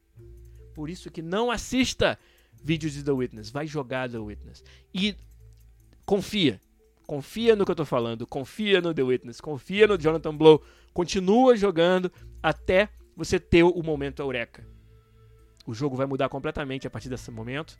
Por 0.75 0.89
isso 0.89 1.11
que 1.11 1.23
não 1.23 1.51
assista 1.51 2.19
vídeos 2.63 2.93
de 2.93 3.03
The 3.03 3.13
Witness, 3.13 3.51
vai 3.51 3.67
jogar 3.67 4.09
The 4.09 4.19
Witness. 4.19 4.63
E 4.95 5.17
confia. 6.05 6.61
Confia 7.07 7.57
no 7.57 7.65
que 7.65 7.71
eu 7.73 7.77
tô 7.77 7.85
falando, 7.85 8.27
confia 8.27 8.81
no 8.81 8.95
The 8.95 9.03
Witness, 9.03 9.41
confia 9.41 9.87
no 9.87 9.99
Jonathan 9.99 10.37
Blow. 10.37 10.63
Continua 10.93 11.57
jogando 11.57 12.11
até 12.43 12.89
você 13.17 13.41
ter 13.41 13.65
o 13.65 13.83
momento 13.83 14.21
eureka. 14.21 14.65
O 15.67 15.75
jogo 15.75 15.97
vai 15.97 16.07
mudar 16.07 16.29
completamente 16.29 16.87
a 16.87 16.91
partir 16.91 17.09
desse 17.09 17.31
momento. 17.31 17.79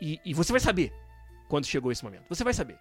E, 0.00 0.20
e 0.24 0.34
você 0.34 0.52
vai 0.52 0.60
saber 0.60 0.92
quando 1.48 1.66
chegou 1.66 1.92
esse 1.92 2.04
momento. 2.04 2.24
Você 2.28 2.44
vai 2.44 2.54
saber, 2.54 2.78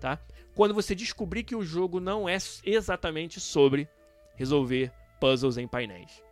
tá? 0.00 0.20
Quando 0.54 0.74
você 0.74 0.94
descobrir 0.94 1.44
que 1.44 1.54
o 1.54 1.62
jogo 1.62 2.00
não 2.00 2.28
é 2.28 2.36
exatamente 2.64 3.40
sobre 3.40 3.88
resolver 4.36 4.92
puzzles 5.20 5.56
em 5.56 5.66
painéis. 5.66 6.22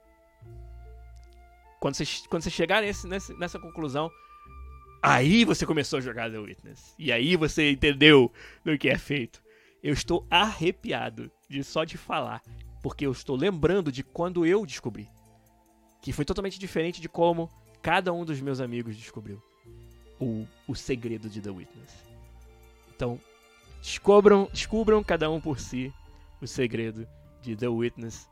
Quando 1.80 1.95
você, 1.95 2.05
quando 2.28 2.43
você 2.43 2.51
chegar 2.51 2.82
nesse, 2.82 3.07
nessa 3.39 3.59
conclusão, 3.59 4.11
Aí 5.03 5.45
você 5.45 5.64
começou 5.64 5.99
a 5.99 6.03
jogar 6.03 6.30
The 6.30 6.39
Witness. 6.39 6.95
E 6.99 7.12
aí 7.12 7.37
você 7.37 7.70
entendeu 7.70 8.32
do 8.64 8.76
que 8.76 8.89
é 8.89 8.99
feito. 8.99 9.41
Eu 9.80 9.93
estou 9.93 10.26
arrepiado 10.28 11.30
de 11.49 11.62
só 11.62 11.84
de 11.84 11.97
falar, 11.97 12.43
porque 12.82 13.07
eu 13.07 13.12
estou 13.12 13.37
lembrando 13.37 13.93
de 13.93 14.03
quando 14.03 14.45
eu 14.45 14.66
descobri. 14.66 15.09
Que 16.03 16.12
foi 16.12 16.24
totalmente 16.24 16.59
diferente 16.59 17.01
de 17.01 17.09
como 17.09 17.49
cada 17.80 18.12
um 18.12 18.24
dos 18.24 18.41
meus 18.41 18.61
amigos 18.61 18.97
descobriu 18.97 19.41
o, 20.21 20.47
o 20.67 20.75
segredo 20.75 21.29
de 21.29 21.41
The 21.41 21.51
Witness. 21.51 22.05
Então, 22.95 23.21
descubram, 23.81 24.49
descubram 24.53 25.03
cada 25.03 25.31
um 25.31 25.41
por 25.41 25.59
si 25.59 25.93
o 26.41 26.47
segredo 26.47 27.07
de 27.43 27.57
The 27.57 27.69
Witness, 27.69 28.29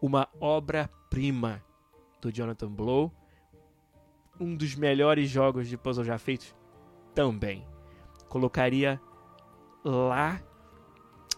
uma 0.00 0.28
obra-prima 0.40 1.62
do 2.20 2.32
Jonathan 2.32 2.70
Blow, 2.70 3.12
um 4.38 4.54
dos 4.54 4.74
melhores 4.74 5.28
jogos 5.28 5.68
de 5.68 5.76
puzzle 5.76 6.04
já 6.04 6.18
feitos 6.18 6.54
também. 7.14 7.64
Colocaria 8.28 9.00
lá. 9.84 10.40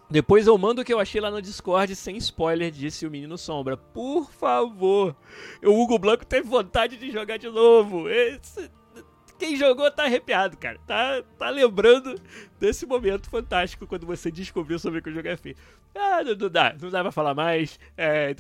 Depois 0.09 0.47
eu 0.47 0.57
mando 0.57 0.83
o 0.83 0.85
que 0.85 0.93
eu 0.93 1.01
achei 1.01 1.21
lá 1.21 1.31
no 1.31 1.43
Discord 1.43 1.95
sem 1.97 2.17
spoiler, 2.17 2.71
disse 2.71 3.07
o 3.07 3.11
Menino 3.11 3.37
Sombra. 3.37 3.77
Por 3.77 4.31
favor. 4.31 5.17
O 5.63 5.83
Hugo 5.83 5.99
Blanco 5.99 6.25
teve 6.25 6.49
vontade 6.49 6.97
de 6.97 7.11
jogar 7.11 7.39
de 7.39 7.49
novo. 7.49 8.09
Esse 8.09 8.71
quem 9.39 9.57
jogou 9.57 9.91
tá 9.91 10.05
arrepiado, 10.05 10.57
cara. 10.57 10.79
Tá, 10.87 11.23
tá 11.39 11.51
lembrando 11.51 12.21
desse 12.59 12.87
momento 12.87 13.29
fantástico 13.29 13.87
quando 13.87 14.07
você 14.07 14.31
descobriu 14.31 14.79
sobre 14.79 15.01
o 15.01 15.03
que 15.03 15.11
o 15.11 15.13
jogo 15.13 15.29
é 15.29 15.37
feito. 15.37 15.61
Ah, 15.95 16.23
não, 16.23 16.35
não 16.35 16.49
dá, 16.49 16.75
não 16.81 16.91
dá 16.91 17.03
pra 17.03 17.13
falar 17.13 17.35
mais. 17.35 17.79
É, 17.97 18.35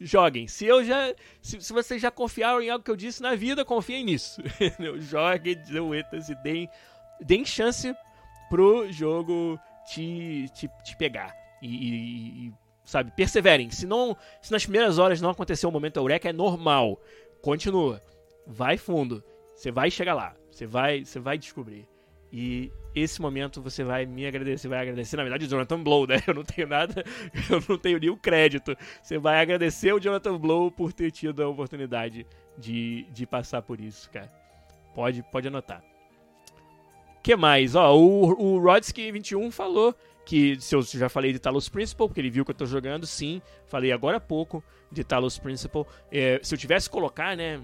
joguem. 0.00 0.46
Se 0.46 0.66
eu 0.66 0.84
já. 0.84 1.14
Se, 1.40 1.60
se, 1.60 1.72
vocês 1.72 2.00
já 2.00 2.10
confiaram 2.10 2.60
em 2.60 2.70
algo 2.70 2.84
que 2.84 2.90
eu 2.90 2.96
disse 2.96 3.22
na 3.22 3.34
vida, 3.34 3.64
confiem 3.64 4.04
nisso. 4.04 4.42
joguem 4.98 5.56
Witness 5.80 6.28
e 6.28 6.34
deem, 6.42 6.68
deem 7.20 7.44
chance 7.44 7.94
pro 8.48 8.90
jogo 8.92 9.58
te, 9.92 10.48
te, 10.54 10.70
te 10.84 10.96
pegar. 10.96 11.34
E, 11.62 12.46
e, 12.48 12.52
sabe, 12.84 13.12
perseverem. 13.16 13.70
Se 13.70 13.86
não. 13.86 14.16
Se 14.42 14.52
nas 14.52 14.64
primeiras 14.64 14.98
horas 14.98 15.20
não 15.20 15.30
acontecer 15.30 15.66
um 15.66 15.72
momento 15.72 15.98
eureka, 15.98 16.28
é 16.28 16.32
normal. 16.32 17.00
Continua. 17.42 18.00
Vai 18.46 18.76
fundo. 18.76 19.22
Você 19.56 19.72
vai 19.72 19.90
chegar 19.90 20.14
lá. 20.14 20.36
Você 20.50 20.66
vai, 20.66 21.04
você 21.04 21.18
vai 21.18 21.38
descobrir. 21.38 21.88
E 22.30 22.70
esse 22.94 23.20
momento 23.20 23.62
você 23.62 23.82
vai 23.82 24.04
me 24.04 24.26
agradecer, 24.26 24.68
vai 24.68 24.80
agradecer, 24.80 25.16
na 25.16 25.22
verdade, 25.22 25.46
o 25.46 25.48
Jonathan 25.48 25.82
Blow, 25.82 26.06
né? 26.06 26.16
Eu 26.26 26.34
não 26.34 26.44
tenho 26.44 26.68
nada, 26.68 27.04
eu 27.50 27.62
não 27.68 27.78
tenho 27.78 27.98
nenhum 27.98 28.16
crédito. 28.16 28.76
Você 29.02 29.16
vai 29.18 29.40
agradecer 29.40 29.92
o 29.92 30.00
Jonathan 30.00 30.36
Blow 30.38 30.70
por 30.70 30.92
ter 30.92 31.10
tido 31.10 31.42
a 31.42 31.48
oportunidade 31.48 32.26
de, 32.58 33.04
de 33.10 33.26
passar 33.26 33.62
por 33.62 33.80
isso, 33.80 34.10
cara. 34.10 34.30
Pode, 34.94 35.22
pode 35.30 35.48
anotar. 35.48 35.82
que 37.22 37.36
mais? 37.36 37.74
Ó, 37.74 37.96
o, 37.96 38.56
o 38.56 38.60
Rodsky21 38.60 39.50
falou 39.50 39.94
que 40.24 40.60
se 40.60 40.74
eu 40.74 40.82
já 40.82 41.08
falei 41.08 41.32
de 41.32 41.38
Talos 41.38 41.68
Principle, 41.68 42.08
porque 42.08 42.20
ele 42.20 42.30
viu 42.30 42.44
que 42.44 42.50
eu 42.50 42.54
tô 42.54 42.66
jogando, 42.66 43.06
sim. 43.06 43.40
Falei 43.66 43.92
agora 43.92 44.16
há 44.16 44.20
pouco 44.20 44.62
de 44.90 45.04
Talos 45.04 45.38
Principle. 45.38 45.84
É, 46.10 46.40
se 46.42 46.54
eu 46.54 46.58
tivesse 46.58 46.90
colocar, 46.90 47.36
né, 47.36 47.62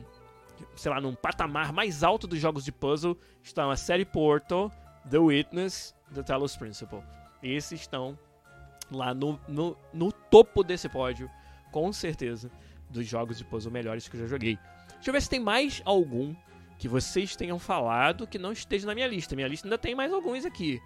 sei 0.77 0.91
lá, 0.91 1.01
num 1.01 1.15
patamar 1.15 1.73
mais 1.73 2.03
alto 2.03 2.27
dos 2.27 2.39
jogos 2.39 2.65
de 2.65 2.73
puzzle 2.73 3.17
estão 3.43 3.71
a 3.71 3.77
série 3.77 4.05
Portal, 4.05 4.71
The 5.11 5.19
Witness, 5.19 5.95
The 6.15 6.23
Talos 6.23 6.57
Principle. 6.57 7.03
Esses 7.43 7.81
estão 7.81 8.19
lá 8.91 9.15
no, 9.15 9.39
no, 9.49 9.77
no 9.93 10.13
topo 10.13 10.63
desse 10.63 10.89
pódio, 10.89 11.31
com 11.71 11.93
certeza, 11.93 12.51
dos 12.89 13.07
jogos 13.07 13.39
de 13.39 13.45
puzzle 13.45 13.73
melhores 13.73 14.09
que 14.09 14.17
eu 14.17 14.21
já 14.21 14.27
joguei. 14.27 14.59
Deixa 14.95 15.11
eu 15.11 15.13
ver 15.13 15.23
se 15.23 15.31
tem 15.31 15.41
mais 15.41 15.83
algum 15.85 16.35
que 16.79 16.89
vocês 16.89 17.35
tenham 17.37 17.59
falado 17.59 18.27
que 18.27 18.39
não 18.39 18.53
esteja 18.53 18.87
na 18.87 18.95
minha 18.95 19.07
lista. 19.07 19.35
Minha 19.35 19.49
lista 19.49 19.67
ainda 19.67 19.79
tem 19.79 19.95
mais 19.95 20.13
alguns 20.13 20.45
aqui. 20.45 20.81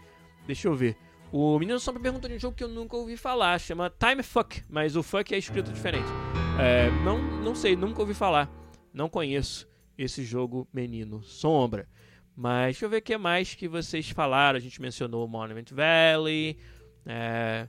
Deixa 0.46 0.68
eu 0.68 0.74
ver. 0.74 0.96
O 1.32 1.58
Menino 1.58 1.78
Sombra 1.80 2.00
perguntou 2.00 2.30
de 2.30 2.36
um 2.36 2.38
jogo 2.38 2.56
que 2.56 2.62
eu 2.62 2.68
nunca 2.68 2.96
ouvi 2.96 3.16
falar, 3.16 3.58
chama 3.58 3.90
Time 3.90 4.22
Fuck, 4.22 4.64
mas 4.68 4.94
o 4.94 5.02
fuck 5.02 5.34
é 5.34 5.38
escrito 5.38 5.72
diferente. 5.72 6.06
É, 6.58 6.90
não, 7.04 7.18
não 7.42 7.54
sei, 7.54 7.74
nunca 7.74 8.00
ouvi 8.00 8.14
falar. 8.14 8.48
Não 8.96 9.10
conheço 9.10 9.68
esse 9.98 10.24
jogo 10.24 10.66
Menino 10.72 11.22
Sombra. 11.22 11.86
Mas 12.34 12.76
deixa 12.76 12.86
eu 12.86 12.88
ver 12.88 12.96
o 12.96 13.02
que 13.02 13.18
mais 13.18 13.54
que 13.54 13.68
vocês 13.68 14.08
falaram. 14.08 14.56
A 14.56 14.60
gente 14.60 14.80
mencionou 14.80 15.28
Monument 15.28 15.66
Valley. 15.70 16.56
É, 17.04 17.68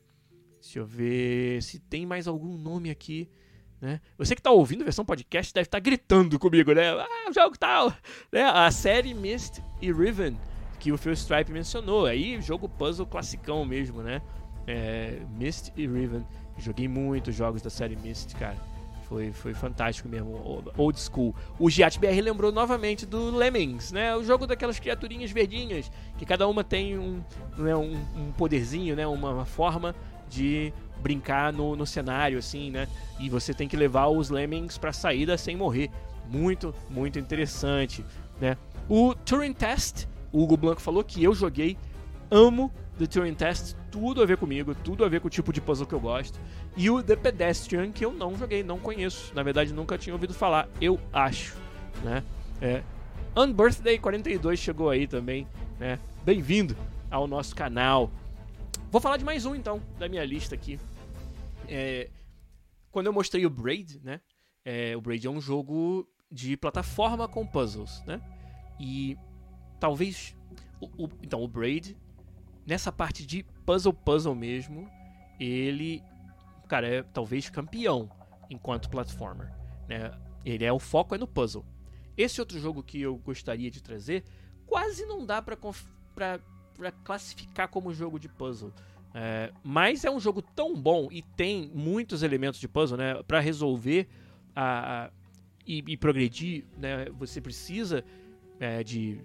deixa 0.61 0.80
eu 0.80 0.86
ver 0.86 1.61
se 1.61 1.80
tem 1.80 2.05
mais 2.05 2.30
algum 2.30 2.57
nome 2.57 2.89
aqui. 2.89 3.30
Né? 3.82 3.99
Você 4.17 4.36
que 4.36 4.39
está 4.39 4.51
ouvindo 4.51 4.84
a 4.84 4.86
versão 4.86 5.03
podcast 5.03 5.53
deve 5.53 5.67
estar 5.67 5.80
tá 5.80 5.84
gritando 5.84 6.39
comigo, 6.39 6.71
né? 6.71 6.91
Ah, 6.91 7.32
jogo 7.36 7.57
tal! 7.59 7.93
Né? 8.32 8.43
A 8.43 8.71
série 8.71 9.13
Mist 9.13 9.61
e 9.82 9.91
Riven, 9.91 10.39
que 10.80 10.93
o 10.93 10.97
Phil 10.97 11.11
Stripe 11.11 11.51
mencionou. 11.51 12.05
Aí, 12.05 12.41
jogo 12.41 12.69
puzzle 12.69 13.05
classicão 13.05 13.65
mesmo, 13.65 14.01
né? 14.01 14.21
É, 14.65 15.19
Mist 15.38 15.73
e 15.75 15.86
Riven. 15.86 16.25
Joguei 16.57 16.88
muitos 16.88 17.36
jogos 17.36 17.61
da 17.61 17.69
série 17.69 17.97
Mist, 17.97 18.34
cara. 18.38 18.76
Foi, 19.08 19.32
foi 19.32 19.53
fantástico 19.53 20.10
mesmo, 20.10 20.62
old 20.76 20.99
school. 20.99 21.34
O 21.58 21.70
Giat 21.70 21.97
BR 21.97 22.20
lembrou 22.22 22.51
novamente 22.51 23.05
do 23.05 23.34
Lemmings, 23.34 23.93
né? 23.93 24.14
O 24.14 24.24
jogo 24.24 24.45
daquelas 24.45 24.80
criaturinhas 24.80 25.32
verdinhas, 25.32 25.89
que 26.18 26.26
cada 26.26 26.45
uma 26.45 26.62
tem 26.62 26.97
um, 26.97 27.24
né, 27.58 27.74
um, 27.74 27.93
um 28.18 28.32
poderzinho, 28.34 28.97
né? 28.97 29.08
Uma, 29.08 29.32
uma, 29.32 29.45
forma 29.45 29.95
de 30.30 30.74
brincar 31.01 31.53
no, 31.53 31.74
no 31.74 31.86
cenário, 31.86 32.38
assim, 32.38 32.70
né? 32.70 32.86
E 33.18 33.30
você 33.30 33.53
tem 33.53 33.66
que 33.66 33.78
levar 33.78 34.08
os 34.08 34.30
Lemmings 34.30 34.78
pra 34.78 34.91
saída 34.91 35.38
sem 35.38 35.55
morrer. 35.55 35.89
Muito, 36.30 36.76
muito 36.89 37.18
interessante, 37.18 38.03
né? 38.41 38.58
O 38.89 39.16
Turing 39.16 39.53
Test, 39.53 40.05
o 40.34 40.43
Hugo 40.43 40.58
Blanco 40.58 40.82
falou 40.82 41.01
que 41.01 41.24
eu 41.24 41.34
joguei, 41.34 41.78
amo 42.30 42.70
The 42.98 43.06
Turing 43.06 43.36
Test, 43.36 43.76
tudo 43.91 44.24
a 44.24 44.26
ver 44.26 44.38
comigo, 44.38 44.74
tudo 44.74 45.06
a 45.06 45.10
ver 45.10 45.22
com 45.22 45.28
o 45.28 45.30
tipo 45.30 45.54
de 45.54 45.62
puzzle 45.62 45.86
que 45.86 45.93
eu 45.93 46.00
gosto. 46.00 46.39
E 46.76 46.89
o 46.89 47.04
The 47.04 47.16
Pedestrian, 47.16 47.91
que 47.91 48.04
eu 48.04 48.12
não 48.12 48.36
joguei, 48.36 48.64
não 48.64 48.80
conheço. 48.80 49.34
Na 49.36 49.43
verdade, 49.43 49.72
nunca 49.72 49.98
tinha 49.98 50.14
ouvido 50.14 50.34
falar, 50.34 50.68
eu 50.82 51.00
acho, 51.14 51.56
né? 52.04 52.24
É. 52.60 52.84
Unbirthday 53.36 54.00
42 54.00 54.58
chegou 54.58 54.89
aí 54.89 55.06
também, 55.06 55.48
né? 55.80 56.00
Bem-vindo 56.26 56.76
ao 57.12 57.28
nosso 57.28 57.56
canal. 57.56 58.12
Vou 58.89 59.00
falar 59.00 59.18
de 59.18 59.26
mais 59.26 59.45
um, 59.45 59.54
então, 59.54 59.80
da 60.00 60.10
minha 60.10 60.26
lista 60.26 60.56
aqui. 60.56 60.80
É, 61.68 62.10
quando 62.89 63.06
eu 63.06 63.14
mostrei 63.14 63.45
o 63.45 63.50
Braid, 63.50 64.02
né? 64.04 64.22
É, 64.66 64.98
o 64.98 65.02
Braid 65.02 65.28
é 65.28 65.30
um 65.30 65.39
jogo 65.39 66.10
de 66.32 66.58
plataforma 66.58 67.28
com 67.28 67.45
puzzles, 67.45 68.04
né? 68.08 68.20
E 68.80 69.16
talvez... 69.80 70.36
O, 70.82 71.06
o, 71.06 71.10
então, 71.22 71.43
o 71.43 71.48
Braid 71.48 71.95
nessa 72.68 72.91
parte 72.91 73.26
de 73.26 73.43
puzzle 73.65 73.93
puzzle 73.93 74.36
mesmo, 74.36 74.91
ele, 75.39 76.03
cara, 76.68 76.88
é 76.88 77.01
talvez 77.01 77.49
campeão 77.49 78.09
enquanto 78.49 78.89
platformer, 78.89 79.51
né? 79.88 80.11
Ele 80.45 80.65
é 80.65 80.72
o 80.72 80.80
foco 80.80 81.15
é 81.15 81.18
no 81.18 81.28
puzzle. 81.28 81.65
Esse 82.18 82.41
outro 82.41 82.59
jogo 82.59 82.84
que 82.84 83.01
eu 83.01 83.18
gostaria 83.18 83.72
de 83.72 83.82
trazer, 83.82 84.24
quase 84.65 85.05
não 85.05 85.26
dá 85.26 85.41
para 85.41 85.57
classificar 87.03 87.70
como 87.70 87.93
jogo 87.93 88.20
de 88.20 88.28
puzzle. 88.28 88.74
É, 89.13 89.51
mas 89.63 90.03
é 90.03 90.11
um 90.11 90.20
jogo 90.20 90.41
tão 90.41 90.76
bom 90.76 91.07
e 91.11 91.22
tem 91.22 91.72
muitos 91.74 92.22
elementos 92.22 92.59
de 92.59 92.68
puzzle, 92.68 92.97
né? 92.97 93.24
Para 93.24 93.39
resolver 93.39 94.07
a, 94.55 95.05
a 95.05 95.11
e, 95.65 95.84
e, 95.88 95.97
progredir, 95.97 96.65
né? 96.78 97.05
Você 97.18 97.41
precisa 97.41 98.03
é, 98.59 98.84
de, 98.84 99.22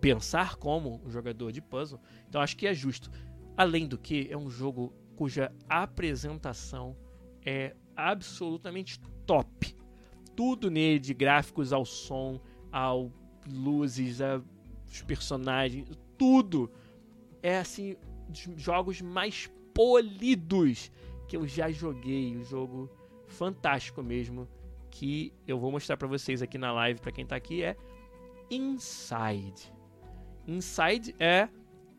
pensar 0.00 0.56
como 0.56 1.00
um 1.04 1.10
jogador 1.10 1.52
de 1.52 1.60
puzzle. 1.60 2.00
Então 2.28 2.40
acho 2.40 2.56
que 2.56 2.66
é 2.66 2.74
justo. 2.74 3.10
Além 3.56 3.86
do 3.86 3.96
que, 3.96 4.28
é 4.30 4.36
um 4.36 4.50
jogo 4.50 4.92
cuja 5.16 5.52
apresentação 5.68 6.96
é 7.44 7.74
absolutamente 7.94 9.00
top. 9.26 9.76
Tudo 10.34 10.70
nele, 10.70 10.98
de 10.98 11.14
gráficos 11.14 11.72
ao 11.72 11.84
som, 11.84 12.40
ao 12.70 13.10
luzes, 13.48 14.20
aos 14.20 15.02
personagens, 15.06 15.88
tudo 16.18 16.70
é 17.42 17.58
assim 17.58 17.96
dos 18.28 18.60
jogos 18.60 19.00
mais 19.00 19.50
polidos 19.72 20.90
que 21.26 21.36
eu 21.36 21.46
já 21.46 21.70
joguei. 21.70 22.36
Um 22.36 22.44
jogo 22.44 22.90
fantástico 23.26 24.02
mesmo 24.02 24.48
que 24.90 25.32
eu 25.46 25.58
vou 25.58 25.70
mostrar 25.70 25.96
para 25.96 26.08
vocês 26.08 26.42
aqui 26.42 26.58
na 26.58 26.72
live 26.72 27.00
para 27.00 27.12
quem 27.12 27.26
tá 27.26 27.36
aqui 27.36 27.62
é 27.62 27.76
Inside. 28.50 29.75
Inside 30.46 31.14
é 31.18 31.48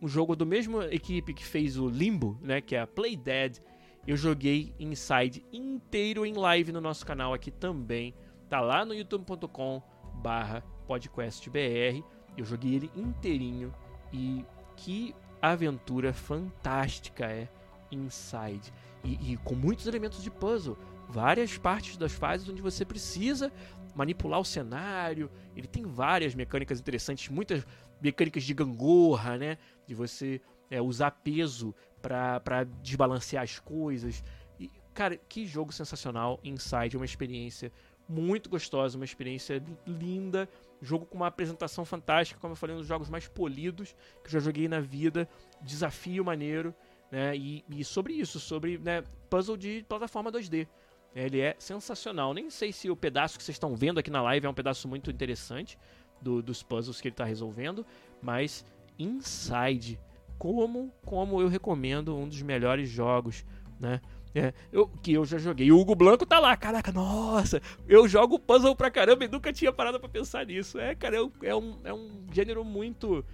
um 0.02 0.08
jogo 0.08 0.36
do 0.36 0.46
mesmo 0.46 0.82
equipe 0.84 1.34
que 1.34 1.44
fez 1.44 1.78
o 1.78 1.90
Limbo, 1.90 2.38
né, 2.42 2.62
que 2.62 2.76
é 2.76 2.82
a 2.82 2.88
Play 2.88 3.16
Dead. 3.18 3.58
Eu 4.06 4.16
joguei 4.16 4.74
Inside 4.80 5.44
inteiro 5.52 6.26
em 6.26 6.34
live 6.34 6.72
no 6.72 6.80
nosso 6.80 7.06
canal 7.06 7.34
aqui 7.34 7.52
também. 7.52 8.14
Tá 8.50 8.62
lá 8.62 8.86
no 8.86 8.94
youtube.com/barra 8.94 10.64
podcastbr. 10.88 12.04
Eu 12.38 12.46
joguei 12.46 12.76
ele 12.76 12.92
inteirinho 12.96 13.74
e 14.14 14.46
que 14.76 15.14
aventura 15.42 16.14
fantástica 16.14 17.26
é 17.26 17.50
Inside. 17.92 18.74
E, 19.04 19.34
e, 19.34 19.38
com 19.38 19.56
muitos 19.56 19.88
elementos 19.88 20.22
de 20.22 20.30
puzzle. 20.30 20.78
várias 21.10 21.58
partes 21.58 21.96
das 21.96 22.12
fases 22.12 22.50
onde 22.50 22.62
você 22.62 22.84
precisa 22.84 23.52
manipular 23.96 24.40
o 24.40 24.46
cenário. 24.46 25.30
Ele 25.56 25.68
tem 25.68 25.84
várias 25.84 26.36
mecânicas 26.36 26.80
interessantes, 26.80 27.30
muitas 27.30 27.66
mecânicas 28.02 28.44
de 28.44 28.54
gangorra, 28.54 29.38
né? 29.38 29.58
De 29.86 29.96
você 29.96 30.42
é, 30.70 30.82
usar 30.82 31.12
peso 31.12 31.74
para 32.02 32.64
desbalancear 32.82 33.44
as 33.44 33.60
coisas. 33.60 34.24
E, 34.60 34.72
cara, 34.94 35.18
que 35.18 35.46
jogo 35.46 35.72
sensacional! 35.72 36.40
Inside 36.44 36.96
é 36.96 37.00
uma 37.00 37.06
experiência 37.06 37.72
muito 38.08 38.50
gostosa, 38.50 38.98
uma 38.98 39.06
experiência 39.06 39.64
linda. 39.86 40.48
Jogo 40.82 41.06
com 41.06 41.16
uma 41.16 41.28
apresentação 41.28 41.84
fantástica, 41.84 42.40
como 42.40 42.52
eu 42.52 42.56
falei, 42.56 42.76
um 42.76 42.80
dos 42.80 42.88
jogos 42.88 43.10
mais 43.10 43.28
polidos 43.28 43.96
que 44.22 44.28
eu 44.28 44.32
já 44.32 44.40
joguei 44.40 44.68
na 44.68 44.80
vida. 44.80 45.28
Desafio 45.62 46.24
maneiro, 46.24 46.74
né? 47.12 47.36
E, 47.36 47.66
e 47.68 47.84
sobre 47.84 48.14
isso, 48.14 48.40
sobre 48.40 48.78
né, 48.78 49.04
puzzle 49.30 49.58
de 49.58 49.84
plataforma 49.88 50.32
2D. 50.32 50.68
Ele 51.16 51.40
é 51.40 51.56
sensacional. 51.58 52.32
Nem 52.32 52.50
sei 52.50 52.72
se 52.72 52.92
o 52.92 52.96
pedaço 52.96 53.38
que 53.38 53.44
vocês 53.44 53.56
estão 53.56 53.76
vendo 53.76 54.00
aqui 54.00 54.12
na 54.12 54.22
live 54.22 54.46
é 54.46 54.50
um 54.50 54.54
pedaço 54.54 54.88
muito 54.88 55.10
interessante 55.10 55.78
do, 56.22 56.42
dos 56.42 56.64
puzzles 56.64 57.00
que 57.02 57.08
ele 57.08 57.14
está 57.14 57.26
resolvendo, 57.26 57.86
mas 58.22 58.66
Inside, 59.00 60.00
como, 60.38 60.92
como 61.06 61.42
eu 61.42 61.48
recomendo, 61.48 62.16
um 62.16 62.28
dos 62.28 62.42
melhores 62.42 62.90
jogos, 62.90 63.46
né? 63.80 64.02
É, 64.36 64.54
eu, 64.72 64.88
que 64.88 65.14
eu 65.14 65.26
já 65.26 65.38
joguei. 65.38 65.72
O 65.72 65.80
Hugo 65.80 65.96
Blanco 65.96 66.26
tá 66.26 66.40
lá, 66.40 66.56
caraca, 66.56 66.92
nossa, 66.92 67.62
eu 67.88 68.08
jogo 68.08 68.38
puzzle 68.38 68.76
pra 68.76 68.92
caramba 68.92 69.26
e 69.26 69.28
nunca 69.28 69.52
tinha 69.52 69.72
parado 69.72 70.00
pra 70.00 70.10
pensar 70.10 70.46
nisso. 70.46 70.78
É, 70.80 70.94
cara, 70.94 71.18
é 71.42 71.56
um, 71.56 71.80
é 71.84 71.94
um 71.94 72.26
gênero 72.32 72.64
muito 72.64 73.26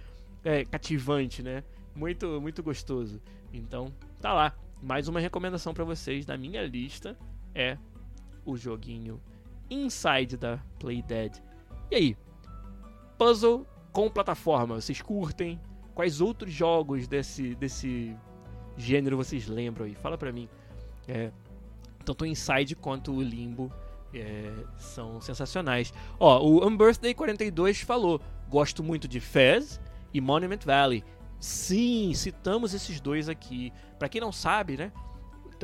é, 0.42 0.64
cativante, 0.64 1.42
né? 1.42 1.62
Muito, 1.94 2.40
muito 2.40 2.62
gostoso. 2.62 3.20
Então, 3.52 3.92
tá 4.20 4.32
lá. 4.32 4.54
Mais 4.82 5.08
uma 5.08 5.20
recomendação 5.20 5.72
para 5.72 5.84
vocês 5.84 6.26
da 6.26 6.36
minha 6.36 6.62
lista 6.66 7.16
é 7.54 7.78
o 8.44 8.56
joguinho 8.56 9.20
Inside 9.70 10.36
da 10.36 10.58
Playdead. 10.78 11.42
E 11.90 11.94
aí? 11.96 12.16
Puzzle 13.18 13.66
com 13.92 14.10
plataforma, 14.10 14.80
vocês 14.80 15.00
curtem? 15.00 15.60
Quais 15.94 16.20
outros 16.20 16.52
jogos 16.52 17.06
desse, 17.06 17.54
desse 17.54 18.16
gênero 18.76 19.16
vocês 19.16 19.46
lembram 19.46 19.86
aí? 19.86 19.94
Fala 19.94 20.18
pra 20.18 20.32
mim. 20.32 20.48
É, 21.06 21.30
tanto 22.04 22.22
o 22.22 22.26
Inside 22.26 22.74
quanto 22.74 23.12
o 23.12 23.22
Limbo 23.22 23.72
é, 24.12 24.52
são 24.76 25.20
sensacionais. 25.20 25.92
Ó, 26.18 26.42
o 26.42 26.66
Unbirthday 26.66 27.14
42 27.14 27.80
falou: 27.80 28.20
gosto 28.48 28.82
muito 28.82 29.06
de 29.06 29.20
Fez 29.20 29.80
e 30.12 30.20
Monument 30.20 30.60
Valley. 30.64 31.04
Sim, 31.38 32.12
citamos 32.14 32.74
esses 32.74 33.00
dois 33.00 33.28
aqui. 33.28 33.72
Para 33.98 34.08
quem 34.08 34.20
não 34.20 34.32
sabe, 34.32 34.76
né? 34.76 34.92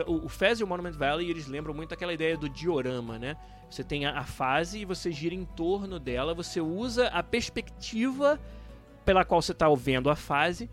o 0.06 0.28
Fez 0.28 0.60
e 0.60 0.64
o 0.64 0.66
Monument 0.66 0.92
Valley 0.92 1.28
eles 1.28 1.46
lembram 1.46 1.74
muito 1.74 1.92
aquela 1.92 2.12
ideia 2.12 2.36
do 2.36 2.48
diorama, 2.48 3.18
né? 3.18 3.36
Você 3.70 3.84
tem 3.84 4.04
a, 4.04 4.18
a 4.18 4.24
fase 4.24 4.80
e 4.80 4.84
você 4.84 5.12
gira 5.12 5.34
em 5.34 5.44
torno 5.44 5.98
dela, 5.98 6.34
você 6.34 6.60
usa 6.60 7.06
a 7.08 7.22
perspectiva 7.22 8.40
pela 9.04 9.24
qual 9.24 9.40
você 9.40 9.52
está 9.52 9.72
vendo 9.74 10.10
a 10.10 10.16
fase 10.16 10.68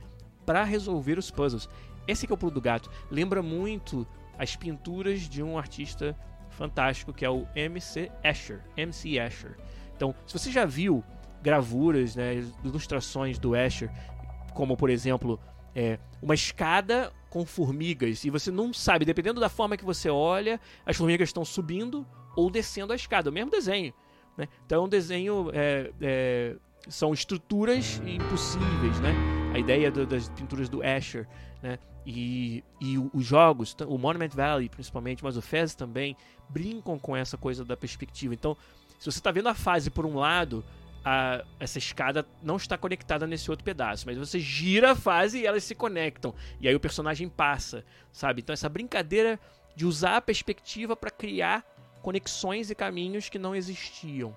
para 0.45 0.63
resolver 0.63 1.17
os 1.17 1.29
puzzles. 1.29 1.69
Esse 2.07 2.29
é 2.29 2.33
o 2.33 2.37
pulo 2.37 2.51
do 2.51 2.61
gato. 2.61 2.89
Lembra 3.11 3.43
muito 3.43 4.07
as 4.37 4.55
pinturas 4.55 5.21
de 5.21 5.43
um 5.43 5.57
artista 5.57 6.17
fantástico 6.49 7.13
que 7.13 7.23
é 7.23 7.29
o 7.29 7.47
MC 7.55 8.11
Escher. 8.23 8.61
MC 8.75 9.19
Escher. 9.19 9.57
Então, 9.95 10.15
se 10.25 10.37
você 10.37 10.51
já 10.51 10.65
viu 10.65 11.03
gravuras, 11.41 12.15
né, 12.15 12.43
ilustrações 12.63 13.37
do 13.37 13.55
Escher, 13.55 13.91
como 14.53 14.75
por 14.75 14.89
exemplo 14.89 15.39
é, 15.75 15.99
uma 16.21 16.33
escada 16.33 17.11
com 17.29 17.45
formigas 17.45 18.23
e 18.23 18.29
você 18.29 18.49
não 18.49 18.73
sabe, 18.73 19.05
dependendo 19.05 19.39
da 19.39 19.49
forma 19.49 19.77
que 19.77 19.85
você 19.85 20.09
olha, 20.09 20.59
as 20.85 20.95
formigas 20.95 21.29
estão 21.29 21.45
subindo 21.45 22.05
ou 22.37 22.51
descendo 22.51 22.93
a 22.93 22.95
escada, 22.95 23.31
o 23.31 23.33
mesmo 23.33 23.49
desenho. 23.49 23.91
Né? 24.37 24.47
Então 24.65 24.83
é 24.83 24.85
um 24.85 24.89
desenho. 24.89 25.49
É, 25.51 25.91
é, 25.99 26.55
são 26.87 27.11
estruturas 27.13 28.01
impossíveis, 28.05 28.97
né? 29.01 29.13
A 29.53 29.59
ideia 29.59 29.91
do, 29.91 30.05
das 30.05 30.29
pinturas 30.29 30.69
do 30.69 30.81
Escher, 30.81 31.27
né? 31.61 31.77
E, 32.05 32.63
e 32.79 32.97
os 32.97 33.25
jogos, 33.25 33.75
o 33.85 33.97
Monument 33.97 34.29
Valley 34.29 34.69
principalmente, 34.69 35.21
mas 35.21 35.35
o 35.35 35.41
Fez 35.41 35.75
também, 35.75 36.15
brincam 36.47 36.97
com 36.97 37.17
essa 37.17 37.37
coisa 37.37 37.65
da 37.65 37.75
perspectiva. 37.75 38.33
Então, 38.33 38.55
se 38.97 39.11
você 39.11 39.19
está 39.19 39.31
vendo 39.31 39.49
a 39.49 39.53
fase 39.53 39.89
por 39.89 40.05
um 40.05 40.15
lado, 40.15 40.63
a, 41.03 41.43
essa 41.59 41.77
escada 41.77 42.25
não 42.41 42.55
está 42.55 42.77
conectada 42.77 43.27
nesse 43.27 43.51
outro 43.51 43.65
pedaço, 43.65 44.05
mas 44.05 44.17
você 44.17 44.39
gira 44.39 44.91
a 44.91 44.95
fase 44.95 45.39
e 45.39 45.45
elas 45.45 45.65
se 45.65 45.75
conectam. 45.75 46.33
E 46.61 46.67
aí 46.69 46.75
o 46.75 46.79
personagem 46.79 47.27
passa, 47.27 47.83
sabe? 48.13 48.41
Então 48.41 48.53
essa 48.53 48.69
brincadeira 48.69 49.37
de 49.75 49.85
usar 49.85 50.15
a 50.15 50.21
perspectiva 50.21 50.95
para 50.95 51.11
criar 51.11 51.65
conexões 52.07 52.71
e 52.71 52.75
caminhos 52.75 53.27
que 53.27 53.37
não 53.37 53.53
existiam. 53.53 54.35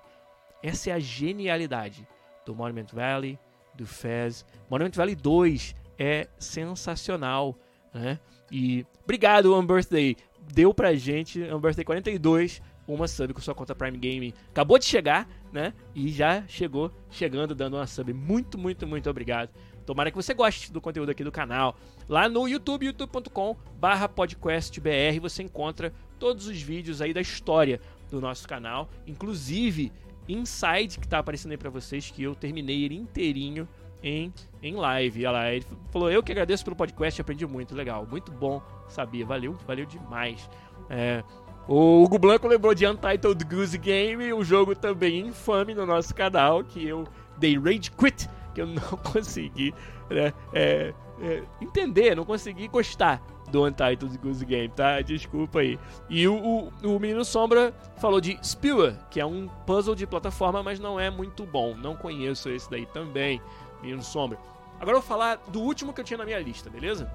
Essa 0.61 0.89
é 0.89 0.93
a 0.93 0.99
genialidade 0.99 2.05
do 2.45 2.53
Monument 2.53 2.87
Valley, 2.91 3.39
do 3.73 3.87
Fez. 3.87 4.45
Monument 4.69 4.91
Valley 4.93 5.15
2 5.15 5.73
é 5.97 6.27
sensacional, 6.37 7.57
né? 7.93 8.19
E 8.51 8.85
obrigado, 9.05 9.53
One 9.53 9.65
Birthday. 9.65 10.17
Deu 10.53 10.73
pra 10.73 10.93
gente, 10.95 11.41
One 11.43 11.61
Birthday 11.61 11.85
42, 11.85 12.61
uma 12.85 13.07
sub 13.07 13.33
com 13.33 13.39
sua 13.39 13.55
conta 13.55 13.73
Prime 13.73 13.97
Game. 13.97 14.33
Acabou 14.49 14.77
de 14.77 14.83
chegar, 14.83 15.25
né? 15.53 15.73
E 15.95 16.09
já 16.09 16.43
chegou 16.49 16.91
chegando 17.09 17.55
dando 17.55 17.77
uma 17.77 17.87
sub. 17.87 18.11
Muito, 18.11 18.57
muito, 18.57 18.85
muito 18.85 19.09
obrigado. 19.09 19.49
Tomara 19.85 20.11
que 20.11 20.17
você 20.17 20.33
goste 20.33 20.73
do 20.73 20.81
conteúdo 20.81 21.09
aqui 21.09 21.23
do 21.23 21.31
canal. 21.31 21.77
Lá 22.09 22.27
no 22.27 22.49
YouTube, 22.49 22.87
youtube.com 22.87 23.55
barra 23.79 24.09
podcastbr, 24.09 25.21
você 25.21 25.41
encontra 25.41 25.93
todos 26.21 26.45
os 26.45 26.61
vídeos 26.61 27.01
aí 27.01 27.15
da 27.15 27.19
história 27.19 27.81
do 28.11 28.21
nosso 28.21 28.47
canal. 28.47 28.87
Inclusive, 29.07 29.91
Inside, 30.29 30.99
que 30.99 31.07
tá 31.07 31.17
aparecendo 31.17 31.53
aí 31.53 31.57
pra 31.57 31.71
vocês, 31.71 32.11
que 32.11 32.21
eu 32.21 32.35
terminei 32.35 32.83
ele 32.83 32.95
inteirinho 32.95 33.67
em, 34.03 34.31
em 34.61 34.75
live. 34.75 35.25
Olha 35.25 35.31
lá, 35.31 35.51
ele 35.51 35.65
falou, 35.89 36.11
eu 36.11 36.21
que 36.21 36.31
agradeço 36.31 36.63
pelo 36.63 36.75
podcast, 36.75 37.19
aprendi 37.19 37.47
muito, 37.47 37.73
legal. 37.73 38.05
Muito 38.05 38.31
bom, 38.31 38.61
sabia, 38.87 39.25
valeu, 39.25 39.57
valeu 39.65 39.83
demais. 39.87 40.47
É, 40.91 41.23
o 41.67 42.03
Hugo 42.03 42.19
Blanco 42.19 42.47
lembrou 42.47 42.75
de 42.75 42.85
Untitled 42.85 43.43
Goose 43.43 43.79
Game, 43.79 44.31
um 44.31 44.43
jogo 44.43 44.75
também 44.75 45.21
infame 45.21 45.73
no 45.73 45.87
nosso 45.87 46.13
canal, 46.13 46.63
que 46.63 46.87
eu 46.87 47.07
dei 47.39 47.57
Rage 47.57 47.89
Quit, 47.97 48.29
que 48.53 48.61
eu 48.61 48.67
não 48.67 48.81
consegui 49.11 49.73
né, 50.07 50.31
é, 50.53 50.93
é, 51.19 51.43
entender, 51.59 52.15
não 52.15 52.25
consegui 52.25 52.67
gostar 52.67 53.19
do 53.51 53.65
Untitled 53.65 54.17
Goose 54.17 54.45
Game, 54.45 54.69
tá? 54.69 55.01
Desculpa 55.01 55.59
aí. 55.59 55.77
E 56.09 56.27
o, 56.27 56.35
o, 56.83 56.95
o 56.95 56.99
Menino 56.99 57.23
Sombra 57.25 57.73
falou 57.97 58.21
de 58.21 58.39
Spewer, 58.43 58.95
que 59.09 59.19
é 59.19 59.25
um 59.25 59.47
puzzle 59.65 59.93
de 59.93 60.07
plataforma, 60.07 60.63
mas 60.63 60.79
não 60.79 60.99
é 60.99 61.09
muito 61.09 61.45
bom. 61.45 61.75
Não 61.75 61.95
conheço 61.95 62.49
esse 62.49 62.69
daí 62.69 62.85
também, 62.87 63.41
Menino 63.81 64.01
Sombra. 64.01 64.39
Agora 64.79 64.97
eu 64.97 65.01
vou 65.01 65.07
falar 65.07 65.35
do 65.47 65.61
último 65.61 65.93
que 65.93 66.01
eu 66.01 66.05
tinha 66.05 66.17
na 66.17 66.25
minha 66.25 66.39
lista, 66.39 66.69
beleza? 66.69 67.11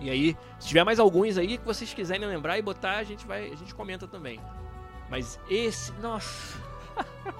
E 0.00 0.10
aí, 0.10 0.36
se 0.58 0.68
tiver 0.68 0.84
mais 0.84 0.98
alguns 0.98 1.38
aí 1.38 1.58
que 1.58 1.64
vocês 1.64 1.92
quiserem 1.92 2.26
lembrar 2.26 2.58
e 2.58 2.62
botar, 2.62 2.96
a 2.96 3.04
gente 3.04 3.26
vai, 3.26 3.50
a 3.50 3.56
gente 3.56 3.74
comenta 3.74 4.06
também. 4.06 4.40
Mas 5.10 5.38
esse, 5.48 5.92
nossa. 5.94 6.58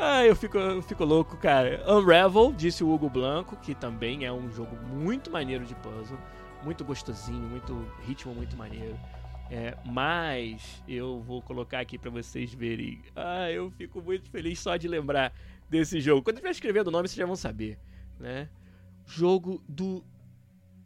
ah, 0.00 0.24
eu 0.24 0.34
fico, 0.34 0.58
eu 0.58 0.82
fico 0.82 1.04
louco, 1.04 1.36
cara. 1.36 1.82
Unravel, 1.86 2.52
disse 2.52 2.82
o 2.82 2.92
Hugo 2.92 3.08
Blanco, 3.08 3.56
que 3.56 3.74
também 3.74 4.24
é 4.24 4.32
um 4.32 4.50
jogo 4.50 4.76
muito 4.86 5.30
maneiro 5.30 5.64
de 5.64 5.74
puzzle, 5.76 6.18
muito 6.64 6.84
gostosinho, 6.84 7.42
muito 7.42 7.74
ritmo 8.06 8.34
muito 8.34 8.56
maneiro. 8.56 8.98
É, 9.50 9.76
mas 9.84 10.82
eu 10.88 11.20
vou 11.20 11.42
colocar 11.42 11.80
aqui 11.80 11.98
para 11.98 12.10
vocês 12.10 12.54
verem. 12.54 13.02
Ah, 13.14 13.50
eu 13.50 13.70
fico 13.70 14.00
muito 14.00 14.30
feliz 14.30 14.58
só 14.58 14.76
de 14.76 14.88
lembrar 14.88 15.32
desse 15.68 16.00
jogo. 16.00 16.22
Quando 16.22 16.36
eu 16.36 16.38
estiver 16.38 16.50
escrevendo 16.52 16.88
o 16.88 16.90
nome, 16.90 17.06
vocês 17.06 17.18
já 17.18 17.26
vão 17.26 17.36
saber, 17.36 17.78
né? 18.18 18.48
Jogo 19.06 19.62
do 19.68 20.02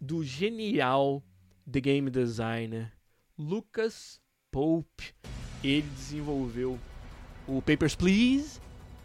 do 0.01 0.23
genial 0.25 1.23
The 1.71 1.81
Game 1.81 2.11
Designer 2.11 2.93
Lucas 3.39 4.21
Pope. 4.51 5.15
Ele 5.63 5.83
desenvolveu 5.83 6.79
o 7.47 7.63
Papers, 7.63 7.95
Please 7.95 8.61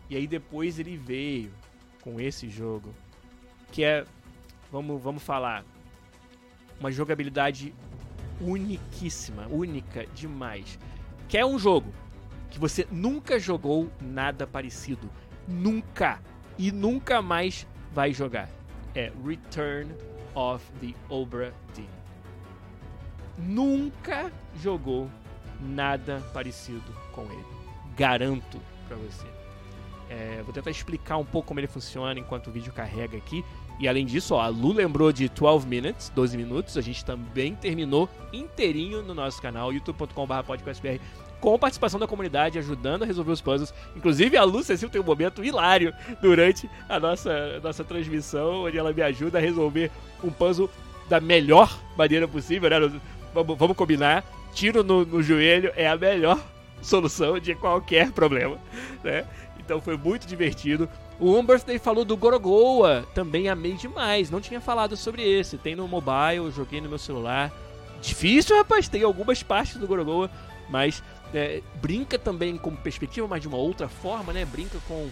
e 0.09 0.15
aí 0.15 0.28
depois 0.28 0.80
ele 0.80 0.97
veio 0.97 1.53
com 2.01 2.19
esse 2.19 2.49
jogo 2.49 2.93
que 3.72 3.84
é, 3.84 4.05
vamos, 4.72 5.01
vamos 5.01 5.24
falar, 5.24 5.63
uma 6.82 6.91
jogabilidade 6.91 7.73
uniquíssima, 8.41 9.47
única 9.47 10.05
demais. 10.15 10.77
Que 11.29 11.38
é 11.38 11.45
um 11.45 11.57
jogo 11.57 11.93
que 12.49 12.59
você 12.59 12.86
nunca 12.91 13.39
jogou 13.39 13.89
nada 14.01 14.45
parecido. 14.47 15.09
Nunca. 15.47 16.19
E 16.57 16.71
nunca 16.71 17.21
mais 17.21 17.67
vai 17.93 18.11
jogar. 18.11 18.49
É 18.93 19.11
Return 19.23 19.95
of 20.36 20.65
the 20.82 20.93
Obra 21.07 21.53
Dinn. 21.73 21.86
Nunca 23.38 24.32
jogou 24.55 25.09
nada 25.61 26.19
parecido 26.34 26.91
com 27.13 27.23
ele. 27.25 27.45
Garanto 27.95 28.59
para 28.88 28.97
você. 28.97 29.27
É, 30.09 30.41
vou 30.43 30.53
tentar 30.53 30.71
explicar 30.71 31.15
um 31.17 31.23
pouco 31.23 31.47
como 31.47 31.59
ele 31.59 31.67
funciona 31.67 32.19
enquanto 32.19 32.47
o 32.47 32.51
vídeo 32.51 32.73
carrega 32.73 33.17
aqui. 33.17 33.45
E 33.80 33.88
além 33.88 34.05
disso, 34.05 34.36
ó, 34.36 34.41
a 34.41 34.47
Lu 34.47 34.74
lembrou 34.74 35.11
de 35.11 35.28
12 35.28 35.67
minutes, 35.67 36.11
12 36.13 36.38
minutos. 36.38 36.78
A 36.78 36.82
gente 36.82 37.03
também 37.03 37.55
terminou 37.55 38.09
inteirinho 38.32 39.01
no 39.01 39.13
nosso 39.13 39.41
canal, 39.41 39.74
youtube.com.br 39.74 41.01
com 41.41 41.57
participação 41.57 41.99
da 41.99 42.07
comunidade, 42.07 42.59
ajudando 42.59 43.01
a 43.01 43.05
resolver 43.05 43.32
os 43.32 43.41
puzzles. 43.41 43.74
Inclusive, 43.95 44.38
a 44.38 44.43
Lu 44.43 44.63
Cecil 44.63 44.89
tem 44.89 45.01
um 45.01 45.03
momento 45.03 45.43
hilário 45.43 45.91
durante 46.22 46.69
a 46.88 46.99
nossa, 46.99 47.59
nossa 47.61 47.84
transmissão, 47.84 48.65
onde 48.65 48.78
ela 48.78 48.93
me 48.93 49.01
ajuda 49.01 49.39
a 49.39 49.41
resolver 49.41 49.91
um 50.24 50.30
puzzle 50.30 50.69
da 51.09 51.19
melhor 51.19 51.76
maneira 51.97 52.28
possível, 52.28 52.69
né? 52.69 53.01
Vamos, 53.34 53.57
vamos 53.57 53.76
combinar. 53.76 54.24
Tiro 54.53 54.84
no, 54.84 55.03
no 55.03 55.24
joelho 55.24 55.74
é 55.76 55.88
a 55.88 55.97
melhor 55.97 56.39
solução 56.82 57.39
de 57.39 57.55
qualquer 57.55 58.11
problema, 58.11 58.57
né? 59.03 59.26
Então 59.59 59.82
foi 59.82 59.97
muito 59.97 60.28
divertido. 60.28 60.88
O 61.24 61.39
Birthday 61.43 61.78
falou 61.78 62.03
do 62.03 62.17
Gorogoa, 62.17 63.07
também 63.13 63.47
amei 63.47 63.74
demais. 63.74 64.32
Não 64.32 64.41
tinha 64.41 64.59
falado 64.59 64.97
sobre 64.97 65.22
esse. 65.22 65.55
Tem 65.55 65.76
no 65.76 65.88
mobile, 65.88 66.49
joguei 66.49 66.82
no 66.82 66.89
meu 66.89 66.97
celular. 66.97 67.53
Difícil, 68.01 68.57
rapaz, 68.57 68.89
tem 68.89 69.03
algumas 69.03 69.43
partes 69.43 69.78
do 69.78 69.86
Gorogoa, 69.86 70.32
mas 70.67 71.03
é, 71.32 71.61
brinca 71.76 72.17
também 72.17 72.57
com 72.57 72.76
perspectiva, 72.76 73.28
mas 73.28 73.39
de 73.39 73.47
uma 73.47 73.57
outra 73.57 73.88
forma, 73.88 74.34
né? 74.34 74.43
Brinca 74.45 74.80
com. 74.88 75.11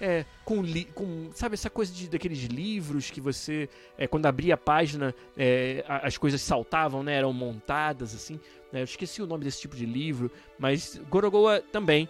É, 0.00 0.24
com, 0.44 0.62
com, 0.94 1.30
sabe, 1.34 1.54
essa 1.54 1.68
coisa 1.68 1.92
de, 1.92 2.08
daqueles 2.08 2.44
livros 2.44 3.10
que 3.10 3.20
você, 3.20 3.68
é, 3.98 4.06
quando 4.06 4.26
abria 4.26 4.54
a 4.54 4.56
página, 4.56 5.12
é, 5.36 5.84
as 5.88 6.16
coisas 6.16 6.40
saltavam, 6.40 7.02
né, 7.02 7.14
eram 7.14 7.32
montadas, 7.32 8.14
assim, 8.14 8.38
né, 8.72 8.78
eu 8.78 8.84
esqueci 8.84 9.20
o 9.20 9.26
nome 9.26 9.42
desse 9.42 9.60
tipo 9.60 9.74
de 9.74 9.84
livro, 9.84 10.30
mas 10.56 11.00
Gorogoa 11.10 11.60
também, 11.72 12.08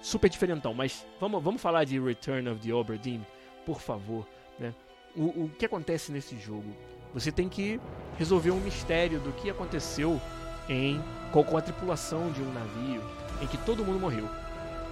super 0.00 0.28
diferentão, 0.28 0.72
mas 0.74 1.06
vamos, 1.20 1.42
vamos 1.42 1.60
falar 1.60 1.84
de 1.84 1.98
Return 2.00 2.48
of 2.48 2.60
the 2.60 2.72
Obra 2.72 2.96
Dinn, 2.96 3.20
por 3.64 3.80
favor, 3.80 4.26
né, 4.58 4.74
o, 5.14 5.44
o 5.44 5.50
que 5.58 5.66
acontece 5.66 6.12
nesse 6.12 6.38
jogo? 6.38 6.74
Você 7.12 7.32
tem 7.32 7.48
que 7.48 7.80
resolver 8.18 8.50
um 8.50 8.60
mistério 8.60 9.18
do 9.20 9.32
que 9.32 9.50
aconteceu 9.50 10.20
em 10.68 11.02
com, 11.32 11.56
a 11.56 11.60
tripulação 11.60 12.30
de 12.30 12.40
um 12.40 12.52
navio 12.52 13.02
em 13.42 13.46
que 13.46 13.58
todo 13.58 13.84
mundo 13.84 13.98
morreu. 13.98 14.28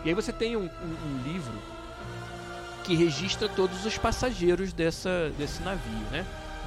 E 0.04 0.08
aí 0.08 0.14
você 0.14 0.32
tem 0.32 0.56
um, 0.56 0.62
um, 0.62 0.64
um 0.64 1.22
livro 1.24 1.54
que 2.84 2.94
registra 2.94 3.48
todos 3.48 3.84
os 3.84 3.98
passageiros 3.98 4.72
dessa, 4.72 5.30
desse 5.36 5.62
navio, 5.62 6.06
né? 6.10 6.24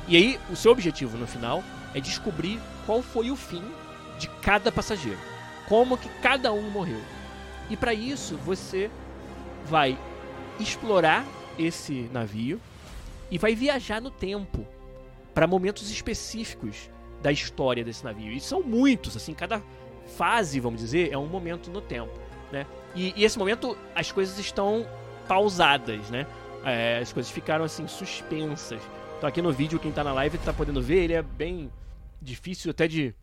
E 0.08 0.16
aí 0.16 0.40
o 0.50 0.56
seu 0.56 0.72
objetivo 0.72 1.18
no 1.18 1.28
final 1.28 1.64
é 1.94 2.00
descobrir 2.00 2.60
qual 2.86 3.02
foi 3.02 3.32
o 3.32 3.36
fim 3.36 3.64
de 4.18 4.28
cada 4.42 4.72
passageiro, 4.72 5.20
como 5.68 5.98
que 5.98 6.10
cada 6.22 6.52
um 6.54 6.70
morreu. 6.70 7.02
E 7.72 7.78
para 7.78 7.94
isso 7.94 8.36
você 8.36 8.92
vai 9.66 9.98
explorar 10.60 11.26
esse 11.58 12.10
navio 12.12 12.60
e 13.32 13.38
vai 13.38 13.56
viajar 13.56 14.02
no 14.02 14.12
tempo 14.12 14.68
para 15.34 15.48
momentos 15.48 15.90
específicos 15.90 16.90
da 17.22 17.32
história 17.32 17.82
desse 17.82 18.04
navio. 18.04 18.34
E 18.34 18.42
são 18.42 18.62
muitos, 18.62 19.16
assim, 19.16 19.34
cada 19.34 19.64
fase, 20.18 20.60
vamos 20.60 20.82
dizer, 20.82 21.14
é 21.14 21.18
um 21.18 21.28
momento 21.28 21.72
no 21.72 21.80
tempo, 21.80 22.12
né? 22.52 22.68
E, 22.94 23.14
e 23.16 23.24
esse 23.24 23.40
momento 23.40 23.78
as 23.96 24.12
coisas 24.12 24.38
estão 24.38 24.86
pausadas, 25.26 26.10
né? 26.10 26.28
É, 26.66 27.00
as 27.02 27.14
coisas 27.14 27.32
ficaram 27.32 27.64
assim 27.64 27.88
suspensas. 27.88 28.82
Então 29.18 29.30
aqui 29.30 29.42
no 29.42 29.54
vídeo 29.54 29.80
quem 29.80 29.94
tá 29.94 30.04
na 30.04 30.12
live 30.12 30.38
tá 30.40 30.52
podendo 30.52 30.82
ver, 30.82 31.04
ele 31.04 31.14
é 31.14 31.22
bem 31.22 31.72
difícil 32.22 32.70
até 32.70 32.86
de 32.86 33.16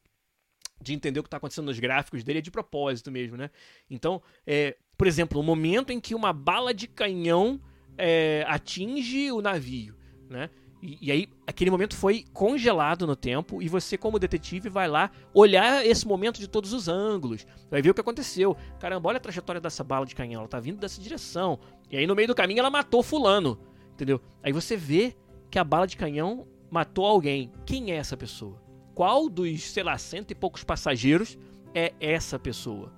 de 0.81 0.95
entender 0.95 1.21
o 1.21 1.23
que 1.23 1.27
está 1.27 1.37
acontecendo 1.37 1.67
nos 1.67 1.79
gráficos 1.79 2.23
dele 2.23 2.39
é 2.39 2.43
de 2.43 2.51
propósito 2.51 3.11
mesmo, 3.11 3.37
né? 3.37 3.51
Então, 3.91 4.23
é, 4.47 4.77
por 4.97 5.07
exemplo, 5.07 5.41
o 5.41 5.43
momento 5.43 5.93
em 5.93 6.01
que 6.01 6.15
uma 6.15 6.33
bala 6.33 6.73
de 6.73 6.87
canhão 6.87 7.61
é, 7.97 8.45
atinge 8.47 9.31
o 9.33 9.41
navio, 9.41 9.97
né? 10.29 10.51
E, 10.81 11.09
e, 11.09 11.13
aí, 11.13 11.29
aquele 11.47 11.71
momento 11.71 11.97
foi 11.97 12.25
congelado 12.33 13.07
no 13.07 13.17
tempo 13.17 13.61
e 13.61 13.69
você, 13.69 13.99
como 13.99 14.19
detetive, 14.19 14.69
vai 14.69 14.87
lá 14.87 15.11
olhar 15.35 15.85
esse 15.85 16.07
momento 16.07 16.39
de 16.39 16.49
todos 16.49 16.73
os 16.73 16.87
ângulos. 16.87 17.45
Vai 17.69 17.83
ver 17.83 17.91
o 17.91 17.95
que 17.95 18.01
aconteceu. 18.01 18.57
Caramba, 18.79 19.09
olha 19.09 19.17
a 19.17 19.21
trajetória 19.21 19.61
dessa 19.61 19.83
bala 19.83 20.07
de 20.07 20.15
canhão. 20.15 20.41
Ela 20.41 20.49
tá 20.49 20.61
vindo 20.61 20.79
dessa 20.79 21.01
direção. 21.01 21.59
E 21.91 21.97
aí, 21.97 22.07
no 22.07 22.15
meio 22.15 22.29
do 22.29 22.35
caminho, 22.35 22.61
ela 22.61 22.71
matou 22.71 23.03
Fulano. 23.03 23.59
Entendeu? 23.93 24.21
Aí 24.41 24.53
você 24.53 24.77
vê 24.77 25.17
que 25.51 25.59
a 25.59 25.65
bala 25.65 25.87
de 25.87 25.97
canhão 25.97 26.47
matou 26.71 27.05
alguém. 27.05 27.51
Quem 27.67 27.91
é 27.91 27.97
essa 27.97 28.17
pessoa? 28.17 28.68
Qual 28.99 29.29
dos, 29.29 29.63
sei 29.63 29.85
lá, 29.85 29.97
cento 29.97 30.33
e 30.33 30.35
poucos 30.35 30.65
passageiros 30.65 31.39
é 31.73 31.95
essa 32.01 32.37
pessoa? 32.37 32.93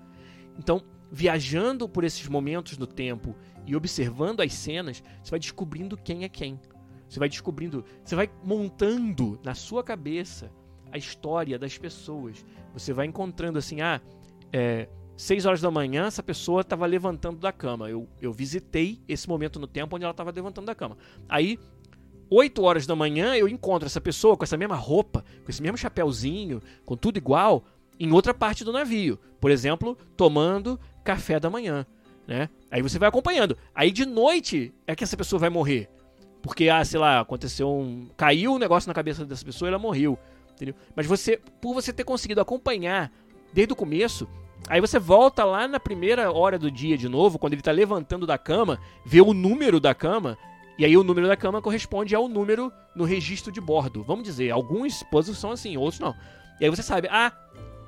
Então, 0.59 0.83
viajando 1.13 1.87
por 1.87 2.05
esses 2.05 2.27
momentos 2.27 2.79
no 2.79 2.87
tempo 2.87 3.37
e 3.67 3.77
observando 3.77 4.41
as 4.41 4.55
cenas, 4.55 5.03
você 5.23 5.31
vai 5.31 5.39
descobrindo 5.39 5.99
quem 5.99 6.25
é 6.25 6.29
quem. 6.31 6.59
Você 7.07 7.19
vai 7.19 7.29
descobrindo, 7.29 7.85
você 8.03 8.17
vai 8.17 8.31
montando 8.43 9.39
na 9.45 9.55
sua 9.55 9.85
cabeça 9.85 10.51
a 10.91 10.97
história 10.97 11.59
das 11.59 11.77
pessoas. 11.77 12.47
Você 12.73 12.95
vai 12.95 13.05
encontrando 13.05 13.59
assim, 13.59 13.83
ah, 13.83 14.01
é, 14.51 14.89
6 15.19 15.45
horas 15.45 15.61
da 15.61 15.71
manhã 15.71 16.07
essa 16.07 16.23
pessoa 16.23 16.63
estava 16.63 16.87
levantando 16.87 17.37
da 17.41 17.53
cama. 17.53 17.91
Eu, 17.91 18.09
eu 18.23 18.33
visitei 18.33 19.03
esse 19.07 19.29
momento 19.29 19.61
no 19.61 19.67
tempo 19.67 19.97
onde 19.97 20.07
ela 20.07 20.13
estava 20.13 20.31
levantando 20.31 20.65
da 20.65 20.75
cama. 20.75 20.97
Aí, 21.29 21.59
8 22.31 22.63
horas 22.63 22.87
da 22.87 22.95
manhã 22.95 23.35
eu 23.35 23.49
encontro 23.49 23.87
essa 23.87 24.01
pessoa 24.01 24.37
com 24.37 24.45
essa 24.45 24.57
mesma 24.57 24.77
roupa, 24.77 25.25
com 25.45 25.51
esse 25.51 25.61
mesmo 25.61 25.77
chapéuzinho, 25.77 26.63
com 26.87 26.97
tudo 26.97 27.17
igual, 27.17 27.65
em 27.99 28.13
outra 28.13 28.33
parte 28.33 28.65
do 28.65 28.73
navio. 28.73 29.19
Por 29.41 29.51
exemplo, 29.51 29.99
tomando 30.17 30.79
café 31.03 31.41
da 31.41 31.51
manhã. 31.51 31.85
Né? 32.27 32.49
Aí 32.71 32.81
você 32.81 32.99
vai 32.99 33.09
acompanhando. 33.09 33.59
Aí 33.75 33.91
de 33.91 34.07
noite 34.07 34.73
é 34.87 34.95
que 34.95 35.03
essa 35.03 35.17
pessoa 35.17 35.41
vai 35.41 35.51
morrer. 35.51 35.91
Porque, 36.41 36.69
ah, 36.69 36.85
sei 36.85 36.99
lá, 36.99 37.21
aconteceu 37.21 37.69
um. 37.69 38.09
Caiu 38.17 38.55
um 38.55 38.59
negócio 38.59 38.89
na 38.89 38.95
cabeça 38.95 39.27
dessa 39.27 39.45
pessoa 39.45 39.69
e 39.69 39.71
ela 39.71 39.79
morreu. 39.79 40.19
Entendeu? 40.53 40.75
Mas 40.95 41.07
você, 41.07 41.39
por 41.61 41.75
você 41.75 41.93
ter 41.93 42.05
conseguido 42.05 42.41
acompanhar 42.41 43.13
desde 43.53 43.73
o 43.73 43.77
começo, 43.77 44.29
aí 44.69 44.81
você 44.81 44.99
volta 44.99 45.45
lá 45.45 45.67
na 45.67 45.81
primeira 45.81 46.33
hora 46.33 46.59
do 46.59 46.71
dia 46.71 46.97
de 46.97 47.09
novo, 47.09 47.39
quando 47.39 47.55
ele 47.55 47.63
tá 47.63 47.73
levantando 47.73 48.27
da 48.27 48.39
cama, 48.39 48.79
vê 49.05 49.21
o 49.21 49.35
número 49.35 49.81
da 49.81 49.95
cama, 49.95 50.39
e 50.81 50.85
aí 50.87 50.97
o 50.97 51.05
número 51.05 51.29
da 51.29 51.37
cama 51.37 51.61
corresponde 51.61 52.15
ao 52.15 52.27
número 52.27 52.73
no 52.95 53.05
registro 53.05 53.53
de 53.53 53.61
bordo. 53.61 54.03
Vamos 54.03 54.25
dizer, 54.25 54.51
alguns 54.51 55.03
puzzles 55.03 55.37
são 55.37 55.53
assim, 55.53 55.77
outros 55.77 56.01
não. 56.01 56.17
E 56.59 56.65
aí 56.65 56.71
você 56.71 56.83
sabe, 56.83 57.07
ah, 57.11 57.31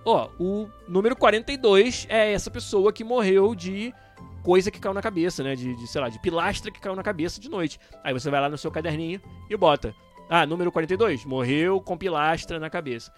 ó, 0.05 0.29
o 0.39 0.69
número 0.87 1.17
42 1.17 2.07
é 2.11 2.35
essa 2.35 2.51
pessoa 2.51 2.93
que 2.93 3.03
morreu 3.03 3.55
de 3.55 3.95
coisa 4.43 4.71
que 4.71 4.79
caiu 4.79 4.93
na 4.93 5.01
cabeça, 5.01 5.43
né? 5.43 5.57
De, 5.57 5.75
de, 5.75 5.87
sei 5.87 6.03
lá, 6.03 6.11
de 6.11 6.19
pilastra 6.19 6.71
que 6.71 6.79
caiu 6.79 6.95
na 6.95 7.03
cabeça 7.03 7.41
de 7.41 7.49
noite. 7.49 7.81
Aí 8.05 8.13
você 8.13 8.29
vai 8.29 8.43
lá 8.43 8.51
no 8.51 8.59
seu 8.59 8.71
caderninho 8.71 9.23
e 9.49 9.57
bota. 9.57 9.95
Ah, 10.29 10.45
número 10.45 10.71
42, 10.71 11.25
morreu 11.25 11.81
com 11.81 11.97
pilastra 11.97 12.61
na 12.61 12.69
cabeça. 12.69 13.11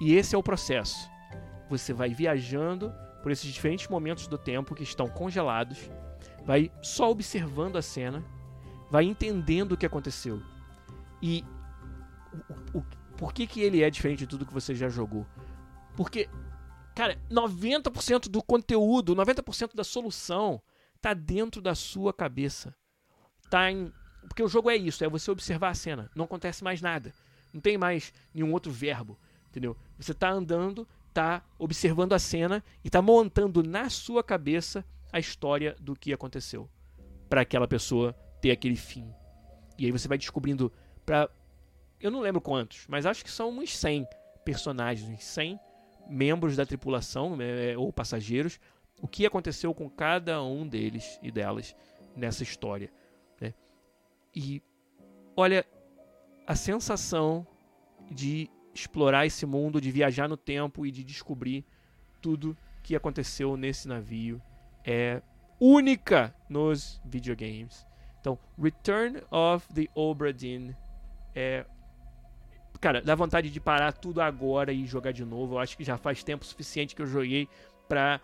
E 0.00 0.16
esse 0.16 0.34
é 0.34 0.38
o 0.38 0.42
processo. 0.42 1.08
Você 1.70 1.92
vai 1.92 2.08
viajando 2.08 2.92
por 3.22 3.30
esses 3.30 3.48
diferentes 3.48 3.86
momentos 3.86 4.26
do 4.26 4.36
tempo 4.36 4.74
que 4.74 4.82
estão 4.82 5.06
congelados, 5.06 5.88
vai 6.44 6.68
só 6.82 7.08
observando 7.12 7.76
a 7.76 7.82
cena, 7.82 8.24
vai 8.92 9.04
entendendo 9.04 9.72
o 9.72 9.76
que 9.76 9.86
aconteceu. 9.86 10.40
E 11.20 11.44
o, 12.74 12.78
o, 12.78 12.84
por 13.16 13.32
que, 13.32 13.46
que 13.46 13.60
ele 13.60 13.82
é 13.82 13.90
diferente 13.90 14.20
de 14.20 14.26
tudo 14.28 14.46
que 14.46 14.52
você 14.52 14.74
já 14.74 14.88
jogou? 14.88 15.26
Porque 15.96 16.28
Cara, 16.94 17.18
90% 17.30 18.28
do 18.28 18.42
conteúdo, 18.42 19.16
90% 19.16 19.74
da 19.74 19.82
solução 19.82 20.60
tá 21.00 21.14
dentro 21.14 21.62
da 21.62 21.74
sua 21.74 22.12
cabeça. 22.12 22.74
Tá 23.48 23.70
em. 23.70 23.92
Porque 24.28 24.42
o 24.42 24.48
jogo 24.48 24.70
é 24.70 24.76
isso, 24.76 25.02
é 25.04 25.08
você 25.08 25.30
observar 25.30 25.70
a 25.70 25.74
cena. 25.74 26.10
Não 26.14 26.26
acontece 26.26 26.62
mais 26.62 26.80
nada. 26.80 27.12
Não 27.52 27.60
tem 27.60 27.78
mais 27.78 28.12
nenhum 28.32 28.52
outro 28.52 28.70
verbo. 28.70 29.18
Entendeu? 29.48 29.76
Você 29.98 30.14
tá 30.14 30.30
andando, 30.30 30.86
tá 31.12 31.42
observando 31.58 32.12
a 32.12 32.18
cena 32.18 32.62
e 32.84 32.90
tá 32.90 33.00
montando 33.00 33.62
na 33.62 33.88
sua 33.88 34.22
cabeça 34.22 34.84
a 35.10 35.18
história 35.18 35.74
do 35.80 35.96
que 35.96 36.12
aconteceu. 36.12 36.68
para 37.28 37.40
aquela 37.40 37.66
pessoa 37.66 38.14
ter 38.42 38.50
aquele 38.50 38.76
fim. 38.76 39.08
E 39.78 39.86
aí 39.86 39.92
você 39.92 40.06
vai 40.06 40.18
descobrindo 40.18 40.70
pra. 41.06 41.30
Eu 41.98 42.10
não 42.10 42.20
lembro 42.20 42.40
quantos, 42.40 42.84
mas 42.88 43.06
acho 43.06 43.24
que 43.24 43.30
são 43.30 43.48
uns 43.50 43.74
100 43.78 44.06
personagens, 44.44 45.08
uns 45.08 45.24
100 45.24 45.58
membros 46.10 46.56
da 46.56 46.66
tripulação 46.66 47.36
né, 47.36 47.76
ou 47.76 47.92
passageiros, 47.92 48.60
o 49.00 49.06
que 49.06 49.24
aconteceu 49.24 49.72
com 49.72 49.88
cada 49.88 50.42
um 50.42 50.66
deles 50.66 51.18
e 51.22 51.30
delas 51.30 51.76
nessa 52.16 52.42
história. 52.42 52.92
Né? 53.40 53.54
E 54.34 54.60
olha, 55.36 55.64
a 56.44 56.56
sensação 56.56 57.46
de 58.10 58.50
explorar 58.74 59.24
esse 59.24 59.46
mundo, 59.46 59.80
de 59.80 59.92
viajar 59.92 60.28
no 60.28 60.36
tempo 60.36 60.84
e 60.84 60.90
de 60.90 61.04
descobrir 61.04 61.64
tudo 62.20 62.56
que 62.82 62.96
aconteceu 62.96 63.56
nesse 63.56 63.86
navio 63.86 64.42
é 64.84 65.22
única 65.60 66.34
nos 66.48 67.00
videogames. 67.04 67.86
Então, 68.22 68.38
Return 68.56 69.20
of 69.32 69.66
the 69.74 69.88
Obra 69.96 70.32
Dinn 70.32 70.70
é 71.34 71.66
cara, 72.80 73.00
dá 73.00 73.14
vontade 73.14 73.50
de 73.50 73.60
parar 73.60 73.92
tudo 73.92 74.20
agora 74.20 74.72
e 74.72 74.86
jogar 74.86 75.12
de 75.12 75.24
novo. 75.24 75.54
Eu 75.54 75.58
acho 75.58 75.76
que 75.76 75.84
já 75.84 75.96
faz 75.96 76.22
tempo 76.22 76.44
suficiente 76.44 76.96
que 76.96 77.02
eu 77.02 77.06
joguei 77.06 77.48
pra 77.88 78.20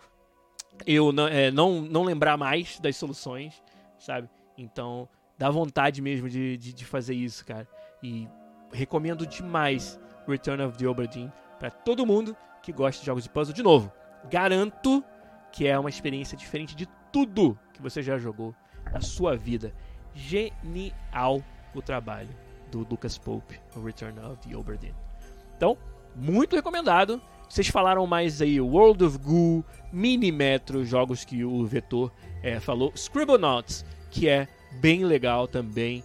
eu 0.85 1.11
não, 1.11 1.27
é, 1.27 1.51
não, 1.51 1.81
não 1.81 2.03
lembrar 2.03 2.37
mais 2.37 2.79
das 2.79 2.95
soluções, 2.95 3.61
sabe? 3.97 4.29
Então, 4.57 5.07
dá 5.37 5.49
vontade 5.49 6.01
mesmo 6.01 6.29
de, 6.29 6.57
de, 6.57 6.73
de 6.73 6.85
fazer 6.85 7.13
isso, 7.13 7.45
cara. 7.45 7.67
E 8.01 8.27
recomendo 8.71 9.25
demais 9.25 9.99
Return 10.27 10.63
of 10.63 10.77
the 10.77 10.87
Obra 10.87 11.07
Dinn 11.07 11.29
para 11.59 11.69
todo 11.69 12.05
mundo 12.05 12.35
que 12.61 12.71
gosta 12.71 12.99
de 13.01 13.05
jogos 13.05 13.23
de 13.23 13.29
puzzle. 13.29 13.53
De 13.53 13.63
novo, 13.63 13.91
garanto 14.29 15.03
que 15.51 15.67
é 15.67 15.77
uma 15.77 15.89
experiência 15.89 16.37
diferente 16.37 16.75
de 16.75 16.87
tudo 17.11 17.57
que 17.73 17.81
você 17.81 18.01
já 18.01 18.17
jogou 18.17 18.53
na 18.91 19.01
sua 19.01 19.35
vida. 19.35 19.73
Genial 20.27 21.43
o 21.73 21.81
trabalho 21.81 22.29
do 22.71 22.79
Lucas 22.89 23.17
Pope 23.17 23.59
no 23.75 23.83
Return 23.83 24.19
of 24.19 24.47
the 24.47 24.55
Obra 24.55 24.77
Dinn. 24.77 24.93
Então, 25.55 25.77
muito 26.15 26.55
recomendado. 26.55 27.21
Vocês 27.47 27.67
falaram 27.67 28.05
mais 28.05 28.41
aí 28.41 28.61
World 28.61 29.03
of 29.03 29.17
Goo, 29.17 29.65
Mini 29.91 30.31
Metro, 30.31 30.85
jogos 30.85 31.25
que 31.25 31.43
o 31.43 31.65
Vetor 31.65 32.11
é, 32.43 32.59
falou, 32.59 32.91
Scribblenauts, 32.95 33.83
que 34.11 34.27
é 34.27 34.47
bem 34.79 35.03
legal 35.03 35.47
também. 35.47 36.03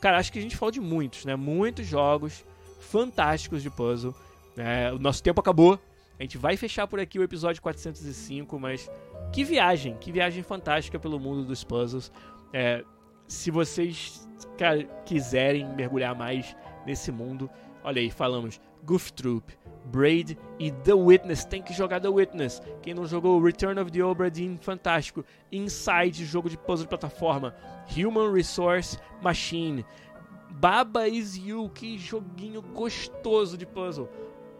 Cara, 0.00 0.18
acho 0.18 0.30
que 0.32 0.38
a 0.38 0.42
gente 0.42 0.56
falou 0.56 0.70
de 0.70 0.80
muitos, 0.80 1.24
né? 1.24 1.34
Muitos 1.34 1.86
jogos 1.86 2.44
fantásticos 2.78 3.62
de 3.62 3.70
puzzle. 3.70 4.14
É, 4.56 4.92
o 4.92 4.98
nosso 4.98 5.22
tempo 5.22 5.40
acabou. 5.40 5.80
A 6.18 6.22
gente 6.22 6.36
vai 6.36 6.56
fechar 6.56 6.86
por 6.86 7.00
aqui 7.00 7.18
o 7.18 7.22
episódio 7.22 7.62
405, 7.62 8.58
mas 8.58 8.90
que 9.32 9.42
viagem, 9.42 9.96
que 9.96 10.12
viagem 10.12 10.42
fantástica 10.42 10.98
pelo 10.98 11.18
mundo 11.18 11.44
dos 11.44 11.64
puzzles. 11.64 12.12
É, 12.52 12.84
se 13.26 13.50
vocês 13.50 14.28
quiserem 15.04 15.68
mergulhar 15.74 16.14
mais 16.14 16.56
nesse 16.86 17.10
mundo, 17.10 17.50
olha 17.82 18.00
aí, 18.00 18.10
falamos 18.10 18.60
Goof 18.84 19.12
Troop, 19.12 19.56
Braid 19.86 20.38
e 20.58 20.70
The 20.70 20.94
Witness. 20.94 21.44
Tem 21.44 21.62
que 21.62 21.72
jogar 21.72 22.00
The 22.00 22.08
Witness. 22.08 22.60
Quem 22.82 22.94
não 22.94 23.06
jogou 23.06 23.42
Return 23.42 23.80
of 23.80 23.90
the 23.90 24.02
Obra 24.02 24.30
Dinn, 24.30 24.56
fantástico. 24.60 25.24
Inside, 25.50 26.24
jogo 26.24 26.48
de 26.48 26.58
puzzle 26.58 26.84
de 26.84 26.88
plataforma. 26.88 27.54
Human 27.96 28.32
Resource 28.32 28.98
Machine. 29.22 29.84
Baba 30.50 31.08
Is 31.08 31.36
You, 31.36 31.70
que 31.70 31.98
joguinho 31.98 32.60
gostoso 32.60 33.56
de 33.56 33.66
puzzle. 33.66 34.08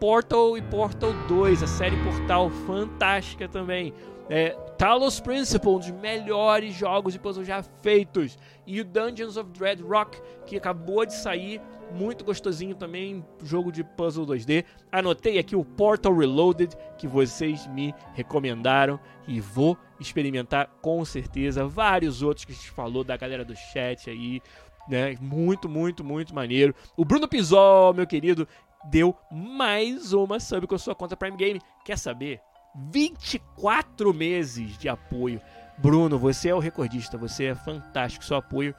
Portal 0.00 0.56
e 0.56 0.62
Portal 0.62 1.12
2, 1.28 1.62
a 1.62 1.66
série 1.66 1.96
Portal, 2.02 2.50
fantástica 2.66 3.48
também. 3.48 3.92
É, 4.28 4.50
Talos 4.82 5.20
Principle, 5.20 5.70
um 5.70 5.78
dos 5.78 5.90
melhores 5.92 6.74
jogos 6.74 7.12
de 7.12 7.18
puzzle 7.20 7.44
já 7.44 7.62
feitos. 7.62 8.36
E 8.66 8.80
o 8.80 8.84
Dungeons 8.84 9.36
of 9.36 9.48
Dread 9.52 9.80
Rock, 9.80 10.20
que 10.44 10.56
acabou 10.56 11.06
de 11.06 11.14
sair, 11.14 11.62
muito 11.94 12.24
gostosinho 12.24 12.74
também, 12.74 13.24
jogo 13.44 13.70
de 13.70 13.84
puzzle 13.84 14.26
2D. 14.26 14.64
Anotei 14.90 15.38
aqui 15.38 15.54
o 15.54 15.64
Portal 15.64 16.12
Reloaded, 16.16 16.76
que 16.98 17.06
vocês 17.06 17.64
me 17.68 17.94
recomendaram 18.14 18.98
e 19.28 19.40
vou 19.40 19.78
experimentar 20.00 20.66
com 20.82 21.04
certeza. 21.04 21.64
Vários 21.64 22.20
outros 22.20 22.44
que 22.44 22.50
a 22.50 22.54
gente 22.56 22.72
falou 22.72 23.04
da 23.04 23.16
galera 23.16 23.44
do 23.44 23.54
chat 23.54 24.10
aí, 24.10 24.42
né? 24.88 25.14
Muito, 25.20 25.68
muito, 25.68 26.02
muito 26.02 26.34
maneiro. 26.34 26.74
O 26.96 27.04
Bruno 27.04 27.28
Pisol, 27.28 27.94
meu 27.94 28.04
querido, 28.04 28.48
deu 28.90 29.16
mais 29.30 30.12
uma 30.12 30.40
sub 30.40 30.66
com 30.66 30.76
sua 30.76 30.96
conta 30.96 31.16
Prime 31.16 31.36
Game. 31.36 31.60
Quer 31.84 31.98
saber? 31.98 32.40
24 32.74 34.12
meses 34.14 34.78
de 34.78 34.88
apoio. 34.88 35.40
Bruno, 35.78 36.18
você 36.18 36.48
é 36.48 36.54
o 36.54 36.58
recordista, 36.58 37.18
você 37.18 37.46
é 37.46 37.54
fantástico. 37.54 38.24
Seu 38.24 38.36
apoio 38.36 38.74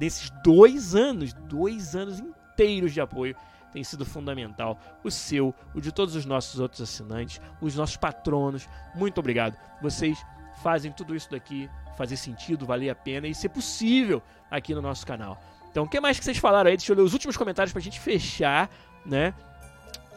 nesses 0.00 0.30
dois 0.44 0.94
anos, 0.94 1.32
dois 1.32 1.94
anos 1.94 2.20
inteiros 2.20 2.92
de 2.92 3.00
apoio, 3.00 3.34
tem 3.72 3.84
sido 3.84 4.04
fundamental. 4.04 4.78
O 5.04 5.10
seu, 5.10 5.54
o 5.74 5.80
de 5.80 5.92
todos 5.92 6.14
os 6.14 6.24
nossos 6.24 6.60
outros 6.60 6.80
assinantes, 6.80 7.40
os 7.60 7.74
nossos 7.74 7.96
patronos, 7.96 8.68
muito 8.94 9.18
obrigado. 9.18 9.56
Vocês 9.82 10.18
fazem 10.62 10.92
tudo 10.92 11.14
isso 11.14 11.30
daqui 11.30 11.68
fazer 11.96 12.16
sentido, 12.16 12.64
valer 12.64 12.90
a 12.90 12.94
pena 12.94 13.26
e 13.26 13.34
ser 13.34 13.48
possível 13.48 14.22
aqui 14.50 14.74
no 14.74 14.80
nosso 14.80 15.06
canal. 15.06 15.40
Então, 15.70 15.84
o 15.84 15.88
que 15.88 16.00
mais 16.00 16.18
que 16.18 16.24
vocês 16.24 16.38
falaram 16.38 16.70
aí? 16.70 16.76
Deixa 16.76 16.92
eu 16.92 16.96
ler 16.96 17.02
os 17.02 17.12
últimos 17.12 17.36
comentários 17.36 17.72
pra 17.72 17.82
gente 17.82 18.00
fechar, 18.00 18.70
né? 19.04 19.34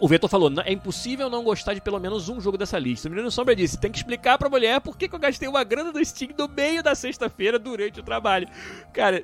O 0.01 0.07
Vetor 0.07 0.27
falou: 0.27 0.51
é 0.65 0.73
impossível 0.73 1.29
não 1.29 1.43
gostar 1.43 1.75
de 1.75 1.79
pelo 1.79 1.99
menos 1.99 2.27
um 2.27 2.41
jogo 2.41 2.57
dessa 2.57 2.79
lista. 2.79 3.07
O 3.07 3.11
Menino 3.11 3.29
Sombra 3.29 3.55
disse: 3.55 3.77
tem 3.77 3.91
que 3.91 3.99
explicar 3.99 4.35
pra 4.35 4.49
mulher 4.49 4.81
por 4.81 4.97
que, 4.97 5.07
que 5.07 5.13
eu 5.13 5.19
gastei 5.19 5.47
uma 5.47 5.63
grana 5.63 5.91
do 5.91 6.03
Steam 6.03 6.31
no 6.35 6.47
meio 6.47 6.81
da 6.81 6.95
sexta-feira 6.95 7.59
durante 7.59 7.99
o 7.99 8.03
trabalho. 8.03 8.47
Cara, 8.91 9.23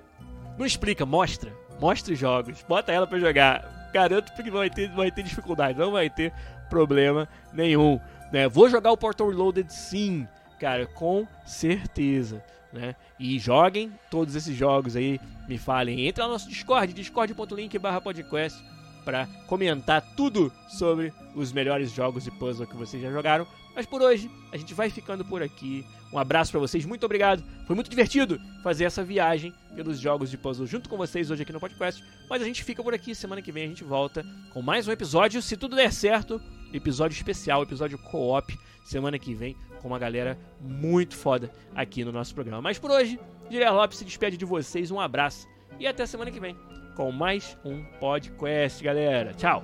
não 0.56 0.68
explica, 0.68 1.04
mostra. 1.04 1.52
Mostra 1.82 2.14
os 2.14 2.20
jogos, 2.20 2.64
bota 2.70 2.92
ela 2.92 3.08
pra 3.08 3.18
jogar. 3.18 3.90
Garanto 3.92 4.32
que 4.34 4.52
vai 4.52 4.70
ter, 4.70 4.92
vai 4.92 5.10
ter 5.10 5.24
dificuldade, 5.24 5.80
não 5.80 5.92
vai 5.92 6.12
ter 6.12 6.32
problema 6.70 7.28
nenhum. 7.52 8.00
Né? 8.32 8.48
Vou 8.48 8.70
jogar 8.70 8.92
o 8.92 8.98
Portal 8.98 9.30
Reloaded 9.30 9.74
sim, 9.74 10.28
cara, 10.60 10.86
com 10.86 11.28
certeza. 11.44 12.44
Né? 12.72 12.96
E 13.18 13.40
joguem 13.40 13.92
todos 14.12 14.36
esses 14.36 14.56
jogos 14.56 14.96
aí, 14.96 15.20
me 15.48 15.58
falem. 15.58 16.08
Entra 16.08 16.26
no 16.26 16.34
nosso 16.34 16.48
Discord, 16.48 16.94
discord.link 16.94 17.80
barra 17.80 18.00
podcast 18.00 18.64
para 19.08 19.26
comentar 19.48 20.02
tudo 20.18 20.52
sobre 20.68 21.14
os 21.34 21.54
melhores 21.54 21.92
jogos 21.92 22.26
de 22.26 22.32
puzzle 22.32 22.68
que 22.68 22.76
vocês 22.76 23.02
já 23.02 23.10
jogaram. 23.10 23.48
Mas 23.74 23.86
por 23.86 24.02
hoje, 24.02 24.30
a 24.52 24.58
gente 24.58 24.74
vai 24.74 24.90
ficando 24.90 25.24
por 25.24 25.42
aqui. 25.42 25.86
Um 26.12 26.20
abraço 26.20 26.52
para 26.52 26.60
vocês, 26.60 26.84
muito 26.84 27.06
obrigado. 27.06 27.42
Foi 27.66 27.74
muito 27.74 27.90
divertido 27.90 28.38
fazer 28.62 28.84
essa 28.84 29.06
viagem 29.06 29.54
pelos 29.74 29.98
jogos 29.98 30.30
de 30.30 30.38
puzzle 30.38 30.68
junto 30.68 30.90
com 30.90 30.98
vocês 30.98 31.32
hoje 31.32 31.44
aqui 31.44 31.54
no 31.54 31.60
podcast. 31.60 32.04
Mas 32.30 32.42
a 32.42 32.46
gente 32.46 32.66
fica 32.66 32.84
por 32.84 32.94
aqui, 32.94 33.16
semana 33.16 33.42
que 33.42 33.50
vem 33.50 33.64
a 33.64 33.68
gente 33.68 33.82
volta 33.82 34.26
com 34.52 34.62
mais 34.62 34.90
um 34.90 34.92
episódio, 34.92 35.42
se 35.42 35.56
tudo 35.56 35.78
der 35.78 35.94
certo, 35.94 36.42
episódio 36.74 37.16
especial, 37.16 37.64
episódio 37.64 37.98
co-op, 37.98 38.60
semana 38.84 39.18
que 39.18 39.34
vem 39.34 39.56
com 39.82 39.88
uma 39.88 40.00
galera 40.00 40.38
muito 40.60 41.16
foda 41.16 41.50
aqui 41.74 42.04
no 42.04 42.12
nosso 42.12 42.36
programa. 42.36 42.62
Mas 42.62 42.78
por 42.78 42.92
hoje, 42.92 43.18
Guilherme 43.50 43.78
Lopes 43.78 44.00
se 44.00 44.04
despede 44.04 44.36
de 44.36 44.44
vocês, 44.44 44.92
um 44.92 45.00
abraço 45.00 45.48
e 45.80 45.88
até 45.88 46.06
semana 46.06 46.30
que 46.30 46.42
vem 46.42 46.58
com 46.98 47.12
mais 47.12 47.56
um 47.64 47.84
podcast, 48.00 48.84
galera. 48.84 49.32
Tchau! 49.36 49.64